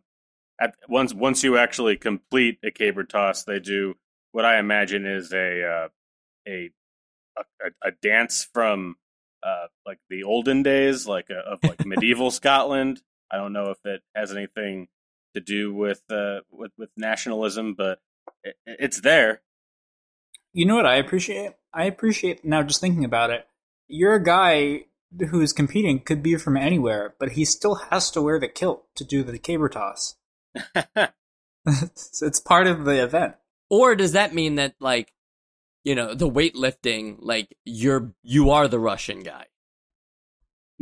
at 0.60 0.74
once 0.88 1.14
once 1.14 1.44
you 1.44 1.56
actually 1.56 1.96
complete 1.96 2.58
a 2.64 2.70
caber 2.72 3.04
toss, 3.04 3.44
they 3.44 3.60
do 3.60 3.94
what 4.32 4.44
I 4.44 4.58
imagine 4.58 5.06
is 5.06 5.32
a 5.32 5.64
uh, 5.64 5.88
a, 6.48 6.70
a 7.38 7.70
a 7.88 7.90
dance 8.02 8.48
from 8.52 8.96
uh, 9.44 9.66
like 9.86 9.98
the 10.10 10.24
olden 10.24 10.64
days, 10.64 11.06
like 11.06 11.28
uh 11.30 11.52
of 11.52 11.60
like 11.62 11.86
medieval 11.86 12.32
Scotland. 12.32 13.00
I 13.32 13.36
don't 13.36 13.52
know 13.52 13.70
if 13.70 13.78
it 13.84 14.02
has 14.14 14.32
anything 14.32 14.88
to 15.34 15.40
do 15.40 15.74
with 15.74 16.02
uh, 16.10 16.40
with 16.50 16.72
with 16.76 16.90
nationalism, 16.96 17.74
but 17.74 18.00
it, 18.44 18.56
it's 18.66 19.00
there. 19.00 19.40
You 20.52 20.66
know 20.66 20.76
what 20.76 20.86
I 20.86 20.96
appreciate? 20.96 21.52
I 21.72 21.84
appreciate 21.84 22.44
now 22.44 22.62
just 22.62 22.80
thinking 22.80 23.04
about 23.04 23.30
it. 23.30 23.46
You're 23.88 24.14
a 24.14 24.22
guy 24.22 24.84
who's 25.30 25.52
competing 25.52 26.00
could 26.00 26.22
be 26.22 26.36
from 26.36 26.56
anywhere, 26.56 27.14
but 27.18 27.32
he 27.32 27.44
still 27.44 27.76
has 27.90 28.10
to 28.10 28.22
wear 28.22 28.38
the 28.38 28.48
kilt 28.48 28.84
to 28.96 29.04
do 29.04 29.22
the 29.22 29.38
caber 29.38 29.68
toss. 29.68 30.16
it's 31.66 32.40
part 32.40 32.66
of 32.66 32.84
the 32.84 33.02
event. 33.02 33.34
Or 33.70 33.94
does 33.94 34.12
that 34.12 34.34
mean 34.34 34.56
that, 34.56 34.74
like, 34.80 35.12
you 35.84 35.94
know, 35.94 36.14
the 36.14 36.28
weightlifting, 36.28 37.16
like, 37.20 37.56
you're, 37.64 38.12
you 38.22 38.50
are 38.50 38.68
the 38.68 38.80
Russian 38.80 39.20
guy? 39.20 39.46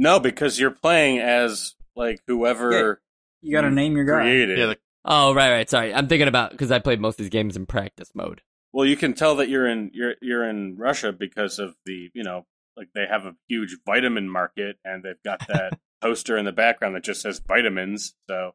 no, 0.00 0.18
because 0.18 0.58
you're 0.58 0.70
playing 0.70 1.18
as 1.18 1.74
like 2.00 2.20
whoever 2.26 3.00
You 3.42 3.52
got 3.52 3.62
to 3.62 3.70
name 3.70 3.94
your 3.96 4.04
guy. 4.04 4.22
created. 4.22 4.58
Yeah, 4.58 4.66
the, 4.66 4.78
Oh, 5.04 5.32
right, 5.34 5.50
right. 5.50 5.70
Sorry. 5.70 5.94
I'm 5.94 6.08
thinking 6.08 6.28
about, 6.28 6.50
because 6.50 6.70
I 6.70 6.78
played 6.78 7.00
most 7.00 7.14
of 7.18 7.24
these 7.24 7.30
games 7.30 7.56
in 7.56 7.64
practice 7.66 8.10
mode. 8.14 8.42
Well, 8.72 8.84
you 8.86 8.96
can 8.96 9.14
tell 9.14 9.36
that 9.36 9.48
you're 9.48 9.66
in 9.68 9.90
you're 9.94 10.14
you're 10.22 10.48
in 10.48 10.76
Russia 10.78 11.12
because 11.12 11.58
of 11.58 11.74
the 11.86 12.10
you 12.14 12.22
know 12.22 12.44
like 12.76 12.88
they 12.94 13.04
have 13.08 13.24
a 13.26 13.34
huge 13.48 13.76
vitamin 13.86 14.28
market 14.28 14.76
and 14.84 15.02
they've 15.02 15.22
got 15.24 15.46
that 15.48 15.78
poster 16.02 16.36
in 16.36 16.44
the 16.44 16.52
background 16.52 16.94
that 16.94 17.02
just 17.04 17.20
says 17.22 17.40
vitamins. 17.46 18.14
So 18.28 18.52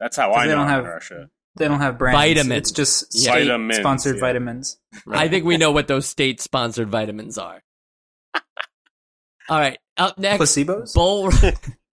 that's 0.00 0.16
how 0.16 0.32
I 0.32 0.46
they 0.46 0.52
know 0.52 0.58
don't 0.58 0.68
have- 0.68 0.84
in 0.84 0.90
Russia. 0.90 1.30
They 1.58 1.68
don't 1.68 1.80
have 1.80 1.96
brands. 1.96 2.20
Vitamins. 2.20 2.58
It's 2.58 2.70
just 2.72 3.14
Yeah. 3.14 3.30
state 3.32 3.44
Vitamins, 3.46 3.76
sponsored 3.78 4.16
yeah. 4.16 4.20
vitamins. 4.20 4.78
I 5.10 5.28
think 5.28 5.46
we 5.46 5.56
know 5.56 5.70
what 5.72 5.88
those 5.88 6.04
state 6.06 6.40
sponsored 6.42 6.90
vitamins 6.90 7.38
are. 7.38 7.62
All 9.48 9.58
right. 9.58 9.78
Up 9.96 10.18
next, 10.18 10.42
Placebos? 10.42 10.92
bull, 10.92 11.30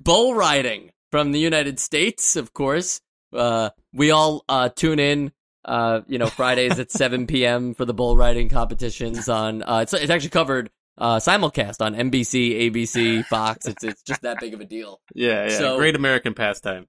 bull 0.00 0.34
riding 0.34 0.90
from 1.10 1.32
the 1.32 1.38
United 1.40 1.78
States, 1.78 2.36
of 2.36 2.52
course. 2.54 3.00
Uh, 3.32 3.70
we 3.92 4.10
all 4.10 4.44
uh, 4.48 4.68
tune 4.70 4.98
in, 4.98 5.32
uh, 5.64 6.00
you 6.06 6.18
know, 6.18 6.26
Fridays 6.26 6.78
at 6.78 6.90
7 7.02 7.26
p.m. 7.26 7.74
for 7.74 7.84
the 7.84 7.94
bull 7.94 8.16
riding 8.16 8.48
competitions 8.48 9.28
on. 9.28 9.62
Uh, 9.62 9.80
it's 9.82 9.92
it's 9.94 10.10
actually 10.10 10.30
covered 10.30 10.70
uh, 10.96 11.16
simulcast 11.16 11.80
on 11.84 11.94
NBC, 11.94 12.70
ABC, 12.70 13.24
Fox. 13.26 13.66
It's 13.66 13.84
it's 13.84 14.02
just 14.02 14.22
that 14.22 14.40
big 14.40 14.54
of 14.54 14.60
a 14.60 14.64
deal. 14.64 15.00
yeah, 15.14 15.48
yeah. 15.48 15.58
So- 15.58 15.76
Great 15.78 15.94
American 15.96 16.34
pastime. 16.34 16.86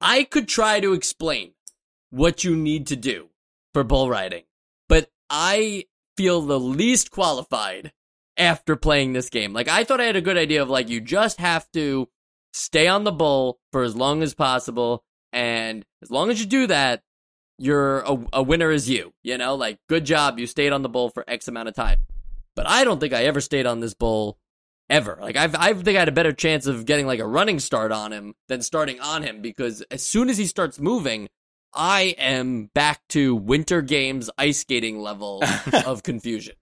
I 0.00 0.24
could 0.24 0.48
try 0.48 0.80
to 0.80 0.94
explain 0.94 1.52
what 2.10 2.42
you 2.42 2.56
need 2.56 2.86
to 2.88 2.96
do 2.96 3.28
for 3.74 3.84
bull 3.84 4.08
riding, 4.08 4.44
but 4.88 5.10
I 5.28 5.84
feel 6.16 6.40
the 6.40 6.58
least 6.58 7.10
qualified 7.10 7.92
after 8.38 8.76
playing 8.76 9.12
this 9.12 9.28
game. 9.28 9.52
Like 9.52 9.68
I 9.68 9.84
thought 9.84 10.00
I 10.00 10.04
had 10.04 10.16
a 10.16 10.20
good 10.22 10.38
idea 10.38 10.62
of 10.62 10.70
like 10.70 10.88
you 10.88 11.00
just 11.02 11.38
have 11.38 11.70
to 11.72 12.08
stay 12.52 12.88
on 12.88 13.04
the 13.04 13.12
bull 13.12 13.58
for 13.72 13.82
as 13.82 13.94
long 13.94 14.22
as 14.22 14.34
possible 14.34 15.04
and 15.32 15.84
as 16.02 16.10
long 16.10 16.30
as 16.30 16.40
you 16.40 16.46
do 16.46 16.66
that 16.66 17.02
you're 17.60 18.00
a, 18.00 18.18
a 18.32 18.42
winner 18.42 18.70
is 18.70 18.88
you, 18.88 19.12
you 19.22 19.36
know? 19.36 19.54
Like 19.54 19.78
good 19.88 20.06
job 20.06 20.38
you 20.38 20.46
stayed 20.46 20.72
on 20.72 20.82
the 20.82 20.88
bull 20.88 21.10
for 21.10 21.24
X 21.28 21.46
amount 21.46 21.68
of 21.68 21.74
time. 21.74 22.00
But 22.56 22.66
I 22.66 22.84
don't 22.84 22.98
think 22.98 23.12
I 23.12 23.24
ever 23.24 23.40
stayed 23.40 23.66
on 23.66 23.80
this 23.80 23.94
bull 23.94 24.38
ever. 24.88 25.18
Like 25.20 25.36
I've 25.36 25.54
I 25.54 25.74
think 25.74 25.96
I 25.96 26.00
had 26.00 26.08
a 26.08 26.12
better 26.12 26.32
chance 26.32 26.66
of 26.66 26.86
getting 26.86 27.06
like 27.06 27.20
a 27.20 27.26
running 27.26 27.60
start 27.60 27.92
on 27.92 28.12
him 28.12 28.34
than 28.48 28.62
starting 28.62 28.98
on 29.00 29.22
him 29.22 29.42
because 29.42 29.82
as 29.90 30.02
soon 30.02 30.30
as 30.30 30.38
he 30.38 30.46
starts 30.46 30.80
moving, 30.80 31.28
I 31.74 32.14
am 32.18 32.70
back 32.74 33.00
to 33.10 33.36
winter 33.36 33.82
games 33.82 34.30
ice 34.38 34.58
skating 34.58 34.98
level 34.98 35.44
of 35.86 36.02
confusion. 36.02 36.54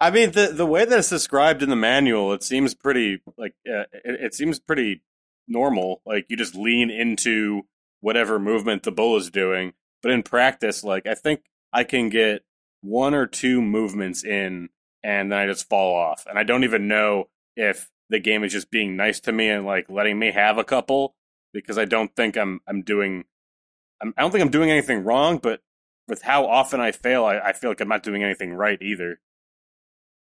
I 0.00 0.10
mean, 0.10 0.32
the 0.32 0.48
the 0.48 0.66
way 0.66 0.84
that 0.84 0.98
it's 0.98 1.10
described 1.10 1.62
in 1.62 1.70
the 1.70 1.76
manual, 1.76 2.32
it 2.32 2.42
seems 2.42 2.74
pretty 2.74 3.20
like 3.38 3.54
uh, 3.68 3.84
it, 3.92 4.20
it 4.20 4.34
seems 4.34 4.58
pretty 4.58 5.02
normal. 5.50 6.00
Like 6.06 6.26
you 6.28 6.36
just 6.36 6.54
lean 6.54 6.90
into 6.90 7.62
whatever 8.00 8.38
movement 8.38 8.82
the 8.82 8.92
bull 8.92 9.16
is 9.16 9.30
doing. 9.30 9.74
But 10.02 10.12
in 10.12 10.22
practice, 10.22 10.82
like 10.82 11.06
I 11.06 11.14
think 11.14 11.42
I 11.72 11.84
can 11.84 12.08
get 12.08 12.42
one 12.80 13.14
or 13.14 13.26
two 13.26 13.60
movements 13.60 14.24
in 14.24 14.70
and 15.02 15.32
then 15.32 15.38
I 15.38 15.46
just 15.46 15.68
fall 15.68 15.94
off. 15.94 16.24
And 16.26 16.38
I 16.38 16.42
don't 16.42 16.64
even 16.64 16.88
know 16.88 17.28
if 17.56 17.90
the 18.08 18.18
game 18.18 18.44
is 18.44 18.52
just 18.52 18.70
being 18.70 18.96
nice 18.96 19.20
to 19.20 19.32
me 19.32 19.48
and 19.48 19.66
like 19.66 19.88
letting 19.88 20.18
me 20.18 20.32
have 20.32 20.58
a 20.58 20.64
couple 20.64 21.14
because 21.52 21.78
I 21.78 21.84
don't 21.84 22.14
think 22.14 22.36
I'm 22.36 22.60
I'm 22.66 22.82
doing 22.82 23.24
I'm, 24.00 24.14
I 24.16 24.22
don't 24.22 24.30
think 24.30 24.42
I'm 24.42 24.50
doing 24.50 24.70
anything 24.70 25.04
wrong, 25.04 25.38
but 25.38 25.60
with 26.08 26.22
how 26.22 26.46
often 26.46 26.80
I 26.80 26.92
fail, 26.92 27.24
I, 27.24 27.38
I 27.38 27.52
feel 27.52 27.70
like 27.70 27.80
I'm 27.80 27.88
not 27.88 28.02
doing 28.02 28.22
anything 28.22 28.54
right 28.54 28.80
either. 28.80 29.20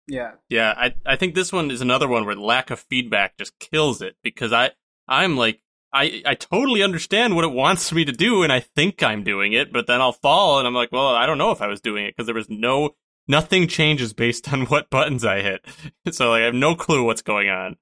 Yeah. 0.08 0.32
Yeah, 0.48 0.74
I 0.76 0.94
I 1.06 1.16
think 1.16 1.34
this 1.34 1.52
one 1.52 1.70
is 1.70 1.80
another 1.80 2.08
one 2.08 2.24
where 2.26 2.34
lack 2.34 2.70
of 2.70 2.80
feedback 2.80 3.36
just 3.38 3.58
kills 3.58 4.02
it 4.02 4.16
because 4.22 4.52
I 4.52 4.70
I'm 5.10 5.36
like 5.36 5.60
I 5.92 6.22
I 6.24 6.34
totally 6.34 6.82
understand 6.82 7.34
what 7.34 7.44
it 7.44 7.52
wants 7.52 7.92
me 7.92 8.04
to 8.04 8.12
do 8.12 8.42
and 8.42 8.52
I 8.52 8.60
think 8.60 9.02
I'm 9.02 9.24
doing 9.24 9.52
it, 9.52 9.72
but 9.72 9.86
then 9.86 10.00
I'll 10.00 10.12
fall 10.12 10.58
and 10.58 10.66
I'm 10.66 10.74
like, 10.74 10.92
well, 10.92 11.08
I 11.08 11.26
don't 11.26 11.38
know 11.38 11.50
if 11.50 11.60
I 11.60 11.66
was 11.66 11.80
doing 11.80 12.06
it 12.06 12.16
because 12.16 12.26
there 12.26 12.34
was 12.34 12.48
no 12.48 12.94
nothing 13.28 13.68
changes 13.68 14.12
based 14.12 14.52
on 14.52 14.66
what 14.66 14.90
buttons 14.90 15.24
I 15.24 15.42
hit. 15.42 15.64
So 16.12 16.30
like, 16.30 16.42
I 16.42 16.44
have 16.46 16.54
no 16.54 16.74
clue 16.74 17.04
what's 17.04 17.22
going 17.22 17.50
on. 17.50 17.76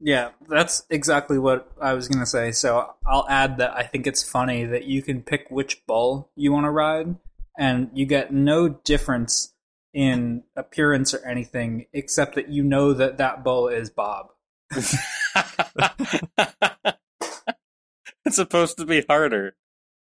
Yeah, 0.00 0.30
that's 0.48 0.84
exactly 0.90 1.38
what 1.38 1.70
I 1.80 1.94
was 1.94 2.08
going 2.08 2.20
to 2.20 2.26
say. 2.26 2.52
So 2.52 2.94
I'll 3.06 3.26
add 3.28 3.58
that 3.58 3.74
I 3.74 3.84
think 3.84 4.06
it's 4.06 4.22
funny 4.22 4.64
that 4.64 4.84
you 4.84 5.02
can 5.02 5.22
pick 5.22 5.46
which 5.50 5.86
bull 5.86 6.30
you 6.36 6.52
want 6.52 6.64
to 6.64 6.70
ride, 6.70 7.16
and 7.58 7.90
you 7.94 8.04
get 8.04 8.32
no 8.32 8.68
difference 8.68 9.54
in 9.94 10.42
appearance 10.56 11.14
or 11.14 11.24
anything, 11.24 11.86
except 11.92 12.34
that 12.34 12.48
you 12.48 12.62
know 12.62 12.92
that 12.92 13.18
that 13.18 13.44
bull 13.44 13.68
is 13.68 13.88
Bob. 13.88 14.26
it's 18.24 18.36
supposed 18.36 18.76
to 18.78 18.86
be 18.86 19.04
harder 19.08 19.56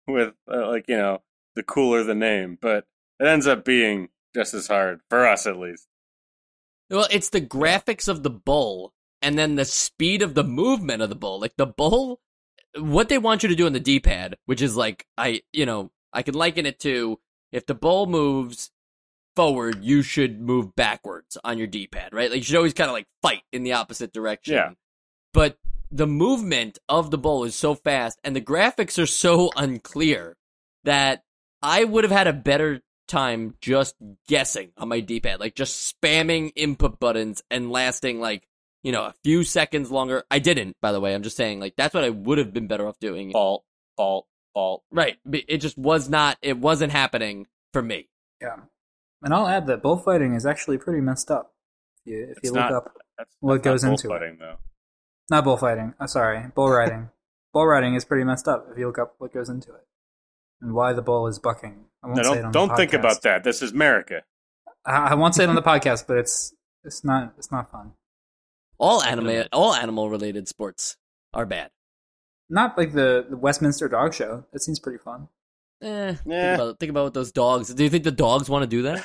with, 0.06 0.34
uh, 0.52 0.68
like, 0.68 0.86
you 0.88 0.96
know, 0.96 1.22
the 1.54 1.62
cooler 1.62 2.02
the 2.02 2.14
name, 2.14 2.58
but 2.60 2.86
it 3.18 3.26
ends 3.26 3.46
up 3.46 3.64
being 3.64 4.08
just 4.34 4.54
as 4.54 4.68
hard, 4.68 5.00
for 5.08 5.26
us 5.26 5.46
at 5.46 5.58
least. 5.58 5.86
Well, 6.88 7.06
it's 7.10 7.28
the 7.28 7.40
graphics 7.40 8.08
of 8.08 8.22
the 8.22 8.30
bull 8.30 8.92
and 9.22 9.38
then 9.38 9.54
the 9.54 9.64
speed 9.64 10.22
of 10.22 10.34
the 10.34 10.44
movement 10.44 11.02
of 11.02 11.08
the 11.08 11.14
bull. 11.14 11.40
Like 11.40 11.56
the 11.56 11.66
bull, 11.66 12.20
what 12.78 13.08
they 13.08 13.18
want 13.18 13.42
you 13.42 13.48
to 13.48 13.54
do 13.54 13.66
on 13.66 13.72
the 13.72 13.80
D 13.80 14.00
pad, 14.00 14.36
which 14.46 14.62
is 14.62 14.76
like, 14.76 15.06
I, 15.16 15.42
you 15.52 15.66
know, 15.66 15.90
I 16.12 16.22
can 16.22 16.34
liken 16.34 16.66
it 16.66 16.80
to 16.80 17.18
if 17.52 17.66
the 17.66 17.74
bull 17.74 18.06
moves 18.06 18.70
forward, 19.36 19.84
you 19.84 20.02
should 20.02 20.40
move 20.40 20.74
backwards 20.74 21.36
on 21.44 21.58
your 21.58 21.66
D 21.66 21.86
pad, 21.86 22.12
right? 22.12 22.30
Like 22.30 22.38
you 22.38 22.44
should 22.44 22.56
always 22.56 22.74
kind 22.74 22.90
of 22.90 22.94
like 22.94 23.06
fight 23.22 23.42
in 23.52 23.62
the 23.62 23.74
opposite 23.74 24.12
direction. 24.12 24.54
Yeah. 24.54 24.70
But 25.32 25.58
the 25.90 26.06
movement 26.06 26.78
of 26.88 27.10
the 27.10 27.18
bull 27.18 27.44
is 27.44 27.54
so 27.54 27.74
fast 27.74 28.18
and 28.24 28.34
the 28.34 28.40
graphics 28.40 29.00
are 29.02 29.06
so 29.06 29.50
unclear 29.56 30.36
that 30.84 31.24
I 31.62 31.84
would 31.84 32.04
have 32.04 32.10
had 32.12 32.26
a 32.26 32.32
better 32.32 32.80
time 33.08 33.54
just 33.60 33.96
guessing 34.28 34.70
on 34.76 34.88
my 34.88 35.00
D-pad, 35.00 35.40
like 35.40 35.54
just 35.56 35.94
spamming 36.00 36.52
input 36.54 37.00
buttons 37.00 37.42
and 37.50 37.70
lasting 37.70 38.20
like, 38.20 38.46
you 38.82 38.92
know, 38.92 39.02
a 39.02 39.14
few 39.24 39.42
seconds 39.44 39.90
longer. 39.90 40.24
I 40.30 40.38
didn't, 40.38 40.76
by 40.80 40.92
the 40.92 41.00
way. 41.00 41.14
I'm 41.14 41.22
just 41.22 41.36
saying 41.36 41.60
like 41.60 41.74
that's 41.76 41.92
what 41.94 42.04
I 42.04 42.10
would 42.10 42.38
have 42.38 42.52
been 42.52 42.66
better 42.66 42.86
off 42.86 42.98
doing. 43.00 43.32
Fault, 43.32 43.64
fault, 43.96 44.26
fault. 44.54 44.84
Right. 44.90 45.18
It 45.32 45.58
just 45.58 45.76
was 45.76 46.08
not 46.08 46.38
it 46.40 46.56
wasn't 46.58 46.92
happening 46.92 47.46
for 47.72 47.82
me. 47.82 48.08
Yeah. 48.40 48.56
And 49.22 49.34
I'll 49.34 49.48
add 49.48 49.66
that 49.66 49.82
bullfighting 49.82 50.34
is 50.34 50.46
actually 50.46 50.78
pretty 50.78 51.00
messed 51.02 51.30
up. 51.30 51.52
If 52.06 52.12
you, 52.12 52.22
if 52.22 52.28
you 52.28 52.34
It's 52.42 52.50
look 52.52 52.60
not- 52.60 52.72
up 52.72 52.96
What 53.40 53.62
goes 53.62 53.84
into 53.84 54.06
it? 54.06 54.08
bullfighting, 54.08 54.38
though. 54.38 54.56
Not 55.30 55.44
bullfighting. 55.44 55.94
I'm 56.00 56.08
sorry, 56.08 56.46
bull 56.54 56.68
riding. 56.70 57.10
bull 57.52 57.66
riding 57.66 57.94
is 57.94 58.04
pretty 58.04 58.24
messed 58.24 58.48
up 58.48 58.66
if 58.70 58.78
you 58.78 58.86
look 58.86 58.98
up 58.98 59.14
what 59.18 59.32
goes 59.32 59.48
into 59.48 59.70
it 59.74 59.86
and 60.60 60.74
why 60.74 60.92
the 60.92 61.02
bull 61.02 61.26
is 61.26 61.38
bucking. 61.38 61.84
I 62.02 62.06
won't 62.08 62.16
No, 62.18 62.22
say 62.24 62.30
it 62.30 62.34
don't 62.36 62.44
on 62.46 62.52
don't 62.52 62.68
the 62.68 62.76
think 62.76 62.92
about 62.92 63.22
that. 63.22 63.44
This 63.44 63.62
is 63.62 63.72
America. 63.72 64.22
I, 64.84 65.08
I 65.10 65.14
won't 65.14 65.34
say 65.34 65.44
it 65.44 65.48
on 65.48 65.54
the 65.54 65.62
podcast, 65.62 66.06
but 66.06 66.18
it's 66.18 66.54
it's 66.84 67.04
not 67.04 67.34
it's 67.38 67.52
not 67.52 67.70
fun. 67.70 67.92
All 68.78 69.02
anime 69.02 69.44
all 69.52 69.74
animal 69.74 70.08
related 70.08 70.48
sports 70.48 70.96
are 71.34 71.44
bad. 71.46 71.70
Not 72.48 72.76
like 72.76 72.92
the, 72.94 73.26
the 73.30 73.36
Westminster 73.36 73.88
Dog 73.88 74.12
Show. 74.14 74.44
That 74.52 74.60
seems 74.60 74.80
pretty 74.80 74.98
fun. 74.98 75.28
Eh, 75.82 76.14
think, 76.14 76.20
Yeah. 76.26 76.54
about, 76.56 76.80
think 76.80 76.90
about 76.90 77.04
what 77.04 77.14
those 77.14 77.30
dogs. 77.30 77.72
Do 77.72 77.84
you 77.84 77.90
think 77.90 78.02
the 78.04 78.10
dogs 78.10 78.50
want 78.50 78.64
to 78.64 78.66
do 78.66 78.82
that? 78.82 79.04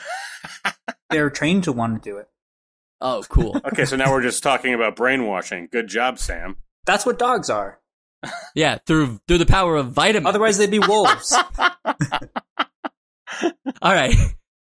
They're 1.11 1.29
trained 1.29 1.65
to 1.65 1.71
want 1.71 2.01
to 2.01 2.09
do 2.09 2.17
it. 2.17 2.27
Oh, 3.01 3.23
cool. 3.29 3.59
Okay, 3.65 3.85
so 3.85 3.95
now 3.95 4.11
we're 4.11 4.21
just 4.21 4.41
talking 4.43 4.73
about 4.73 4.95
brainwashing. 4.95 5.67
Good 5.71 5.87
job, 5.87 6.19
Sam. 6.19 6.57
That's 6.85 7.05
what 7.05 7.19
dogs 7.19 7.49
are. 7.49 7.79
yeah, 8.55 8.77
through 8.85 9.19
through 9.27 9.39
the 9.39 9.45
power 9.45 9.75
of 9.75 9.91
vitamins. 9.91 10.27
Otherwise, 10.27 10.57
they'd 10.57 10.71
be 10.71 10.79
wolves. 10.87 11.35
All 13.81 13.93
right. 13.93 14.15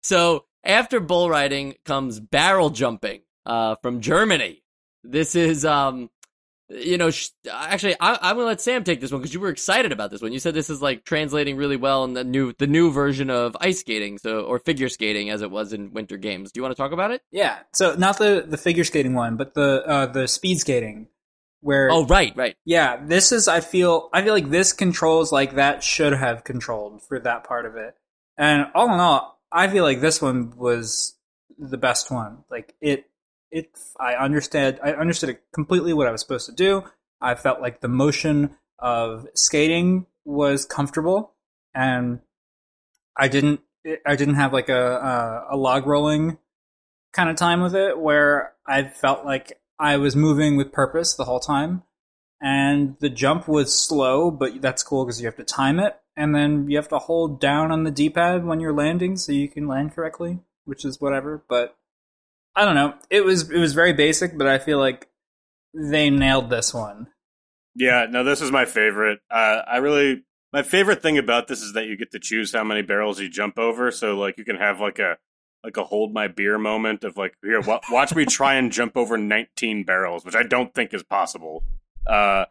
So 0.03 0.47
after 0.65 1.01
bull 1.01 1.29
riding 1.29 1.75
comes 1.85 2.21
barrel 2.21 2.71
jumping 2.71 3.23
uh, 3.47 3.77
from 3.83 4.01
Germany. 4.01 4.63
This 5.03 5.35
is, 5.35 5.67
um, 5.67 6.09
you 6.69 6.97
know, 6.99 7.11
sh- 7.11 7.29
actually, 7.51 7.95
I- 8.01 8.19
I'm 8.23 8.37
gonna 8.37 8.47
let 8.47 8.61
Sam 8.61 8.85
take 8.85 9.01
this 9.01 9.13
one 9.13 9.21
because 9.21 9.35
you 9.35 9.41
were 9.41 9.51
excited 9.51 9.93
about 9.93 10.11
this 10.11 10.23
one. 10.23 10.33
You 10.33 10.39
said 10.39 10.55
this 10.55 10.71
is 10.71 10.81
like 10.81 11.05
translating 11.05 11.57
really 11.57 11.77
well 11.77 12.05
in 12.05 12.15
the 12.15 12.25
new 12.25 12.53
the 12.59 12.67
new 12.67 12.91
version 12.91 13.29
of 13.31 13.57
ice 13.61 13.81
skating, 13.81 14.19
so 14.19 14.41
or 14.43 14.59
figure 14.59 14.89
skating 14.89 15.31
as 15.31 15.43
it 15.43 15.51
was 15.51 15.73
in 15.73 15.93
Winter 15.93 16.17
Games. 16.17 16.53
Do 16.53 16.59
you 16.59 16.63
want 16.63 16.75
to 16.77 16.83
talk 16.83 16.93
about 16.93 17.11
it? 17.11 17.23
yeah. 17.31 17.59
So 17.75 17.95
not 17.97 18.19
the 18.19 18.45
the 18.47 18.57
figure 18.57 18.85
skating 18.85 19.15
one, 19.15 19.37
but 19.37 19.55
the 19.55 19.83
uh, 19.87 20.07
the 20.07 20.27
speed 20.27 20.59
skating, 20.59 21.09
where 21.61 21.91
Oh, 21.91 22.07
right, 22.07 22.35
right. 22.37 22.57
Yeah, 22.65 22.97
this 23.05 23.31
is 23.33 23.47
I 23.49 23.61
feel 23.61 24.09
I 24.13 24.23
feel 24.23 24.33
like 24.35 24.51
this 24.51 24.73
controls 24.73 25.33
like 25.33 25.57
that 25.57 25.83
should 25.85 26.13
have 26.15 26.45
controlled 26.45 27.03
for 27.03 27.21
that 27.21 27.45
part 27.45 27.67
of 27.67 27.77
it. 27.77 27.95
And 28.39 28.67
all 28.75 28.87
in 28.93 29.01
all, 29.01 29.39
I 29.53 29.69
feel 29.69 29.85
like 29.85 30.01
this 30.01 30.21
one 30.23 30.57
was 30.57 31.17
the 31.59 31.77
best 31.79 32.11
one. 32.11 32.45
Like 32.51 32.75
it 32.81 33.05
it 33.55 33.79
I 33.99 34.15
understand 34.15 34.81
I 34.83 34.93
understood 34.93 35.31
it 35.31 35.43
completely 35.53 35.93
what 35.93 36.07
I 36.07 36.11
was 36.11 36.21
supposed 36.21 36.47
to 36.47 36.53
do. 36.53 36.85
I 37.21 37.35
felt 37.37 37.61
like 37.61 37.81
the 37.81 37.89
motion 37.89 38.57
of 38.79 39.27
skating 39.35 40.07
was 40.25 40.67
comfortable 40.67 41.33
and 41.75 42.21
I 43.17 43.29
didn't 43.29 43.61
I 44.05 44.17
didn't 44.17 44.35
have 44.35 44.53
like 44.53 44.69
a 44.69 45.47
a, 45.51 45.55
a 45.55 45.57
log 45.57 45.87
rolling 45.87 46.39
kind 47.13 47.31
of 47.31 47.37
time 47.37 47.63
with 47.63 47.77
it 47.77 47.99
where 47.99 48.55
I 48.67 48.83
felt 48.83 49.25
like 49.25 49.61
I 49.79 49.97
was 49.99 50.17
moving 50.17 50.57
with 50.57 50.73
purpose 50.73 51.15
the 51.15 51.25
whole 51.25 51.41
time 51.41 51.85
and 52.41 52.97
the 52.99 53.09
jump 53.09 53.47
was 53.47 53.75
slow, 53.75 54.31
but 54.31 54.61
that's 54.61 54.83
cool 54.83 55.05
because 55.05 55.21
you 55.21 55.27
have 55.27 55.37
to 55.37 55.45
time 55.45 55.79
it, 55.81 55.97
and 56.15 56.35
then 56.35 56.69
you 56.69 56.77
have 56.77 56.89
to 56.89 56.99
hold 56.99 57.41
down 57.41 57.73
on 57.73 57.85
the 57.85 57.91
D-pad 57.91 58.45
when 58.45 58.61
you're 58.61 58.75
landing 58.75 59.17
so 59.17 59.33
you 59.33 59.49
can 59.49 59.67
land 59.67 59.95
correctly, 59.95 60.41
which 60.67 60.85
is 60.85 61.01
whatever. 61.01 61.43
But 61.49 61.77
I 62.57 62.65
don't 62.65 62.75
know. 62.75 62.95
It 63.11 63.25
was 63.25 63.51
it 63.51 63.59
was 63.59 63.75
very 63.75 63.93
basic, 63.93 64.37
but 64.39 64.47
I 64.47 64.59
feel 64.59 64.79
like 64.79 65.09
they 65.75 66.11
nailed 66.11 66.51
this 66.51 66.73
one. 66.73 67.09
Yeah, 67.75 68.07
no, 68.09 68.23
this 68.23 68.41
is 68.41 68.53
my 68.53 68.65
favorite. 68.65 69.21
Uh, 69.31 69.63
I 69.67 69.79
really 69.79 70.25
my 70.53 70.63
favorite 70.63 71.03
thing 71.03 71.19
about 71.19 71.49
this 71.49 71.63
is 71.63 71.73
that 71.73 71.87
you 71.87 71.97
get 71.97 72.13
to 72.13 72.21
choose 72.21 72.53
how 72.53 72.63
many 72.63 72.83
barrels 72.83 73.21
you 73.21 73.29
jump 73.29 73.59
over. 73.59 73.91
So 73.91 74.17
like 74.17 74.39
you 74.39 74.45
can 74.45 74.57
have 74.57 74.81
like 74.81 75.01
a 75.01 75.19
like 75.65 75.77
a 75.77 75.85
hold 75.85 76.13
my 76.13 76.29
beer 76.29 76.59
moment 76.59 77.03
of 77.03 77.17
like 77.17 77.35
here 77.43 77.61
wa- 77.61 77.81
watch 77.91 78.15
me 78.15 78.25
try 78.25 78.55
and 78.55 78.71
jump 78.71 78.97
over 78.97 79.19
19 79.19 79.85
barrels, 79.85 80.25
which 80.25 80.37
I 80.37 80.45
don't 80.45 80.73
think 80.73 80.95
is 80.95 81.03
possible. 81.03 81.65
Uh, 82.07 82.45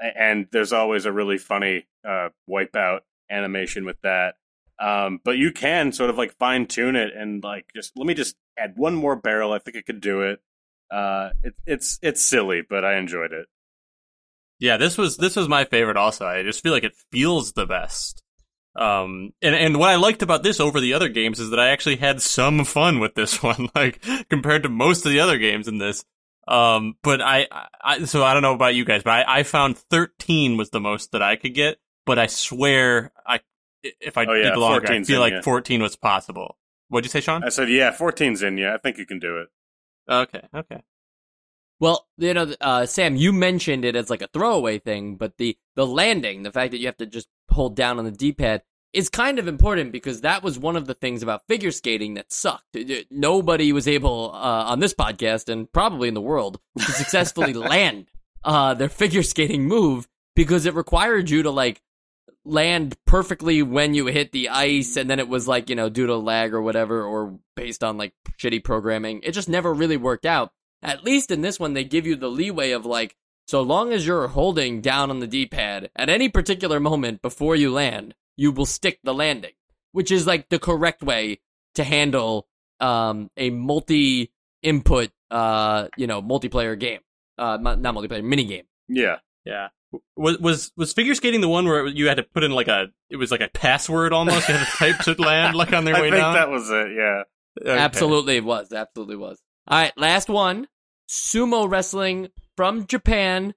and 0.00 0.48
there's 0.50 0.72
always 0.72 1.04
a 1.04 1.12
really 1.12 1.38
funny 1.38 1.86
uh, 2.08 2.30
wipeout 2.50 3.00
animation 3.30 3.84
with 3.84 4.00
that. 4.02 4.34
Um, 4.80 5.20
but 5.24 5.36
you 5.38 5.50
can 5.52 5.92
sort 5.92 6.10
of 6.10 6.18
like 6.18 6.36
fine 6.38 6.66
tune 6.66 6.94
it 6.96 7.12
and 7.14 7.42
like 7.42 7.66
just 7.74 7.92
let 7.96 8.06
me 8.06 8.14
just 8.14 8.36
add 8.58 8.74
one 8.76 8.94
more 8.94 9.16
barrel. 9.16 9.52
I 9.52 9.58
think 9.58 9.76
I 9.76 9.82
could 9.82 10.00
do 10.00 10.22
it. 10.22 10.40
Uh, 10.90 11.30
it, 11.42 11.54
it's 11.66 11.98
it's 12.02 12.22
silly, 12.22 12.62
but 12.68 12.84
I 12.84 12.96
enjoyed 12.96 13.32
it. 13.32 13.46
Yeah, 14.60 14.76
this 14.76 14.96
was 14.96 15.16
this 15.16 15.36
was 15.36 15.48
my 15.48 15.64
favorite. 15.64 15.96
Also, 15.96 16.26
I 16.26 16.42
just 16.42 16.62
feel 16.62 16.72
like 16.72 16.84
it 16.84 16.96
feels 17.10 17.52
the 17.52 17.66
best. 17.66 18.22
Um, 18.76 19.32
and 19.42 19.54
and 19.54 19.76
what 19.76 19.90
I 19.90 19.96
liked 19.96 20.22
about 20.22 20.42
this 20.42 20.60
over 20.60 20.80
the 20.80 20.94
other 20.94 21.08
games 21.08 21.40
is 21.40 21.50
that 21.50 21.58
I 21.58 21.68
actually 21.70 21.96
had 21.96 22.22
some 22.22 22.64
fun 22.64 23.00
with 23.00 23.14
this 23.14 23.42
one, 23.42 23.68
like 23.74 24.04
compared 24.30 24.62
to 24.62 24.68
most 24.68 25.04
of 25.04 25.12
the 25.12 25.20
other 25.20 25.38
games 25.38 25.68
in 25.68 25.78
this. 25.78 26.04
Um, 26.46 26.94
but 27.02 27.20
I, 27.20 27.46
I 27.82 28.04
so 28.04 28.24
I 28.24 28.32
don't 28.32 28.42
know 28.42 28.54
about 28.54 28.74
you 28.74 28.84
guys, 28.84 29.02
but 29.02 29.10
I, 29.10 29.40
I 29.40 29.42
found 29.42 29.76
thirteen 29.76 30.56
was 30.56 30.70
the 30.70 30.80
most 30.80 31.12
that 31.12 31.22
I 31.22 31.36
could 31.36 31.54
get. 31.54 31.78
But 32.06 32.18
I 32.18 32.26
swear, 32.26 33.12
I 33.26 33.40
if 33.82 34.16
I 34.18 34.24
Oh, 34.26 34.32
yeah, 34.34 34.50
did 34.50 34.56
longer, 34.58 34.86
I 34.92 35.02
feel 35.02 35.16
in 35.16 35.20
like 35.20 35.32
ya. 35.34 35.42
fourteen 35.42 35.82
was 35.82 35.96
possible. 35.96 36.56
What'd 36.88 37.04
you 37.04 37.10
say, 37.10 37.20
Sean? 37.20 37.44
I 37.44 37.50
said, 37.50 37.68
yeah, 37.68 37.92
14's 37.92 38.42
in 38.42 38.56
you. 38.56 38.70
I 38.70 38.78
think 38.78 38.96
you 38.96 39.04
can 39.04 39.18
do 39.18 39.36
it. 39.40 39.48
Okay, 40.10 40.40
okay. 40.54 40.80
Well, 41.80 42.06
you 42.16 42.32
know, 42.34 42.54
uh, 42.62 42.86
Sam, 42.86 43.14
you 43.14 43.32
mentioned 43.32 43.84
it 43.84 43.94
as 43.94 44.08
like 44.10 44.22
a 44.22 44.26
throwaway 44.28 44.78
thing, 44.78 45.16
but 45.16 45.36
the 45.36 45.56
the 45.76 45.86
landing, 45.86 46.42
the 46.42 46.50
fact 46.50 46.72
that 46.72 46.78
you 46.78 46.86
have 46.86 46.96
to 46.96 47.06
just 47.06 47.28
hold 47.50 47.76
down 47.76 47.98
on 47.98 48.04
the 48.04 48.10
D-pad, 48.10 48.62
is 48.92 49.08
kind 49.08 49.38
of 49.38 49.46
important 49.46 49.92
because 49.92 50.22
that 50.22 50.42
was 50.42 50.58
one 50.58 50.76
of 50.76 50.86
the 50.86 50.94
things 50.94 51.22
about 51.22 51.46
figure 51.46 51.70
skating 51.70 52.14
that 52.14 52.32
sucked. 52.32 52.76
Nobody 53.10 53.72
was 53.72 53.86
able 53.86 54.32
uh, 54.34 54.64
on 54.64 54.80
this 54.80 54.94
podcast 54.94 55.48
and 55.52 55.70
probably 55.70 56.08
in 56.08 56.14
the 56.14 56.20
world 56.22 56.58
to 56.78 56.84
successfully 56.84 57.52
land 57.54 58.06
uh, 58.42 58.74
their 58.74 58.88
figure 58.88 59.22
skating 59.22 59.66
move 59.66 60.08
because 60.34 60.64
it 60.66 60.74
required 60.74 61.28
you 61.30 61.42
to 61.42 61.50
like 61.50 61.80
land 62.48 62.96
perfectly 63.06 63.62
when 63.62 63.94
you 63.94 64.06
hit 64.06 64.32
the 64.32 64.48
ice 64.48 64.96
and 64.96 65.08
then 65.08 65.18
it 65.18 65.28
was 65.28 65.46
like, 65.46 65.68
you 65.68 65.76
know, 65.76 65.88
due 65.88 66.06
to 66.06 66.16
lag 66.16 66.54
or 66.54 66.62
whatever 66.62 67.04
or 67.04 67.38
based 67.56 67.84
on 67.84 67.96
like 67.96 68.14
shitty 68.38 68.64
programming. 68.64 69.20
It 69.22 69.32
just 69.32 69.48
never 69.48 69.72
really 69.72 69.96
worked 69.96 70.26
out. 70.26 70.52
At 70.82 71.04
least 71.04 71.30
in 71.30 71.42
this 71.42 71.60
one 71.60 71.74
they 71.74 71.84
give 71.84 72.06
you 72.06 72.16
the 72.16 72.28
leeway 72.28 72.70
of 72.70 72.86
like 72.86 73.16
so 73.46 73.62
long 73.62 73.92
as 73.92 74.06
you're 74.06 74.28
holding 74.28 74.80
down 74.80 75.10
on 75.10 75.20
the 75.20 75.26
D-pad 75.26 75.90
at 75.96 76.08
any 76.08 76.28
particular 76.28 76.80
moment 76.80 77.22
before 77.22 77.56
you 77.56 77.72
land, 77.72 78.14
you 78.36 78.52
will 78.52 78.66
stick 78.66 78.98
the 79.02 79.14
landing, 79.14 79.54
which 79.92 80.10
is 80.10 80.26
like 80.26 80.48
the 80.48 80.58
correct 80.58 81.02
way 81.02 81.40
to 81.74 81.82
handle 81.82 82.46
um, 82.78 83.30
a 83.36 83.50
multi 83.50 84.32
input 84.62 85.10
uh, 85.30 85.88
you 85.96 86.06
know, 86.06 86.22
multiplayer 86.22 86.78
game. 86.78 87.00
Uh 87.36 87.56
not, 87.60 87.80
not 87.80 87.94
multiplayer, 87.94 88.24
mini 88.24 88.44
game. 88.44 88.64
Yeah. 88.88 89.18
Yeah. 89.44 89.68
Was 90.16 90.38
was 90.38 90.72
was 90.76 90.92
figure 90.92 91.14
skating 91.14 91.40
the 91.40 91.48
one 91.48 91.66
where 91.66 91.86
you 91.86 92.08
had 92.08 92.18
to 92.18 92.22
put 92.22 92.44
in 92.44 92.50
like 92.50 92.68
a 92.68 92.88
it 93.08 93.16
was 93.16 93.30
like 93.30 93.40
a 93.40 93.48
password 93.48 94.12
almost 94.12 94.46
you 94.48 94.54
had 94.54 94.66
to 94.66 94.72
type 94.76 94.98
to 95.16 95.22
land 95.22 95.56
like 95.56 95.72
on 95.72 95.84
their 95.84 95.96
I 95.96 96.00
way 96.02 96.10
think 96.10 96.20
down? 96.20 96.34
that 96.34 96.50
was 96.50 96.68
it. 96.70 96.88
Yeah. 96.94 97.22
Okay. 97.60 97.78
Absolutely 97.78 98.36
it 98.36 98.44
was. 98.44 98.72
Absolutely 98.72 99.16
was. 99.16 99.40
All 99.66 99.78
right, 99.78 99.92
last 99.96 100.28
one. 100.28 100.68
Sumo 101.08 101.70
wrestling 101.70 102.28
from 102.56 102.86
Japan. 102.86 103.54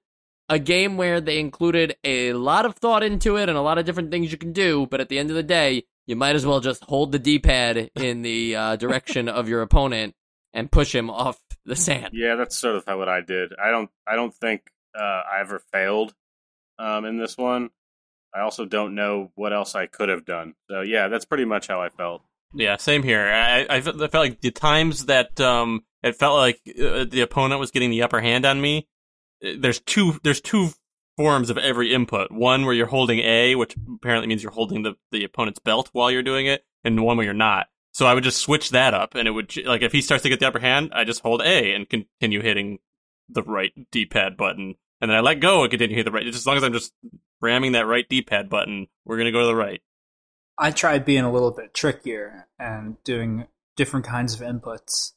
A 0.48 0.58
game 0.58 0.96
where 0.98 1.20
they 1.20 1.38
included 1.38 1.96
a 2.04 2.32
lot 2.34 2.66
of 2.66 2.76
thought 2.76 3.02
into 3.02 3.36
it 3.36 3.48
and 3.48 3.56
a 3.56 3.62
lot 3.62 3.78
of 3.78 3.86
different 3.86 4.10
things 4.10 4.32
you 4.32 4.36
can 4.36 4.52
do, 4.52 4.86
but 4.90 5.00
at 5.00 5.08
the 5.08 5.18
end 5.18 5.30
of 5.30 5.36
the 5.36 5.42
day, 5.42 5.84
you 6.06 6.14
might 6.16 6.34
as 6.34 6.44
well 6.44 6.60
just 6.60 6.84
hold 6.84 7.10
the 7.12 7.18
D-pad 7.18 7.90
in 7.94 8.20
the 8.22 8.56
uh, 8.56 8.76
direction 8.84 9.28
of 9.28 9.48
your 9.48 9.62
opponent 9.62 10.14
and 10.52 10.70
push 10.70 10.94
him 10.94 11.08
off 11.08 11.38
the 11.64 11.76
sand. 11.76 12.10
Yeah, 12.12 12.34
that's 12.34 12.56
sort 12.56 12.76
of 12.76 12.84
how 12.86 12.98
what 12.98 13.08
I 13.08 13.20
did. 13.22 13.52
I 13.62 13.70
don't 13.70 13.88
I 14.06 14.16
don't 14.16 14.34
think 14.34 14.62
uh, 14.98 15.02
I 15.02 15.40
ever 15.40 15.62
failed 15.72 16.12
um, 16.78 17.04
in 17.04 17.18
this 17.18 17.36
one. 17.36 17.70
I 18.34 18.40
also 18.40 18.64
don't 18.64 18.94
know 18.94 19.30
what 19.34 19.52
else 19.52 19.74
I 19.74 19.86
could 19.86 20.08
have 20.08 20.24
done. 20.24 20.54
So 20.70 20.80
yeah, 20.80 21.08
that's 21.08 21.24
pretty 21.24 21.44
much 21.44 21.68
how 21.68 21.82
I 21.82 21.90
felt. 21.90 22.22
Yeah, 22.54 22.76
same 22.76 23.02
here. 23.02 23.28
I, 23.28 23.66
I, 23.68 23.80
felt, 23.80 24.14
like 24.14 24.40
the 24.40 24.50
times 24.50 25.06
that 25.06 25.40
um, 25.40 25.84
it 26.02 26.16
felt 26.16 26.36
like 26.36 26.60
uh, 26.68 27.04
the 27.04 27.22
opponent 27.22 27.60
was 27.60 27.70
getting 27.70 27.90
the 27.90 28.02
upper 28.02 28.20
hand 28.20 28.44
on 28.44 28.60
me. 28.60 28.88
uh, 29.44 29.52
There's 29.58 29.80
two. 29.80 30.18
There's 30.22 30.40
two 30.40 30.70
forms 31.16 31.50
of 31.50 31.58
every 31.58 31.94
input. 31.94 32.30
One 32.30 32.64
where 32.64 32.74
you're 32.74 32.86
holding 32.86 33.20
A, 33.20 33.54
which 33.54 33.74
apparently 33.96 34.28
means 34.28 34.42
you're 34.42 34.52
holding 34.52 34.82
the 34.82 34.94
the 35.10 35.24
opponent's 35.24 35.60
belt 35.60 35.90
while 35.92 36.10
you're 36.10 36.22
doing 36.22 36.46
it, 36.46 36.64
and 36.84 37.02
one 37.02 37.16
where 37.16 37.24
you're 37.24 37.34
not. 37.34 37.68
So 37.92 38.06
I 38.06 38.14
would 38.14 38.24
just 38.24 38.40
switch 38.40 38.70
that 38.70 38.94
up, 38.94 39.14
and 39.14 39.28
it 39.28 39.32
would 39.32 39.54
like 39.64 39.82
if 39.82 39.92
he 39.92 40.00
starts 40.02 40.22
to 40.22 40.28
get 40.28 40.40
the 40.40 40.48
upper 40.48 40.58
hand, 40.58 40.92
I 40.94 41.04
just 41.04 41.20
hold 41.20 41.42
A 41.42 41.74
and 41.74 41.88
continue 41.88 42.40
hitting 42.40 42.78
the 43.28 43.42
right 43.42 43.72
D-pad 43.90 44.36
button, 44.36 44.74
and 45.02 45.10
then 45.10 45.18
I 45.18 45.20
let 45.20 45.40
go 45.40 45.62
and 45.62 45.70
continue 45.70 45.96
hitting 45.96 46.10
the 46.10 46.16
right. 46.16 46.24
Just 46.24 46.38
as 46.38 46.46
long 46.46 46.56
as 46.56 46.62
I'm 46.62 46.72
just 46.72 46.94
ramming 47.40 47.72
that 47.72 47.86
right 47.86 48.08
D-pad 48.08 48.48
button, 48.48 48.86
we're 49.04 49.18
gonna 49.18 49.32
go 49.32 49.40
to 49.40 49.46
the 49.46 49.54
right. 49.54 49.82
I 50.56 50.70
tried 50.70 51.04
being 51.04 51.24
a 51.24 51.32
little 51.32 51.50
bit 51.50 51.74
trickier 51.74 52.46
and 52.56 53.02
doing 53.02 53.48
different 53.76 54.06
kinds 54.06 54.32
of 54.32 54.40
inputs, 54.40 55.14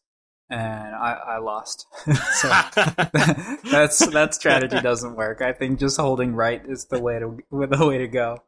and 0.49 0.95
I, 0.95 1.19
I 1.27 1.37
lost. 1.37 1.85
so 2.05 2.47
that's 3.69 4.03
that 4.07 4.33
strategy 4.33 4.81
doesn't 4.81 5.15
work. 5.15 5.43
I 5.43 5.53
think 5.53 5.79
just 5.79 5.99
holding 5.99 6.33
right 6.33 6.63
is 6.67 6.85
the 6.85 6.99
way 6.99 7.19
to 7.19 7.37
the 7.51 7.85
way 7.87 7.99
to 7.99 8.07
go. 8.07 8.39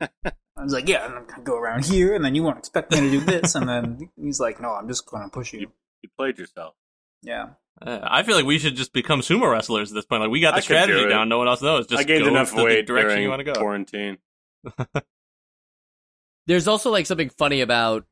I 0.00 0.62
was 0.62 0.72
like, 0.72 0.88
yeah, 0.88 1.04
I'm 1.04 1.26
gonna 1.26 1.42
go 1.42 1.58
around 1.58 1.84
here, 1.84 2.14
and 2.14 2.24
then 2.24 2.34
you 2.34 2.42
won't 2.42 2.58
expect 2.58 2.92
me 2.92 3.00
to 3.00 3.10
do 3.10 3.20
this, 3.20 3.54
and 3.54 3.68
then 3.68 4.08
he's 4.16 4.40
like, 4.40 4.58
no, 4.58 4.70
I'm 4.70 4.88
just 4.88 5.04
gonna 5.04 5.28
push 5.28 5.52
you. 5.52 5.70
You 6.00 6.08
played 6.16 6.38
yourself. 6.38 6.74
Yeah, 7.20 7.50
Uh, 7.84 8.00
I 8.02 8.22
feel 8.22 8.34
like 8.34 8.46
we 8.46 8.58
should 8.58 8.76
just 8.76 8.92
become 8.92 9.20
sumo 9.20 9.50
wrestlers 9.50 9.90
at 9.90 9.94
this 9.94 10.06
point. 10.06 10.22
Like 10.22 10.30
we 10.30 10.40
got 10.40 10.52
the 10.52 10.56
I 10.56 10.60
could 10.60 10.68
do 10.68 10.74
strategy 10.92 11.08
down, 11.08 11.28
no 11.28 11.38
one 11.38 11.48
else 11.48 11.60
knows. 11.60 11.86
Just 11.86 12.00
I 12.00 12.04
gained 12.04 12.24
go 12.24 12.30
enough 12.30 12.50
to 12.50 12.56
the 12.56 12.64
weight 12.64 12.86
direction 12.86 13.22
you 13.22 13.28
want 13.28 13.40
to 13.40 13.44
go. 13.44 13.52
quarantine. 13.52 14.18
There's 16.46 16.66
also 16.68 16.90
like 16.90 17.06
something 17.06 17.28
funny 17.30 17.60
about 17.60 18.06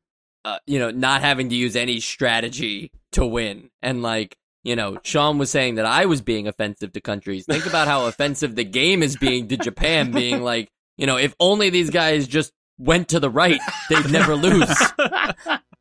uh, 0.45 0.59
you 0.67 0.79
know 0.79 0.91
not 0.91 1.21
having 1.21 1.49
to 1.49 1.55
use 1.55 1.75
any 1.75 1.99
strategy 1.99 2.91
to 3.13 3.25
win, 3.25 3.71
and 3.81 4.03
like 4.03 4.37
you 4.63 4.75
know 4.75 4.99
Sean 5.03 5.39
was 5.39 5.49
saying 5.49 5.75
that 5.75 5.85
I 5.85 6.05
was 6.05 6.21
being 6.21 6.47
offensive 6.47 6.93
to 6.93 7.01
countries. 7.01 7.45
Think 7.45 7.65
about 7.65 7.87
how 7.87 8.05
offensive 8.07 8.55
the 8.55 8.63
game 8.63 9.01
is 9.01 9.17
being 9.17 9.47
to 9.47 9.57
Japan, 9.57 10.11
being 10.11 10.43
like 10.43 10.69
you 10.97 11.07
know 11.07 11.17
if 11.17 11.33
only 11.39 11.71
these 11.71 11.89
guys 11.89 12.27
just 12.27 12.51
went 12.77 13.09
to 13.09 13.19
the 13.19 13.29
right, 13.29 13.59
they'd 13.89 14.11
never 14.11 14.35
lose. 14.35 14.75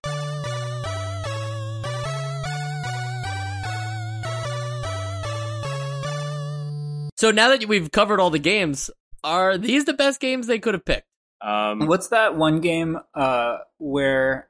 So 7.22 7.30
now 7.30 7.50
that 7.50 7.66
we've 7.66 7.92
covered 7.92 8.18
all 8.18 8.30
the 8.30 8.40
games, 8.40 8.90
are 9.22 9.56
these 9.56 9.84
the 9.84 9.92
best 9.92 10.18
games 10.18 10.48
they 10.48 10.58
could 10.58 10.74
have 10.74 10.84
picked? 10.84 11.06
Um, 11.40 11.86
what's 11.86 12.08
that 12.08 12.34
one 12.36 12.60
game 12.60 12.98
uh, 13.14 13.58
where 13.78 14.48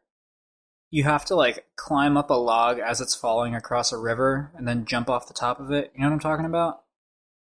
you 0.90 1.04
have 1.04 1.26
to 1.26 1.34
like 1.34 1.66
climb 1.76 2.16
up 2.16 2.30
a 2.30 2.34
log 2.34 2.78
as 2.78 3.02
it's 3.02 3.14
falling 3.14 3.54
across 3.54 3.92
a 3.92 3.98
river 3.98 4.50
and 4.56 4.66
then 4.66 4.86
jump 4.86 5.10
off 5.10 5.28
the 5.28 5.34
top 5.34 5.60
of 5.60 5.70
it? 5.70 5.92
You 5.94 6.00
know 6.00 6.06
what 6.06 6.14
I'm 6.14 6.20
talking 6.20 6.46
about? 6.46 6.80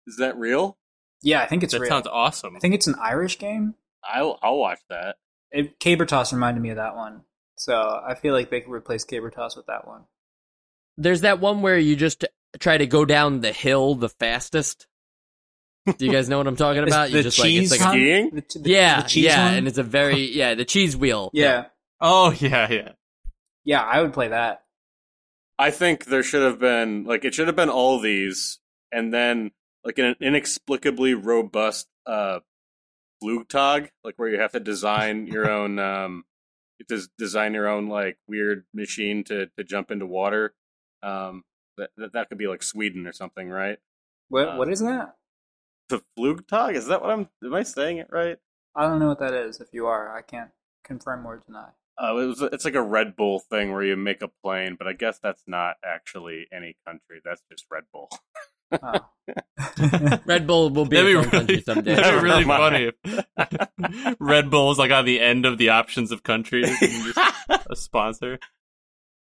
is 0.08 0.18
that 0.18 0.36
real? 0.36 0.80
Yeah, 1.22 1.44
I 1.44 1.46
think 1.46 1.62
it's 1.62 1.74
that 1.74 1.82
real. 1.82 1.90
sounds 1.90 2.08
awesome. 2.08 2.56
I 2.56 2.60
think 2.60 2.74
it's 2.74 2.88
an 2.88 2.96
Irish 3.00 3.38
game. 3.38 3.76
I'll 4.04 4.40
I'll 4.42 4.58
watch 4.58 4.80
that. 4.90 5.18
It, 5.52 5.80
Caber 5.80 6.08
Toss 6.08 6.34
reminded 6.34 6.62
me 6.62 6.72
of 6.72 6.78
that 6.78 6.96
one. 6.96 7.22
So 7.56 8.02
I 8.04 8.16
feel 8.16 8.34
like 8.34 8.50
they 8.50 8.62
could 8.62 8.74
replace 8.74 9.04
Caber 9.04 9.30
Toss 9.30 9.56
with 9.56 9.68
that 9.68 9.86
one. 9.86 10.06
There's 10.98 11.22
that 11.22 11.40
one 11.40 11.62
where 11.62 11.78
you 11.78 11.96
just 11.96 12.26
try 12.60 12.80
to 12.80 12.88
go 12.88 13.06
down 13.06 13.42
the 13.42 13.52
hill 13.52 13.94
the 13.94 14.10
fastest. 14.10 14.88
Do 15.98 16.06
you 16.06 16.12
guys 16.12 16.30
know 16.30 16.38
what 16.38 16.48
I'm 16.48 16.56
talking 16.56 16.84
about? 16.88 17.08
Is 17.08 17.14
You 17.14 17.18
the 17.20 17.24
just 17.24 17.40
like 17.40 17.48
cheese 17.50 17.72
it's 17.72 17.82
like 17.82 17.90
a, 17.90 17.92
skiing? 17.92 18.30
The, 18.32 18.60
the- 18.60 18.70
yeah, 18.70 19.02
the 19.02 19.08
cheese 19.08 19.24
yeah, 19.26 19.46
one? 19.46 19.54
and 19.56 19.68
it's 19.68 19.78
a 19.78 19.84
very 19.84 20.20
yeah 20.32 20.56
the 20.56 20.66
cheese 20.66 20.96
wheel. 20.98 21.30
yeah, 21.34 21.66
oh 22.02 22.32
yeah, 22.40 22.72
yeah. 22.72 22.92
yeah. 23.64 23.82
I 23.84 24.02
would 24.02 24.14
play 24.14 24.30
that. 24.30 24.64
I 25.58 25.72
think 25.72 26.06
there 26.06 26.24
should 26.24 26.42
have 26.44 26.60
been 26.60 27.04
like 27.06 27.26
it 27.26 27.34
should 27.34 27.48
have 27.48 27.56
been 27.56 27.70
all 27.70 28.00
these, 28.00 28.60
and 28.92 29.14
then 29.14 29.52
like 29.84 29.98
an 30.00 30.16
inexplicably 30.22 31.14
robust 31.14 31.88
uh 32.06 32.40
Flugtag, 33.24 33.90
like 34.04 34.16
where 34.18 34.30
you 34.30 34.40
have 34.40 34.54
to 34.54 34.60
design 34.60 35.28
your 35.28 35.50
own 35.58 35.80
um 35.80 36.24
you 36.80 36.86
have 36.90 37.02
to 37.02 37.10
design 37.18 37.54
your 37.54 37.68
own 37.68 37.88
like 37.90 38.18
weird 38.28 38.66
machine 38.74 39.24
to 39.26 39.48
to 39.58 39.64
jump 39.64 39.92
into 39.92 40.06
water. 40.06 40.54
Um 41.04 41.44
that 41.78 41.90
that, 41.98 42.14
that 42.14 42.30
could 42.30 42.38
be 42.38 42.48
like 42.48 42.64
Sweden 42.64 43.08
or 43.08 43.14
something, 43.14 43.50
right? 43.50 43.78
What 44.30 44.48
Uh, 44.50 44.56
what 44.56 44.70
is 44.72 44.80
that? 44.80 45.16
The 45.90 46.02
Flugtag, 46.18 46.76
is 46.76 46.86
that 46.88 47.02
what 47.02 47.10
I'm 47.10 47.28
am 47.44 47.54
I 47.54 47.64
saying 47.64 47.98
it 47.98 48.08
right? 48.12 48.38
I 48.76 48.84
don't 48.88 49.00
know 49.00 49.08
what 49.08 49.20
that 49.20 49.34
is. 49.34 49.60
If 49.60 49.70
you 49.74 49.88
are, 49.88 50.16
I 50.16 50.22
can't 50.22 50.52
confirm 50.84 51.26
or 51.26 51.42
deny. 51.46 51.70
Uh, 52.02 52.16
it 52.16 52.26
was, 52.28 52.42
it's 52.42 52.64
like 52.64 52.76
a 52.76 52.82
Red 52.82 53.16
Bull 53.18 53.40
thing 53.40 53.74
where 53.74 53.84
you 53.84 53.98
make 53.98 54.22
a 54.22 54.30
plane, 54.44 54.76
but 54.78 54.88
I 54.88 54.94
guess 54.94 55.20
that's 55.20 55.44
not 55.48 55.76
actually 55.84 56.48
any 56.54 56.78
country. 56.88 57.20
That's 57.26 57.42
just 57.52 57.66
Red 57.70 57.84
Bull. 57.92 58.10
Oh. 58.72 60.20
Red 60.26 60.48
Bull 60.48 60.70
will 60.70 60.86
be 60.86 60.96
That'd 60.96 61.16
a 61.16 61.20
be 61.22 61.24
fun 61.24 61.32
country 61.32 61.62
someday. 61.62 61.96
that'd 61.96 62.22
be 62.22 62.24
really 62.24 62.46
My- 62.46 62.58
funny 62.58 62.92
if 63.04 64.16
Red 64.20 64.50
Bull 64.50 64.68
was 64.68 64.78
like 64.78 64.92
on 64.92 65.04
the 65.06 65.20
end 65.20 65.46
of 65.46 65.58
the 65.58 65.70
options 65.70 66.12
of 66.12 66.24
countries, 66.24 66.70
a 67.50 67.76
sponsor. 67.76 68.40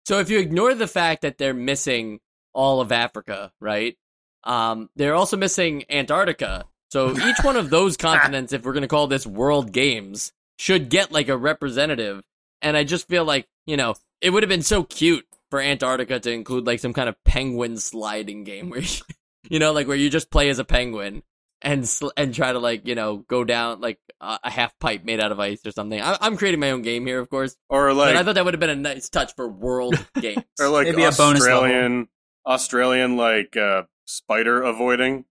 So 0.06 0.18
if 0.18 0.28
you 0.28 0.38
ignore 0.38 0.74
the 0.74 0.88
fact 0.88 1.22
that 1.22 1.38
they're 1.38 1.54
missing 1.54 2.20
all 2.52 2.80
of 2.80 2.92
Africa, 2.92 3.52
right? 3.60 3.96
Um, 4.44 4.88
they're 4.96 5.14
also 5.14 5.36
missing 5.36 5.84
Antarctica. 5.90 6.64
So 6.90 7.10
each 7.16 7.38
one 7.42 7.56
of 7.56 7.70
those 7.70 7.96
continents, 7.96 8.52
if 8.52 8.64
we're 8.64 8.72
going 8.72 8.82
to 8.82 8.88
call 8.88 9.06
this 9.06 9.26
World 9.26 9.72
Games, 9.72 10.32
should 10.58 10.88
get 10.88 11.12
like 11.12 11.28
a 11.28 11.36
representative. 11.36 12.22
And 12.62 12.76
I 12.76 12.84
just 12.84 13.08
feel 13.08 13.24
like, 13.24 13.46
you 13.66 13.76
know, 13.76 13.94
it 14.20 14.30
would 14.30 14.42
have 14.42 14.48
been 14.48 14.62
so 14.62 14.82
cute 14.84 15.26
for 15.50 15.60
Antarctica 15.60 16.18
to 16.20 16.32
include 16.32 16.66
like 16.66 16.80
some 16.80 16.92
kind 16.92 17.08
of 17.08 17.22
penguin 17.24 17.76
sliding 17.76 18.44
game 18.44 18.70
where, 18.70 18.80
you, 18.80 18.98
you 19.50 19.58
know, 19.58 19.72
like 19.72 19.86
where 19.86 19.96
you 19.96 20.10
just 20.10 20.30
play 20.30 20.48
as 20.48 20.58
a 20.58 20.64
penguin 20.64 21.22
and 21.62 21.88
sl- 21.88 22.10
and 22.16 22.34
try 22.34 22.52
to 22.52 22.58
like, 22.58 22.86
you 22.86 22.94
know, 22.94 23.18
go 23.28 23.44
down 23.44 23.80
like 23.80 23.98
a, 24.20 24.38
a 24.44 24.50
half 24.50 24.76
pipe 24.78 25.04
made 25.04 25.20
out 25.20 25.30
of 25.32 25.38
ice 25.40 25.64
or 25.66 25.70
something. 25.70 26.00
I- 26.00 26.18
I'm 26.20 26.36
creating 26.36 26.60
my 26.60 26.70
own 26.70 26.82
game 26.82 27.06
here, 27.06 27.20
of 27.20 27.28
course. 27.30 27.56
Or 27.68 27.94
But 27.94 28.16
I 28.16 28.22
thought 28.24 28.34
that 28.34 28.44
would 28.44 28.54
have 28.54 28.60
been 28.60 28.70
a 28.70 28.76
nice 28.76 29.08
touch 29.08 29.34
for 29.36 29.48
World 29.48 29.94
Games. 30.20 30.42
or 30.58 30.68
like 30.68 30.86
Maybe 30.86 31.04
a 31.04 31.12
bonus 31.12 31.42
Australian 31.42 32.08
Australian 32.46 33.16
like 33.16 33.56
uh, 33.56 33.82
spider 34.08 34.62
avoiding 34.62 35.24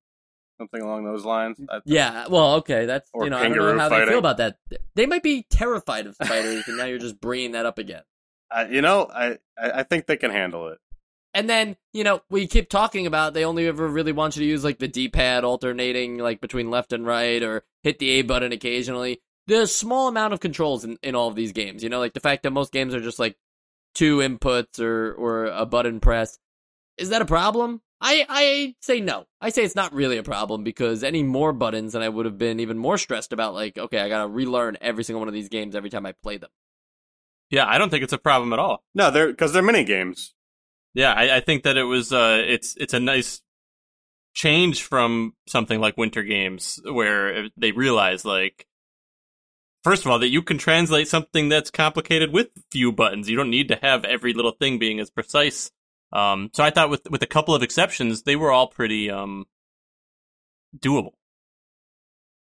something 0.60 0.82
along 0.82 1.06
those 1.06 1.26
lines. 1.26 1.58
I- 1.70 1.82
yeah, 1.86 2.28
well, 2.30 2.56
okay, 2.56 2.86
that's 2.86 3.10
Or 3.14 3.26
you 3.26 3.30
know 3.30 3.38
I 3.38 3.44
don't 3.48 3.58
know 3.58 3.78
how 3.78 3.90
they 3.90 3.96
fighting. 3.96 4.10
feel 4.10 4.20
about 4.20 4.38
that. 4.38 4.58
They 4.96 5.06
might 5.06 5.24
be 5.24 5.46
terrified 5.50 6.08
of 6.08 6.16
spiders, 6.16 6.68
and 6.68 6.78
now 6.78 6.86
you're 6.86 6.98
just 7.00 7.20
bringing 7.20 7.52
that 7.52 7.66
up 7.66 7.78
again. 7.78 8.04
I, 8.50 8.68
you 8.68 8.82
know, 8.82 9.10
I, 9.14 9.38
I 9.58 9.72
I 9.80 9.84
think 9.84 10.06
they 10.06 10.18
can 10.18 10.32
handle 10.32 10.70
it. 10.70 10.78
And 11.34 11.50
then 11.50 11.76
you 11.94 12.04
know 12.04 12.22
we 12.30 12.48
keep 12.48 12.70
talking 12.70 13.06
about 13.06 13.34
they 13.34 13.46
only 13.46 13.68
ever 13.68 13.88
really 13.88 14.14
want 14.14 14.36
you 14.36 14.42
to 14.44 14.48
use 14.50 14.64
like 14.64 14.80
the 14.80 14.88
D-pad 14.88 15.44
alternating 15.44 16.18
like 16.18 16.40
between 16.42 16.72
left 16.72 16.94
and 16.94 17.06
right, 17.06 17.44
or 17.44 17.64
hit 17.84 18.00
the 18.00 18.10
A 18.12 18.22
button 18.24 18.52
occasionally. 18.52 19.22
There's 19.46 19.70
a 19.70 19.74
small 19.74 20.08
amount 20.08 20.34
of 20.34 20.40
controls 20.40 20.84
in, 20.84 20.98
in 21.04 21.14
all 21.16 21.28
of 21.30 21.36
these 21.36 21.52
games. 21.54 21.84
You 21.84 21.90
know, 21.90 22.00
like 22.00 22.14
the 22.14 22.20
fact 22.20 22.44
that 22.44 22.52
most 22.52 22.72
games 22.74 22.94
are 22.96 23.00
just 23.02 23.20
like 23.20 23.38
two 23.94 24.18
inputs 24.18 24.80
or 24.80 25.14
or 25.14 25.46
a 25.46 25.66
button 25.66 26.00
press. 26.00 26.40
Is 26.98 27.10
that 27.10 27.22
a 27.22 27.26
problem? 27.26 27.82
I 28.00 28.26
I 28.30 28.76
say 28.82 29.02
no. 29.02 29.26
I 29.42 29.50
say 29.50 29.64
it's 29.64 29.76
not 29.76 29.94
really 29.94 30.18
a 30.18 30.24
problem 30.24 30.64
because 30.64 31.04
any 31.04 31.24
more 31.24 31.54
buttons 31.54 31.96
and 31.96 32.04
I 32.04 32.10
would 32.10 32.26
have 32.26 32.38
been 32.38 32.60
even 32.60 32.78
more 32.78 32.98
stressed 32.98 33.34
about 33.34 33.54
like, 33.54 33.78
okay, 33.78 34.00
I 34.00 34.10
gotta 34.10 34.28
relearn 34.28 34.78
every 34.82 35.04
single 35.04 35.20
one 35.20 35.28
of 35.28 35.34
these 35.34 35.50
games 35.50 35.76
every 35.76 35.90
time 35.90 36.06
I 36.06 36.14
play 36.24 36.38
them. 36.38 36.50
Yeah, 37.50 37.66
I 37.68 37.78
don't 37.78 37.90
think 37.90 38.04
it's 38.04 38.14
a 38.14 38.18
problem 38.18 38.54
at 38.54 38.60
all. 38.60 38.84
No, 38.94 39.10
they're 39.10 39.28
because 39.28 39.54
they're 39.54 39.64
mini 39.64 39.84
games. 39.84 40.34
Yeah, 40.94 41.14
I, 41.14 41.38
I 41.38 41.40
think 41.40 41.64
that 41.64 41.78
it 41.78 41.84
was 41.84 42.14
uh 42.14 42.44
it's 42.46 42.76
it's 42.78 42.94
a 42.94 43.00
nice 43.00 43.42
change 44.34 44.84
from 44.84 45.34
something 45.48 45.80
like 45.80 45.98
Winter 45.98 46.22
Games 46.22 46.80
where 46.86 47.50
they 47.58 47.72
realize 47.72 48.24
like 48.24 48.68
first 49.84 50.06
of 50.06 50.12
all 50.12 50.20
that 50.20 50.30
you 50.30 50.44
can 50.44 50.60
translate 50.60 51.08
something 51.08 51.50
that's 51.50 51.72
complicated 51.72 52.32
with 52.32 52.50
few 52.72 52.92
buttons. 52.92 53.30
You 53.30 53.38
don't 53.38 53.50
need 53.50 53.70
to 53.70 53.80
have 53.82 54.06
every 54.06 54.34
little 54.34 54.52
thing 54.52 54.78
being 54.78 55.00
as 55.00 55.10
precise. 55.10 55.72
Um 56.12 56.50
so 56.54 56.64
I 56.64 56.70
thought 56.72 56.90
with 56.90 57.10
with 57.10 57.22
a 57.22 57.28
couple 57.28 57.54
of 57.56 57.64
exceptions, 57.64 58.24
they 58.24 58.36
were 58.36 58.52
all 58.52 58.68
pretty 58.68 59.10
um 59.12 59.46
doable. 60.78 61.14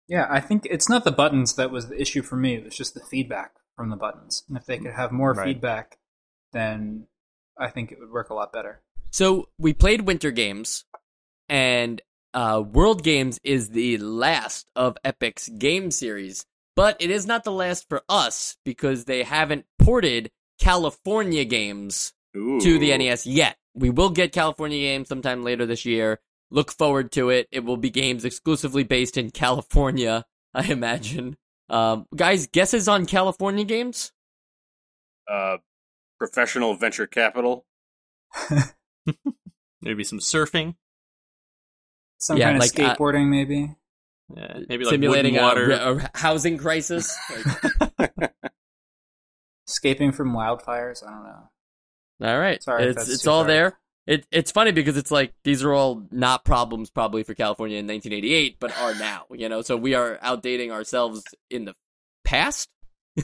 Yeah, 0.09 0.27
I 0.29 0.41
think 0.41 0.67
it's 0.71 0.89
not 0.89 1.05
the 1.05 1.13
buttons 1.13 1.55
that 1.55 1.71
was 1.71 1.89
the 1.89 2.01
issue 2.01 2.23
for 2.23 2.37
me. 2.37 2.55
It 2.57 2.65
was 2.65 2.77
just 2.77 2.95
the 2.95 3.01
feedback 3.01 3.53
from 3.77 3.89
the 3.91 3.97
buttons. 3.97 4.45
And 4.49 4.57
if 4.57 4.67
they 4.67 4.79
could 4.79 4.93
have 4.93 5.13
more 5.13 5.33
Right. 5.33 5.47
feedback, 5.47 5.99
then 6.53 7.07
I 7.59 7.69
think 7.71 7.93
it 7.93 7.99
would 7.99 8.11
work 8.11 8.29
a 8.31 8.35
lot 8.35 8.53
better. 8.53 8.83
So 9.11 9.49
we 9.59 9.73
played 9.73 10.03
Winter 10.03 10.31
Games, 10.31 10.85
and 11.49 12.01
uh, 12.35 12.63
World 12.67 13.03
Games 13.05 13.39
is 13.45 13.71
the 13.71 13.99
last 13.99 14.67
of 14.75 14.97
Epyx's 15.05 15.51
game 15.51 15.91
series, 15.91 16.47
but 16.75 16.97
it 17.01 17.11
is 17.11 17.27
not 17.27 17.45
the 17.45 17.53
last 17.53 17.89
for 17.89 18.03
us 18.09 18.57
because 18.65 19.05
they 19.05 19.23
haven't 19.23 19.67
ported 19.79 20.31
California 20.59 21.45
games 21.45 22.13
Ooh. 22.37 22.61
to 22.61 22.79
the 22.79 22.97
NES 22.97 23.27
yet. 23.27 23.57
We 23.75 23.91
will 23.91 24.11
get 24.11 24.33
California 24.33 24.79
games 24.79 25.09
sometime 25.09 25.43
later 25.45 25.67
this 25.67 25.85
year. 25.85 26.21
Look 26.51 26.71
forward 26.73 27.11
to 27.13 27.31
it. 27.31 27.49
It 27.51 27.65
will 27.65 27.77
be 27.79 27.89
games 27.91 28.25
exclusively 28.25 28.85
based 28.85 29.17
in 29.17 29.31
California, 29.31 30.25
I 30.55 30.65
imagine. 30.67 31.37
Um, 31.71 32.07
guys, 32.15 32.47
guesses 32.47 32.89
on 32.89 33.07
California 33.07 33.65
games? 33.65 34.13
Uh, 35.31 35.59
professional 36.19 36.75
venture 36.75 37.07
capital. 37.07 37.65
Maybe 39.81 40.05
some 40.05 40.19
surfing, 40.21 40.77
Some 42.19 42.37
Yeah, 42.37 42.47
kind 42.53 42.57
of 42.57 42.61
like, 42.61 42.79
uh, 42.79 42.95
skateboarding, 42.97 43.29
maybe. 43.29 43.75
yeah, 44.37 44.59
maybe 44.69 44.85
like 44.85 44.93
Simulating 44.93 45.35
wood 45.35 45.43
and 45.59 45.73
a, 45.73 45.85
water. 45.95 46.09
a 46.15 46.19
housing 46.19 46.57
crisis? 46.59 47.17
Like, 47.99 48.13
Escaping 49.69 50.13
from 50.13 50.33
wildfires. 50.35 51.03
I 51.07 51.11
don't 51.11 51.25
know. 51.25 51.49
All 52.21 52.39
right. 52.39 52.63
Sorry 52.63 52.85
it's 52.85 53.09
it's 53.09 53.27
all 53.27 53.39
hard. 53.39 53.49
there. 53.51 53.79
It 54.07 54.27
it's 54.33 54.51
funny 54.51 54.73
because 54.73 54.97
it's 54.97 55.11
like 55.13 55.33
these 55.45 55.63
are 55.63 55.73
all 55.73 56.03
not 56.11 56.45
problems 56.45 56.91
probably 56.91 57.23
for 57.23 57.35
California 57.35 57.79
in 57.79 57.87
1988, 57.87 58.57
but 58.59 58.77
are 58.81 58.95
now. 58.95 59.27
You 59.31 59.49
know, 59.49 59.63
so 59.63 59.77
we 59.77 59.95
are 59.95 60.19
outdating 60.23 60.71
ourselves 60.71 61.23
in 61.51 61.65
the 61.65 61.75
past. 62.25 62.69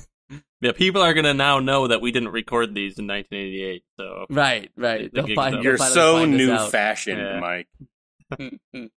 Yeah, 0.61 0.73
people 0.73 1.01
are 1.03 1.15
gonna 1.15 1.35
now 1.35 1.61
know 1.61 1.87
that 1.87 2.01
we 2.01 2.11
didn't 2.11 2.31
record 2.31 2.75
these 2.75 2.99
in 2.99 3.07
1988. 3.07 3.85
So 3.97 4.27
Right, 4.29 4.71
right. 4.77 5.11
The 5.13 5.23
They'll 5.23 5.35
find, 5.37 5.63
You're 5.63 5.79
so 5.79 6.17
find 6.19 6.37
new 6.37 6.53
out. 6.53 6.71
fashioned, 6.73 7.19
Yeah. 7.19 7.41
Mike. 7.41 8.51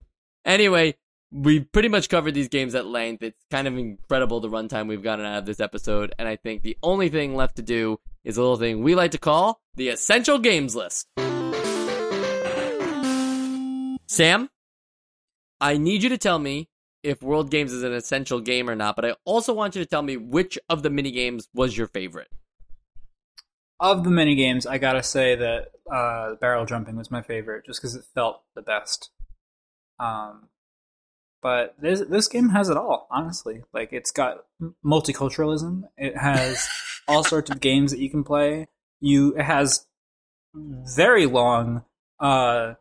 Anyway, 0.45 0.95
we 1.31 1.61
pretty 1.61 1.89
much 1.89 2.09
covered 2.09 2.33
these 2.35 2.49
games 2.49 2.75
at 2.75 2.87
length. 2.87 3.23
It's 3.23 3.45
kind 3.51 3.69
of 3.69 3.77
incredible 3.77 4.41
the 4.41 4.49
runtime 4.49 4.89
we've 4.89 5.03
gotten 5.03 5.25
out 5.27 5.39
of 5.39 5.47
this 5.47 5.61
episode, 5.61 6.15
and 6.19 6.27
I 6.27 6.37
think 6.37 6.63
the 6.63 6.79
only 6.83 7.11
thing 7.11 7.37
left 7.37 7.57
to 7.57 7.63
do 7.63 8.01
is 8.25 8.37
a 8.37 8.41
little 8.41 8.57
thing 8.57 8.83
we 8.83 8.95
like 8.95 9.11
to 9.13 9.19
call 9.19 9.61
the 9.77 9.89
essential 9.89 10.39
games 10.39 10.75
list. 10.75 11.07
Sam, 14.07 14.51
I 15.61 15.77
need 15.77 16.03
you 16.03 16.09
to 16.09 16.19
tell 16.19 16.39
me 16.39 16.69
if 17.03 17.23
World 17.23 17.51
Games 17.51 17.73
is 17.73 17.83
an 17.83 17.93
essential 17.93 18.41
game 18.41 18.69
or 18.69 18.75
not, 18.75 18.97
but 18.97 19.05
I 19.05 19.15
also 19.25 19.55
want 19.55 19.75
you 19.75 19.83
to 19.83 19.89
tell 19.89 20.03
me 20.03 20.17
which 20.17 20.59
of 20.69 20.83
the 20.83 20.91
mini 20.91 21.11
games 21.11 21.49
was 21.55 21.77
your 21.77 21.87
favorite. 21.87 22.29
Of 23.79 24.05
the 24.05 24.11
mini 24.11 24.35
games, 24.35 24.67
I 24.67 24.77
gotta 24.79 25.03
say 25.03 25.37
that 25.37 25.69
uh, 25.91 26.35
barrel 26.35 26.67
jumping 26.67 26.97
was 26.97 27.11
my 27.11 27.23
favorite, 27.23 27.65
just 27.65 27.81
because 27.81 27.95
it 27.95 28.05
felt 28.15 28.43
the 28.55 28.63
best. 28.63 29.11
Um, 29.99 30.49
but 31.43 31.75
this 31.81 32.01
this 32.09 32.29
game 32.29 32.51
has 32.51 32.69
it 32.69 32.77
all, 32.77 33.07
honestly. 33.11 33.63
Like 33.73 33.93
it's 33.93 34.11
got 34.11 34.45
multiculturalism. 34.85 35.83
It 35.97 36.17
has 36.17 36.69
all 37.09 37.25
sorts 37.25 37.51
of 37.51 37.61
games 37.61 37.91
that 37.93 38.01
you 38.01 38.11
can 38.11 38.25
play. 38.25 38.69
You 39.01 39.35
it 39.37 39.45
has 39.45 39.87
very 40.55 41.27
long 41.27 41.85
uh, 42.19 42.75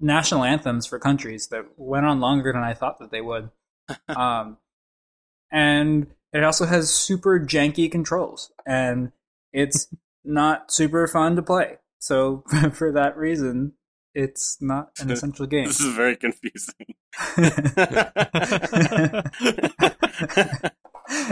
national 0.00 0.44
anthems 0.44 0.86
for 0.86 0.98
countries 0.98 1.48
that 1.48 1.66
went 1.76 2.06
on 2.06 2.20
longer 2.20 2.52
than 2.52 2.62
I 2.62 2.74
thought 2.74 2.98
that 2.98 3.10
they 3.10 3.20
would. 3.20 3.50
um, 4.08 4.58
and 5.50 6.06
it 6.32 6.44
also 6.44 6.66
has 6.66 6.94
super 6.94 7.38
janky 7.40 7.90
controls, 7.90 8.52
and 8.66 9.12
it's 9.52 9.88
not 10.24 10.72
super 10.72 11.06
fun 11.06 11.36
to 11.36 11.42
play. 11.42 11.78
So 11.98 12.44
for 12.72 12.92
that 12.92 13.16
reason, 13.16 13.72
it's 14.14 14.58
not 14.60 14.90
an 15.00 15.10
essential 15.10 15.46
game. 15.46 15.64
This 15.66 15.80
is 15.80 15.94
very 15.94 16.16
confusing. 16.16 16.94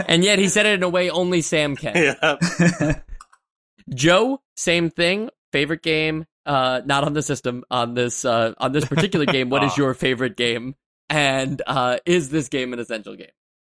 And 0.07 0.23
yet 0.23 0.39
he 0.39 0.49
said 0.49 0.65
it 0.65 0.75
in 0.75 0.83
a 0.83 0.89
way 0.89 1.09
only 1.09 1.41
Sam 1.41 1.75
can. 1.75 1.95
yeah. 2.21 2.99
Joe, 3.93 4.41
same 4.55 4.89
thing. 4.89 5.29
Favorite 5.51 5.81
game, 5.81 6.25
uh, 6.45 6.81
not 6.85 7.03
on 7.03 7.13
the 7.13 7.21
system, 7.21 7.63
on 7.69 7.93
this, 7.93 8.25
uh, 8.25 8.53
on 8.57 8.71
this 8.71 8.85
particular 8.85 9.25
game. 9.25 9.49
What 9.49 9.63
is 9.63 9.77
your 9.77 9.93
favorite 9.93 10.37
game? 10.37 10.75
And, 11.09 11.61
uh, 11.67 11.97
is 12.05 12.29
this 12.29 12.49
game 12.49 12.73
an 12.73 12.79
essential 12.79 13.15
game? 13.15 13.27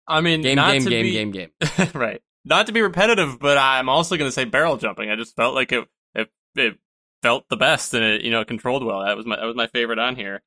I 0.07 0.21
mean, 0.23 0.43
Game, 0.43 0.57
not 0.57 0.73
game, 0.73 0.85
to 0.85 0.91
game, 0.91 1.03
be, 1.03 1.13
game, 1.13 1.31
game. 1.33 1.51
right. 1.95 2.23
Not 2.45 2.67
to 2.69 2.73
be 2.73 2.81
repetitive, 2.81 3.39
but 3.39 3.59
I'm 3.59 3.89
also 3.89 4.17
going 4.17 4.29
to 4.29 4.33
say 4.33 4.45
barrel 4.45 4.77
jumping. 4.77 5.11
I 5.11 5.17
just 5.17 5.37
felt 5.37 5.55
like 5.55 5.71
it, 5.73 5.87
it, 6.15 6.31
it 6.55 6.79
felt 7.23 7.49
the 7.49 7.57
best 7.57 7.95
and 7.95 8.05
it, 8.05 8.23
you 8.23 8.31
know, 8.31 8.45
controlled 8.45 8.85
well. 8.85 9.05
That 9.05 9.17
was 9.17 9.27
my, 9.27 9.37
that 9.37 9.45
was 9.45 9.57
my 9.57 9.67
favorite 9.69 9.99
on 9.99 10.17
here. 10.17 10.43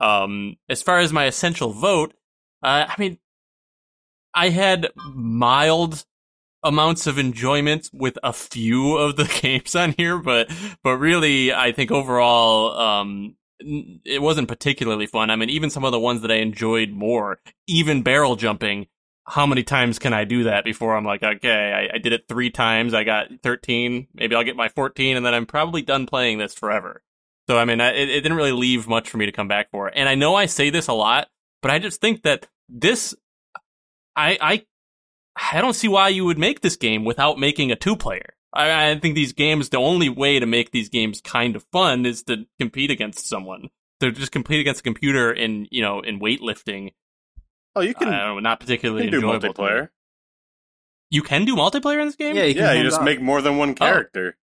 Um, 0.00 0.56
as 0.68 0.82
far 0.82 0.98
as 0.98 1.12
my 1.12 1.26
essential 1.26 1.72
vote, 1.72 2.14
uh, 2.62 2.86
I 2.88 2.94
mean, 2.98 3.18
I 4.34 4.50
had 4.50 4.90
mild 4.96 6.04
amounts 6.62 7.06
of 7.06 7.18
enjoyment 7.18 7.90
with 7.92 8.18
a 8.22 8.32
few 8.32 8.96
of 8.96 9.16
the 9.16 9.24
games 9.42 9.74
on 9.74 9.94
here, 9.96 10.18
but, 10.18 10.50
but 10.82 10.96
really, 10.96 11.52
I 11.52 11.72
think 11.72 11.90
overall, 11.90 12.78
um, 12.78 13.36
it 13.60 14.22
wasn't 14.22 14.48
particularly 14.48 15.06
fun. 15.06 15.30
I 15.30 15.36
mean, 15.36 15.50
even 15.50 15.70
some 15.70 15.84
of 15.84 15.92
the 15.92 16.00
ones 16.00 16.22
that 16.22 16.30
I 16.30 16.36
enjoyed 16.36 16.90
more, 16.90 17.40
even 17.66 18.02
barrel 18.02 18.36
jumping, 18.36 18.86
how 19.30 19.46
many 19.46 19.62
times 19.62 19.98
can 19.98 20.12
I 20.12 20.24
do 20.24 20.44
that 20.44 20.64
before 20.64 20.96
I'm 20.96 21.04
like, 21.04 21.22
okay, 21.22 21.88
I, 21.90 21.96
I 21.96 21.98
did 21.98 22.12
it 22.12 22.26
three 22.28 22.50
times, 22.50 22.94
I 22.94 23.04
got 23.04 23.28
13, 23.42 24.08
maybe 24.14 24.34
I'll 24.34 24.44
get 24.44 24.56
my 24.56 24.68
14, 24.68 25.16
and 25.16 25.24
then 25.24 25.34
I'm 25.34 25.46
probably 25.46 25.82
done 25.82 26.06
playing 26.06 26.38
this 26.38 26.54
forever. 26.54 27.02
So, 27.48 27.56
I 27.56 27.64
mean, 27.64 27.80
I, 27.80 27.90
it, 27.92 28.10
it 28.10 28.20
didn't 28.22 28.36
really 28.36 28.52
leave 28.52 28.88
much 28.88 29.08
for 29.08 29.18
me 29.18 29.26
to 29.26 29.32
come 29.32 29.48
back 29.48 29.70
for. 29.70 29.88
And 29.88 30.08
I 30.08 30.14
know 30.16 30.34
I 30.34 30.46
say 30.46 30.70
this 30.70 30.88
a 30.88 30.92
lot, 30.92 31.28
but 31.62 31.70
I 31.70 31.78
just 31.78 32.00
think 32.00 32.22
that 32.22 32.48
this, 32.68 33.14
I, 34.16 34.36
I, 34.40 34.66
I 35.52 35.60
don't 35.60 35.74
see 35.74 35.88
why 35.88 36.08
you 36.08 36.24
would 36.24 36.38
make 36.38 36.60
this 36.60 36.76
game 36.76 37.04
without 37.04 37.38
making 37.38 37.70
a 37.70 37.76
two 37.76 37.96
player. 37.96 38.34
I, 38.52 38.90
I 38.90 38.98
think 38.98 39.14
these 39.14 39.32
games, 39.32 39.68
the 39.68 39.78
only 39.78 40.08
way 40.08 40.40
to 40.40 40.46
make 40.46 40.72
these 40.72 40.88
games 40.88 41.20
kind 41.20 41.54
of 41.54 41.64
fun 41.70 42.04
is 42.04 42.24
to 42.24 42.46
compete 42.58 42.90
against 42.90 43.28
someone. 43.28 43.68
To 44.00 44.10
just 44.10 44.32
compete 44.32 44.60
against 44.60 44.80
a 44.80 44.84
computer 44.84 45.30
in, 45.30 45.68
you 45.70 45.82
know, 45.82 46.00
in 46.00 46.20
weightlifting. 46.20 46.94
Oh, 47.76 47.80
you 47.82 47.94
can, 47.94 48.08
I 48.08 48.26
don't 48.26 48.36
know, 48.36 48.40
not 48.40 48.60
you 48.60 48.66
particularly 48.66 49.02
can 49.04 49.10
do 49.12 49.16
enjoyable 49.18 49.54
to 49.54 49.62
me. 49.62 49.68
multiplayer. 49.68 49.88
You 51.10 51.22
can 51.22 51.44
do 51.44 51.56
multiplayer 51.56 52.00
in 52.00 52.06
this 52.06 52.16
game? 52.16 52.36
yeah, 52.36 52.44
you 52.44 52.54
can 52.54 52.62
Yeah, 52.64 52.72
you 52.74 52.82
just 52.84 52.98
off. 52.98 53.04
make 53.04 53.20
more 53.20 53.42
than 53.42 53.56
one 53.58 53.74
character. 53.74 54.36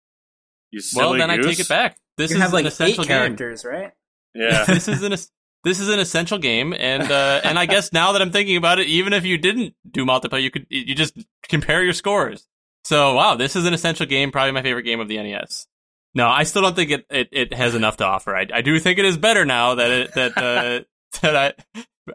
You 0.70 0.80
silly 0.80 1.04
well, 1.04 1.18
then 1.18 1.30
I 1.30 1.36
goose. 1.36 1.46
take 1.46 1.60
it 1.60 1.68
back. 1.68 1.98
This 2.16 2.30
you 2.30 2.36
is 2.36 2.42
have 2.42 2.52
like 2.52 2.62
an 2.62 2.68
essential 2.68 3.04
eight 3.04 3.08
game. 3.08 3.16
characters, 3.18 3.64
right? 3.64 3.92
Yeah. 4.36 4.64
this 4.64 4.88
is 4.88 5.02
an 5.04 5.12
es- 5.12 5.30
this 5.62 5.78
is 5.80 5.88
an 5.88 6.00
essential 6.00 6.38
game, 6.38 6.74
and 6.76 7.10
uh, 7.10 7.40
and 7.44 7.56
I 7.58 7.66
guess 7.66 7.92
now 7.92 8.12
that 8.12 8.20
I'm 8.20 8.32
thinking 8.32 8.56
about 8.56 8.80
it, 8.80 8.88
even 8.88 9.12
if 9.12 9.24
you 9.24 9.38
didn't 9.38 9.74
do 9.88 10.04
multiplayer, 10.04 10.42
you 10.42 10.50
could 10.50 10.66
you 10.68 10.94
just 10.96 11.16
compare 11.48 11.82
your 11.84 11.92
scores. 11.92 12.46
So 12.84 13.14
wow, 13.14 13.36
this 13.36 13.54
is 13.56 13.64
an 13.64 13.72
essential 13.74 14.06
game, 14.06 14.32
probably 14.32 14.50
my 14.52 14.62
favorite 14.62 14.82
game 14.82 14.98
of 15.00 15.06
the 15.08 15.16
NES. 15.18 15.66
No, 16.14 16.26
I 16.28 16.42
still 16.42 16.62
don't 16.62 16.74
think 16.76 16.90
it, 16.90 17.06
it, 17.10 17.28
it 17.32 17.54
has 17.54 17.74
enough 17.76 17.96
to 17.98 18.04
offer. 18.04 18.34
I, 18.36 18.46
I 18.52 18.60
do 18.62 18.78
think 18.80 18.98
it 18.98 19.04
is 19.04 19.16
better 19.16 19.44
now 19.44 19.76
that 19.76 19.90
it 19.90 20.14
that 20.14 20.36
uh, 20.36 20.80
that 21.22 21.36
I 21.36 21.52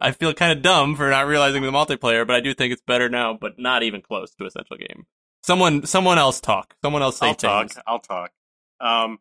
I 0.01 0.11
feel 0.11 0.33
kind 0.33 0.51
of 0.51 0.61
dumb 0.61 0.95
for 0.95 1.09
not 1.09 1.27
realizing 1.27 1.63
the 1.63 1.71
multiplayer, 1.71 2.25
but 2.25 2.35
I 2.35 2.39
do 2.41 2.53
think 2.53 2.73
it's 2.73 2.81
better 2.81 3.09
now, 3.09 3.37
but 3.39 3.57
not 3.57 3.83
even 3.83 4.01
close 4.01 4.33
to 4.35 4.45
essential 4.45 4.77
game. 4.77 5.05
Someone 5.43 5.85
someone 5.85 6.17
else 6.17 6.41
talk. 6.41 6.75
Someone 6.83 7.01
else 7.01 7.17
say 7.17 7.27
I'll 7.27 7.35
talk. 7.35 7.71
I'll 7.87 7.99
talk. 7.99 8.31
Um, 8.79 9.19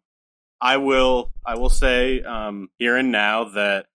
I 0.61 0.77
will. 0.79 1.33
I 1.47 1.57
will 1.57 1.71
say 1.71 2.23
um, 2.23 2.69
here 2.79 2.97
and 2.97 3.13
now 3.13 3.45
that 3.45 3.87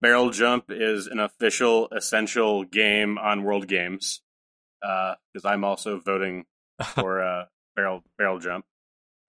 Barrel 0.00 0.30
Jump 0.30 0.66
is 0.70 1.06
an 1.06 1.20
official 1.20 1.88
essential 1.90 2.64
game 2.64 3.18
on 3.18 3.42
World 3.44 3.68
Games 3.68 4.20
because 4.80 5.44
I'm 5.44 5.64
also 5.64 5.98
voting 5.98 6.44
for 6.94 7.22
uh, 7.22 7.44
Barrel 7.74 8.02
Barrel 8.16 8.38
Jump. 8.38 8.64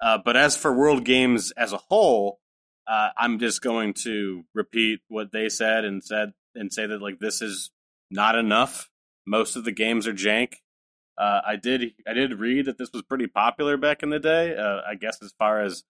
Uh, 0.01 0.17
but 0.23 0.37
as 0.37 0.55
for 0.55 0.73
World 0.73 1.03
Games 1.03 1.51
as 1.51 1.73
a 1.73 1.77
whole, 1.77 2.39
uh, 2.87 3.09
I'm 3.17 3.39
just 3.39 3.61
going 3.61 3.93
to 4.05 4.43
repeat 4.53 5.01
what 5.07 5.31
they 5.31 5.49
said 5.49 5.85
and 5.85 6.03
said 6.03 6.33
and 6.55 6.71
say 6.71 6.85
that 6.85 7.01
like 7.01 7.19
this 7.19 7.41
is 7.41 7.71
not 8.11 8.35
enough. 8.35 8.89
Most 9.25 9.55
of 9.55 9.63
the 9.63 9.71
games 9.71 10.07
are 10.07 10.13
jank. 10.13 10.53
Uh, 11.17 11.41
I 11.45 11.55
did 11.57 11.93
I 12.07 12.13
did 12.13 12.39
read 12.39 12.65
that 12.65 12.77
this 12.77 12.91
was 12.93 13.03
pretty 13.03 13.27
popular 13.27 13.77
back 13.77 14.03
in 14.03 14.09
the 14.09 14.19
day. 14.19 14.55
Uh, 14.55 14.81
I 14.87 14.95
guess 14.95 15.21
as 15.21 15.33
far 15.37 15.61
as 15.61 15.83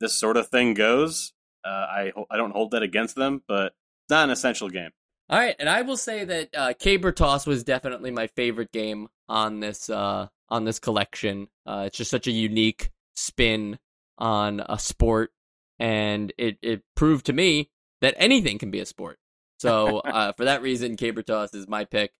this 0.00 0.12
sort 0.12 0.36
of 0.36 0.48
thing 0.48 0.74
goes, 0.74 1.32
uh, 1.64 1.68
I 1.68 2.12
I 2.30 2.36
don't 2.36 2.50
hold 2.50 2.72
that 2.72 2.82
against 2.82 3.14
them, 3.14 3.42
but 3.46 3.66
it's 3.66 4.10
not 4.10 4.24
an 4.24 4.30
essential 4.30 4.68
game. 4.68 4.90
All 5.30 5.38
right, 5.38 5.56
and 5.58 5.68
I 5.70 5.82
will 5.82 5.96
say 5.96 6.24
that 6.24 6.48
uh, 6.54 6.74
Caber 6.78 7.12
Toss 7.12 7.46
was 7.46 7.64
definitely 7.64 8.10
my 8.10 8.26
favorite 8.26 8.72
game 8.72 9.08
on 9.28 9.60
this 9.60 9.88
uh, 9.88 10.28
on 10.50 10.64
this 10.64 10.78
collection. 10.78 11.48
Uh, 11.64 11.84
it's 11.86 11.96
just 11.96 12.10
such 12.10 12.26
a 12.26 12.32
unique 12.32 12.90
spin 13.16 13.78
on 14.18 14.60
a 14.68 14.78
sport, 14.78 15.32
and 15.78 16.32
it 16.36 16.58
it 16.60 16.82
proved 16.94 17.26
to 17.26 17.32
me 17.32 17.70
that 18.02 18.14
anything 18.18 18.58
can 18.58 18.70
be 18.70 18.80
a 18.80 18.86
sport. 18.86 19.18
So 19.58 19.98
uh, 19.98 20.32
for 20.32 20.44
that 20.44 20.62
reason, 20.62 20.96
Caber 20.96 21.22
Toss 21.22 21.54
is 21.54 21.68
my 21.68 21.84
pick. 21.84 22.12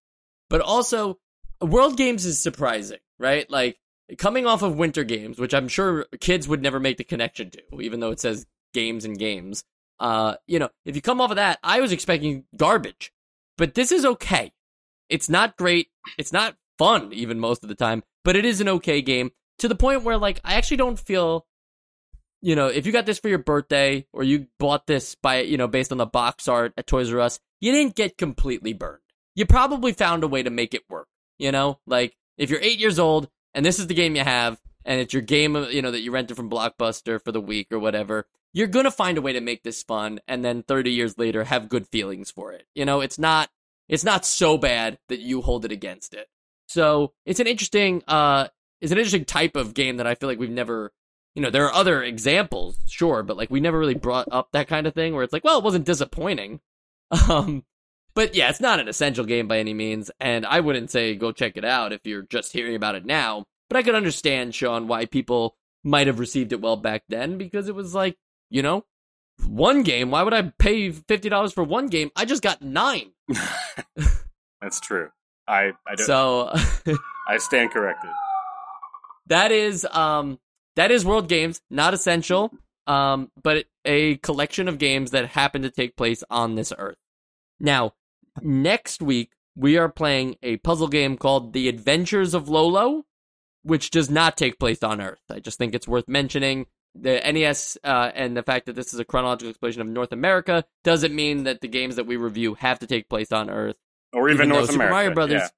But 0.49 0.61
also, 0.61 1.19
World 1.61 1.97
Games 1.97 2.25
is 2.25 2.41
surprising, 2.41 2.99
right? 3.19 3.49
Like 3.49 3.77
coming 4.17 4.45
off 4.45 4.61
of 4.61 4.75
Winter 4.75 5.03
Games, 5.03 5.37
which 5.37 5.53
I'm 5.53 5.67
sure 5.67 6.05
kids 6.19 6.47
would 6.47 6.61
never 6.61 6.79
make 6.79 6.97
the 6.97 7.03
connection 7.03 7.49
to, 7.51 7.81
even 7.81 7.99
though 7.99 8.11
it 8.11 8.19
says 8.19 8.45
games 8.73 9.05
and 9.05 9.17
games. 9.17 9.63
Uh, 9.99 10.35
you 10.47 10.59
know, 10.59 10.69
if 10.85 10.95
you 10.95 11.01
come 11.01 11.21
off 11.21 11.31
of 11.31 11.37
that, 11.37 11.59
I 11.63 11.81
was 11.81 11.91
expecting 11.91 12.45
garbage, 12.55 13.11
but 13.57 13.73
this 13.73 13.91
is 13.91 14.05
okay. 14.05 14.51
It's 15.09 15.29
not 15.29 15.57
great. 15.57 15.87
It's 16.17 16.33
not 16.33 16.55
fun 16.77 17.13
even 17.13 17.39
most 17.39 17.63
of 17.63 17.69
the 17.69 17.75
time, 17.75 18.03
but 18.23 18.35
it 18.35 18.45
is 18.45 18.59
an 18.61 18.67
okay 18.67 19.01
game 19.01 19.31
to 19.59 19.67
the 19.67 19.75
point 19.75 20.03
where 20.03 20.17
like 20.17 20.39
I 20.43 20.55
actually 20.55 20.77
don't 20.77 20.99
feel 20.99 21.45
you 22.45 22.55
know, 22.55 22.67
if 22.67 22.85
you 22.85 22.91
got 22.91 23.07
this 23.07 23.17
for 23.17 23.27
your 23.27 23.39
birthday 23.39 24.05
or 24.13 24.23
you 24.23 24.45
bought 24.59 24.85
this 24.85 25.15
by, 25.15 25.41
you 25.41 25.57
know, 25.57 25.67
based 25.67 25.91
on 25.91 25.97
the 25.97 26.05
box 26.05 26.47
art 26.47 26.73
at 26.77 26.85
Toys 26.85 27.11
R 27.11 27.19
Us, 27.19 27.39
you 27.59 27.71
didn't 27.71 27.95
get 27.95 28.19
completely 28.19 28.71
burned. 28.71 29.01
You 29.33 29.47
probably 29.47 29.93
found 29.93 30.23
a 30.23 30.27
way 30.27 30.43
to 30.43 30.51
make 30.51 30.75
it 30.75 30.87
work, 30.87 31.07
you 31.39 31.51
know? 31.51 31.79
Like 31.87 32.15
if 32.37 32.51
you're 32.51 32.61
8 32.61 32.77
years 32.77 32.99
old 32.99 33.29
and 33.55 33.65
this 33.65 33.79
is 33.79 33.87
the 33.87 33.95
game 33.95 34.15
you 34.15 34.23
have 34.23 34.61
and 34.85 35.01
it's 35.01 35.11
your 35.11 35.23
game, 35.23 35.55
you 35.55 35.81
know, 35.81 35.89
that 35.89 36.01
you 36.01 36.11
rented 36.11 36.37
from 36.37 36.51
Blockbuster 36.51 37.19
for 37.19 37.31
the 37.31 37.41
week 37.41 37.69
or 37.71 37.79
whatever, 37.79 38.27
you're 38.53 38.67
going 38.67 38.85
to 38.85 38.91
find 38.91 39.17
a 39.17 39.23
way 39.23 39.33
to 39.33 39.41
make 39.41 39.63
this 39.63 39.81
fun 39.81 40.19
and 40.27 40.45
then 40.45 40.61
30 40.61 40.91
years 40.91 41.17
later 41.17 41.45
have 41.45 41.67
good 41.67 41.87
feelings 41.87 42.29
for 42.29 42.51
it. 42.51 42.67
You 42.75 42.85
know, 42.85 43.01
it's 43.01 43.17
not 43.17 43.49
it's 43.89 44.03
not 44.03 44.23
so 44.23 44.59
bad 44.59 44.99
that 45.09 45.19
you 45.19 45.41
hold 45.41 45.65
it 45.65 45.71
against 45.71 46.13
it. 46.13 46.27
So, 46.67 47.13
it's 47.25 47.39
an 47.39 47.47
interesting 47.47 48.03
uh 48.07 48.49
it's 48.81 48.91
an 48.91 48.99
interesting 48.99 49.25
type 49.25 49.55
of 49.55 49.73
game 49.73 49.97
that 49.97 50.05
I 50.05 50.13
feel 50.13 50.29
like 50.29 50.37
we've 50.37 50.51
never 50.51 50.93
you 51.35 51.41
know, 51.41 51.49
there 51.49 51.65
are 51.65 51.73
other 51.73 52.01
examples, 52.01 52.79
sure, 52.87 53.23
but 53.23 53.37
like 53.37 53.51
we 53.51 53.59
never 53.59 53.77
really 53.77 53.95
brought 53.95 54.27
up 54.31 54.49
that 54.53 54.67
kind 54.67 54.87
of 54.87 54.93
thing 54.93 55.13
where 55.13 55.23
it's 55.23 55.33
like, 55.33 55.43
well, 55.43 55.57
it 55.57 55.63
wasn't 55.63 55.85
disappointing. 55.85 56.59
Um 57.29 57.63
but 58.15 58.33
yeah, 58.33 58.49
it's 58.49 58.61
not 58.61 58.79
an 58.79 58.87
essential 58.87 59.25
game 59.25 59.47
by 59.47 59.59
any 59.59 59.73
means, 59.73 60.09
and 60.21 60.45
I 60.45 60.61
wouldn't 60.61 60.89
say 60.89 61.15
go 61.15 61.31
check 61.33 61.57
it 61.57 61.65
out 61.65 61.91
if 61.91 62.01
you're 62.05 62.23
just 62.23 62.53
hearing 62.53 62.75
about 62.75 62.95
it 62.95 63.05
now. 63.05 63.43
But 63.69 63.77
I 63.77 63.83
could 63.83 63.93
understand, 63.93 64.55
Sean, 64.55 64.87
why 64.87 65.05
people 65.05 65.55
might 65.83 66.07
have 66.07 66.17
received 66.17 66.53
it 66.53 66.61
well 66.61 66.77
back 66.77 67.03
then 67.09 67.37
because 67.37 67.67
it 67.67 67.75
was 67.75 67.93
like 67.93 68.17
you 68.49 68.61
know, 68.61 68.85
one 69.47 69.83
game. 69.83 70.11
Why 70.11 70.23
would 70.23 70.33
I 70.33 70.53
pay 70.57 70.91
fifty 70.91 71.29
dollars 71.29 71.53
for 71.53 71.63
one 71.63 71.87
game? 71.87 72.11
I 72.15 72.25
just 72.25 72.41
got 72.41 72.61
nine. 72.61 73.11
That's 74.61 74.79
true. 74.79 75.09
I 75.47 75.73
I 75.85 75.95
don't. 75.95 76.05
So 76.05 76.53
I 77.27 77.37
stand 77.37 77.71
corrected. 77.71 78.11
That 79.27 79.51
is 79.51 79.85
um 79.91 80.39
that 80.75 80.91
is 80.91 81.05
World 81.05 81.27
Games, 81.27 81.61
not 81.69 81.93
essential, 81.93 82.51
um, 82.87 83.31
but 83.41 83.65
a 83.83 84.17
collection 84.17 84.67
of 84.67 84.77
games 84.77 85.11
that 85.11 85.27
happen 85.27 85.61
to 85.63 85.69
take 85.69 85.95
place 85.95 86.23
on 86.29 86.55
this 86.55 86.73
Earth. 86.77 86.97
Now, 87.59 87.93
next 88.41 89.01
week 89.01 89.31
we 89.55 89.77
are 89.77 89.89
playing 89.89 90.35
a 90.43 90.57
puzzle 90.57 90.87
game 90.87 91.17
called 91.17 91.53
The 91.53 91.69
Adventures 91.69 92.33
of 92.33 92.49
Lolo, 92.49 93.05
which 93.63 93.89
does 93.89 94.09
not 94.09 94.37
take 94.37 94.59
place 94.59 94.83
on 94.83 95.01
Earth. 95.01 95.21
I 95.29 95.39
just 95.39 95.57
think 95.57 95.73
it's 95.73 95.87
worth 95.87 96.07
mentioning 96.07 96.67
the 96.93 97.19
NES 97.19 97.77
uh, 97.83 98.11
and 98.13 98.35
the 98.35 98.43
fact 98.43 98.67
that 98.67 98.75
this 98.75 98.93
is 98.93 98.99
a 98.99 99.05
chronological 99.05 99.49
explosion 99.49 99.81
of 99.81 99.87
North 99.87 100.11
America 100.11 100.63
doesn't 100.83 101.13
mean 101.13 101.43
that 101.43 101.61
the 101.61 101.67
games 101.67 101.97
that 101.97 102.05
we 102.05 102.15
review 102.15 102.55
have 102.55 102.79
to 102.79 102.87
take 102.87 103.09
place 103.09 103.31
on 103.31 103.49
Earth 103.49 103.75
or 104.13 104.29
even, 104.29 104.47
even 104.47 104.49
North 104.49 104.67
Super 104.67 104.75
America. 104.75 104.93
Mario 104.93 105.13
Brothers. 105.13 105.41
Yeah. 105.41 105.49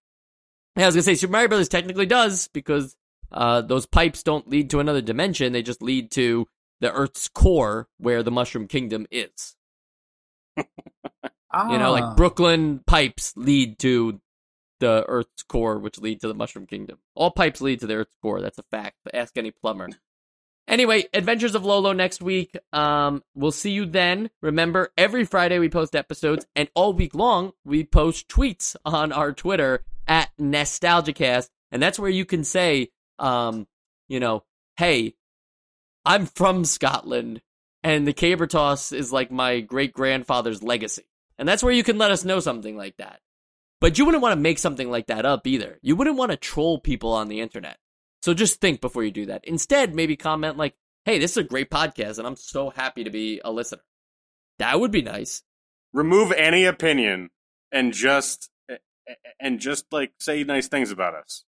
yeah. 0.78 0.84
I 0.84 0.88
was 0.88 0.96
gonna 0.96 1.04
say 1.04 1.16
Super 1.16 1.32
Mario 1.32 1.48
Brothers 1.48 1.70
technically 1.70 2.08
does 2.08 2.48
because 2.48 2.96
uh, 3.32 3.62
those 3.62 3.86
pipes 3.86 4.24
don't 4.24 4.50
lead 4.50 4.70
to 4.72 4.80
another 4.80 5.02
dimension; 5.02 5.54
they 5.54 5.62
just 5.62 5.82
lead 5.82 6.12
to 6.12 6.48
the 6.82 6.92
Earth's 6.92 7.28
core, 7.28 7.88
where 7.98 8.24
the 8.24 8.32
Mushroom 8.32 8.68
Kingdom 8.68 9.08
is. 9.12 9.56
ah. 10.58 10.64
You 11.72 11.80
know, 11.80 11.92
like 11.92 12.16
Brooklyn 12.16 12.82
pipes 12.86 13.34
lead 13.36 13.80
to 13.80 14.22
the 14.80 15.06
Earth's 15.08 15.44
core, 15.44 15.80
which 15.80 15.98
lead 15.98 16.22
to 16.22 16.28
the 16.28 16.34
Mushroom 16.34 16.68
Kingdom. 16.68 17.00
All 17.16 17.32
pipes 17.32 17.62
lead 17.62 17.80
to 17.80 17.88
the 17.88 17.96
Earth's 17.96 18.16
core. 18.22 18.42
That's 18.42 18.60
a 18.60 18.64
fact. 18.64 18.98
Ask 19.14 19.38
any 19.38 19.52
plumber. 19.52 19.90
Anyway, 20.68 21.06
Adventures 21.14 21.56
of 21.56 21.64
Lolo 21.64 21.94
next 21.94 22.22
week. 22.22 22.56
Um, 22.74 23.24
we'll 23.34 23.52
see 23.52 23.72
you 23.72 23.86
then. 23.86 24.30
Remember, 24.42 24.92
every 24.98 25.24
Friday 25.24 25.60
we 25.60 25.70
post 25.70 25.96
episodes, 25.96 26.46
and 26.56 26.70
all 26.76 26.92
week 26.94 27.16
long 27.16 27.54
we 27.64 27.86
post 27.86 28.28
tweets 28.28 28.76
on 28.84 29.14
our 29.14 29.32
Twitter 29.32 29.86
at 30.08 30.30
NEStalgiaCast, 30.40 31.50
and 31.72 31.82
that's 31.82 31.98
where 31.98 32.10
you 32.10 32.26
can 32.26 32.44
say, 32.44 32.90
um, 33.20 33.68
you 34.08 34.20
know, 34.20 34.44
hey, 34.78 35.16
I'm 36.06 36.26
from 36.26 36.66
Scotland, 36.66 37.42
and 37.84 38.08
the 38.08 38.14
caber 38.14 38.48
toss 38.48 38.92
is 38.92 39.12
like 39.12 39.32
my 39.32 39.60
great 39.60 39.94
grandfather's 39.94 40.64
legacy, 40.64 41.06
and 41.38 41.48
that's 41.48 41.64
where 41.64 41.74
you 41.74 41.84
can 41.84 41.98
let 41.98 42.12
us 42.12 42.26
know 42.26 42.40
something 42.40 42.78
like 42.78 42.98
that. 42.98 43.20
But 43.80 43.98
you 43.98 44.06
wouldn't 44.06 44.24
want 44.24 44.34
to 44.34 44.42
make 44.42 44.58
something 44.58 44.90
like 44.90 45.08
that 45.08 45.26
up 45.26 45.46
either. 45.46 45.78
You 45.82 45.96
wouldn't 45.96 46.18
want 46.18 46.32
to 46.32 46.38
troll 46.38 46.80
people 46.80 47.12
on 47.12 47.28
the 47.28 47.42
internet. 47.42 47.78
So 48.24 48.34
just 48.34 48.60
think 48.60 48.82
before 48.82 49.04
you 49.04 49.12
do 49.12 49.28
that. 49.28 49.46
Instead, 49.46 49.94
maybe 49.94 50.16
comment 50.16 50.58
like, 50.58 50.76
hey, 51.06 51.20
this 51.20 51.32
is 51.32 51.38
a 51.38 51.44
great 51.44 51.70
podcast 51.70 52.18
and 52.18 52.28
I'm 52.28 52.36
so 52.36 52.72
happy 52.72 53.04
to 53.04 53.10
be 53.10 53.40
a 53.46 53.52
listener. 53.52 53.84
That 54.60 54.80
would 54.80 54.92
be 54.92 55.02
nice. 55.02 55.44
Remove 55.94 56.32
any 56.32 56.66
opinion 56.66 57.30
and 57.72 57.94
just 57.94 58.50
and 59.40 59.60
just 59.60 59.86
like 59.92 60.12
say 60.20 60.44
nice 60.44 60.68
things 60.68 60.92
about 60.92 61.16
us. 61.16 61.46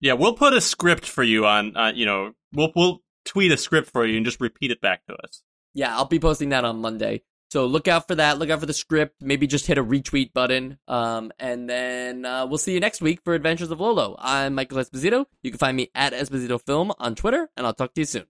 Yeah, 0.00 0.14
we'll 0.14 0.34
put 0.34 0.52
a 0.52 0.60
script 0.60 1.06
for 1.06 1.22
you 1.22 1.46
on 1.46 1.76
uh, 1.76 1.92
you 1.94 2.06
know, 2.06 2.32
we'll 2.52 2.72
we'll 2.74 3.02
tweet 3.24 3.52
a 3.52 3.56
script 3.56 3.90
for 3.90 4.06
you 4.06 4.16
and 4.16 4.24
just 4.24 4.40
repeat 4.40 4.70
it 4.70 4.80
back 4.80 5.04
to 5.06 5.14
us. 5.14 5.42
Yeah, 5.74 5.94
I'll 5.96 6.06
be 6.06 6.18
posting 6.18 6.50
that 6.50 6.64
on 6.64 6.80
Monday. 6.80 7.22
So 7.50 7.66
look 7.66 7.86
out 7.86 8.08
for 8.08 8.16
that. 8.16 8.38
Look 8.38 8.50
out 8.50 8.60
for 8.60 8.66
the 8.66 8.72
script. 8.72 9.16
Maybe 9.20 9.46
just 9.46 9.66
hit 9.66 9.78
a 9.78 9.84
retweet 9.84 10.32
button. 10.32 10.78
Um, 10.88 11.32
and 11.38 11.70
then 11.70 12.24
uh, 12.24 12.46
we'll 12.46 12.58
see 12.58 12.72
you 12.72 12.80
next 12.80 13.00
week 13.00 13.20
for 13.24 13.34
Adventures 13.34 13.70
of 13.70 13.80
Lolo. 13.80 14.16
I'm 14.18 14.54
Michael 14.54 14.78
Esposito. 14.78 15.26
You 15.42 15.50
can 15.52 15.58
find 15.58 15.76
me 15.76 15.90
at 15.94 16.12
Esposito 16.12 16.60
Film 16.60 16.92
on 16.98 17.14
Twitter, 17.14 17.48
and 17.56 17.66
I'll 17.66 17.74
talk 17.74 17.94
to 17.94 18.00
you 18.00 18.04
soon. 18.04 18.26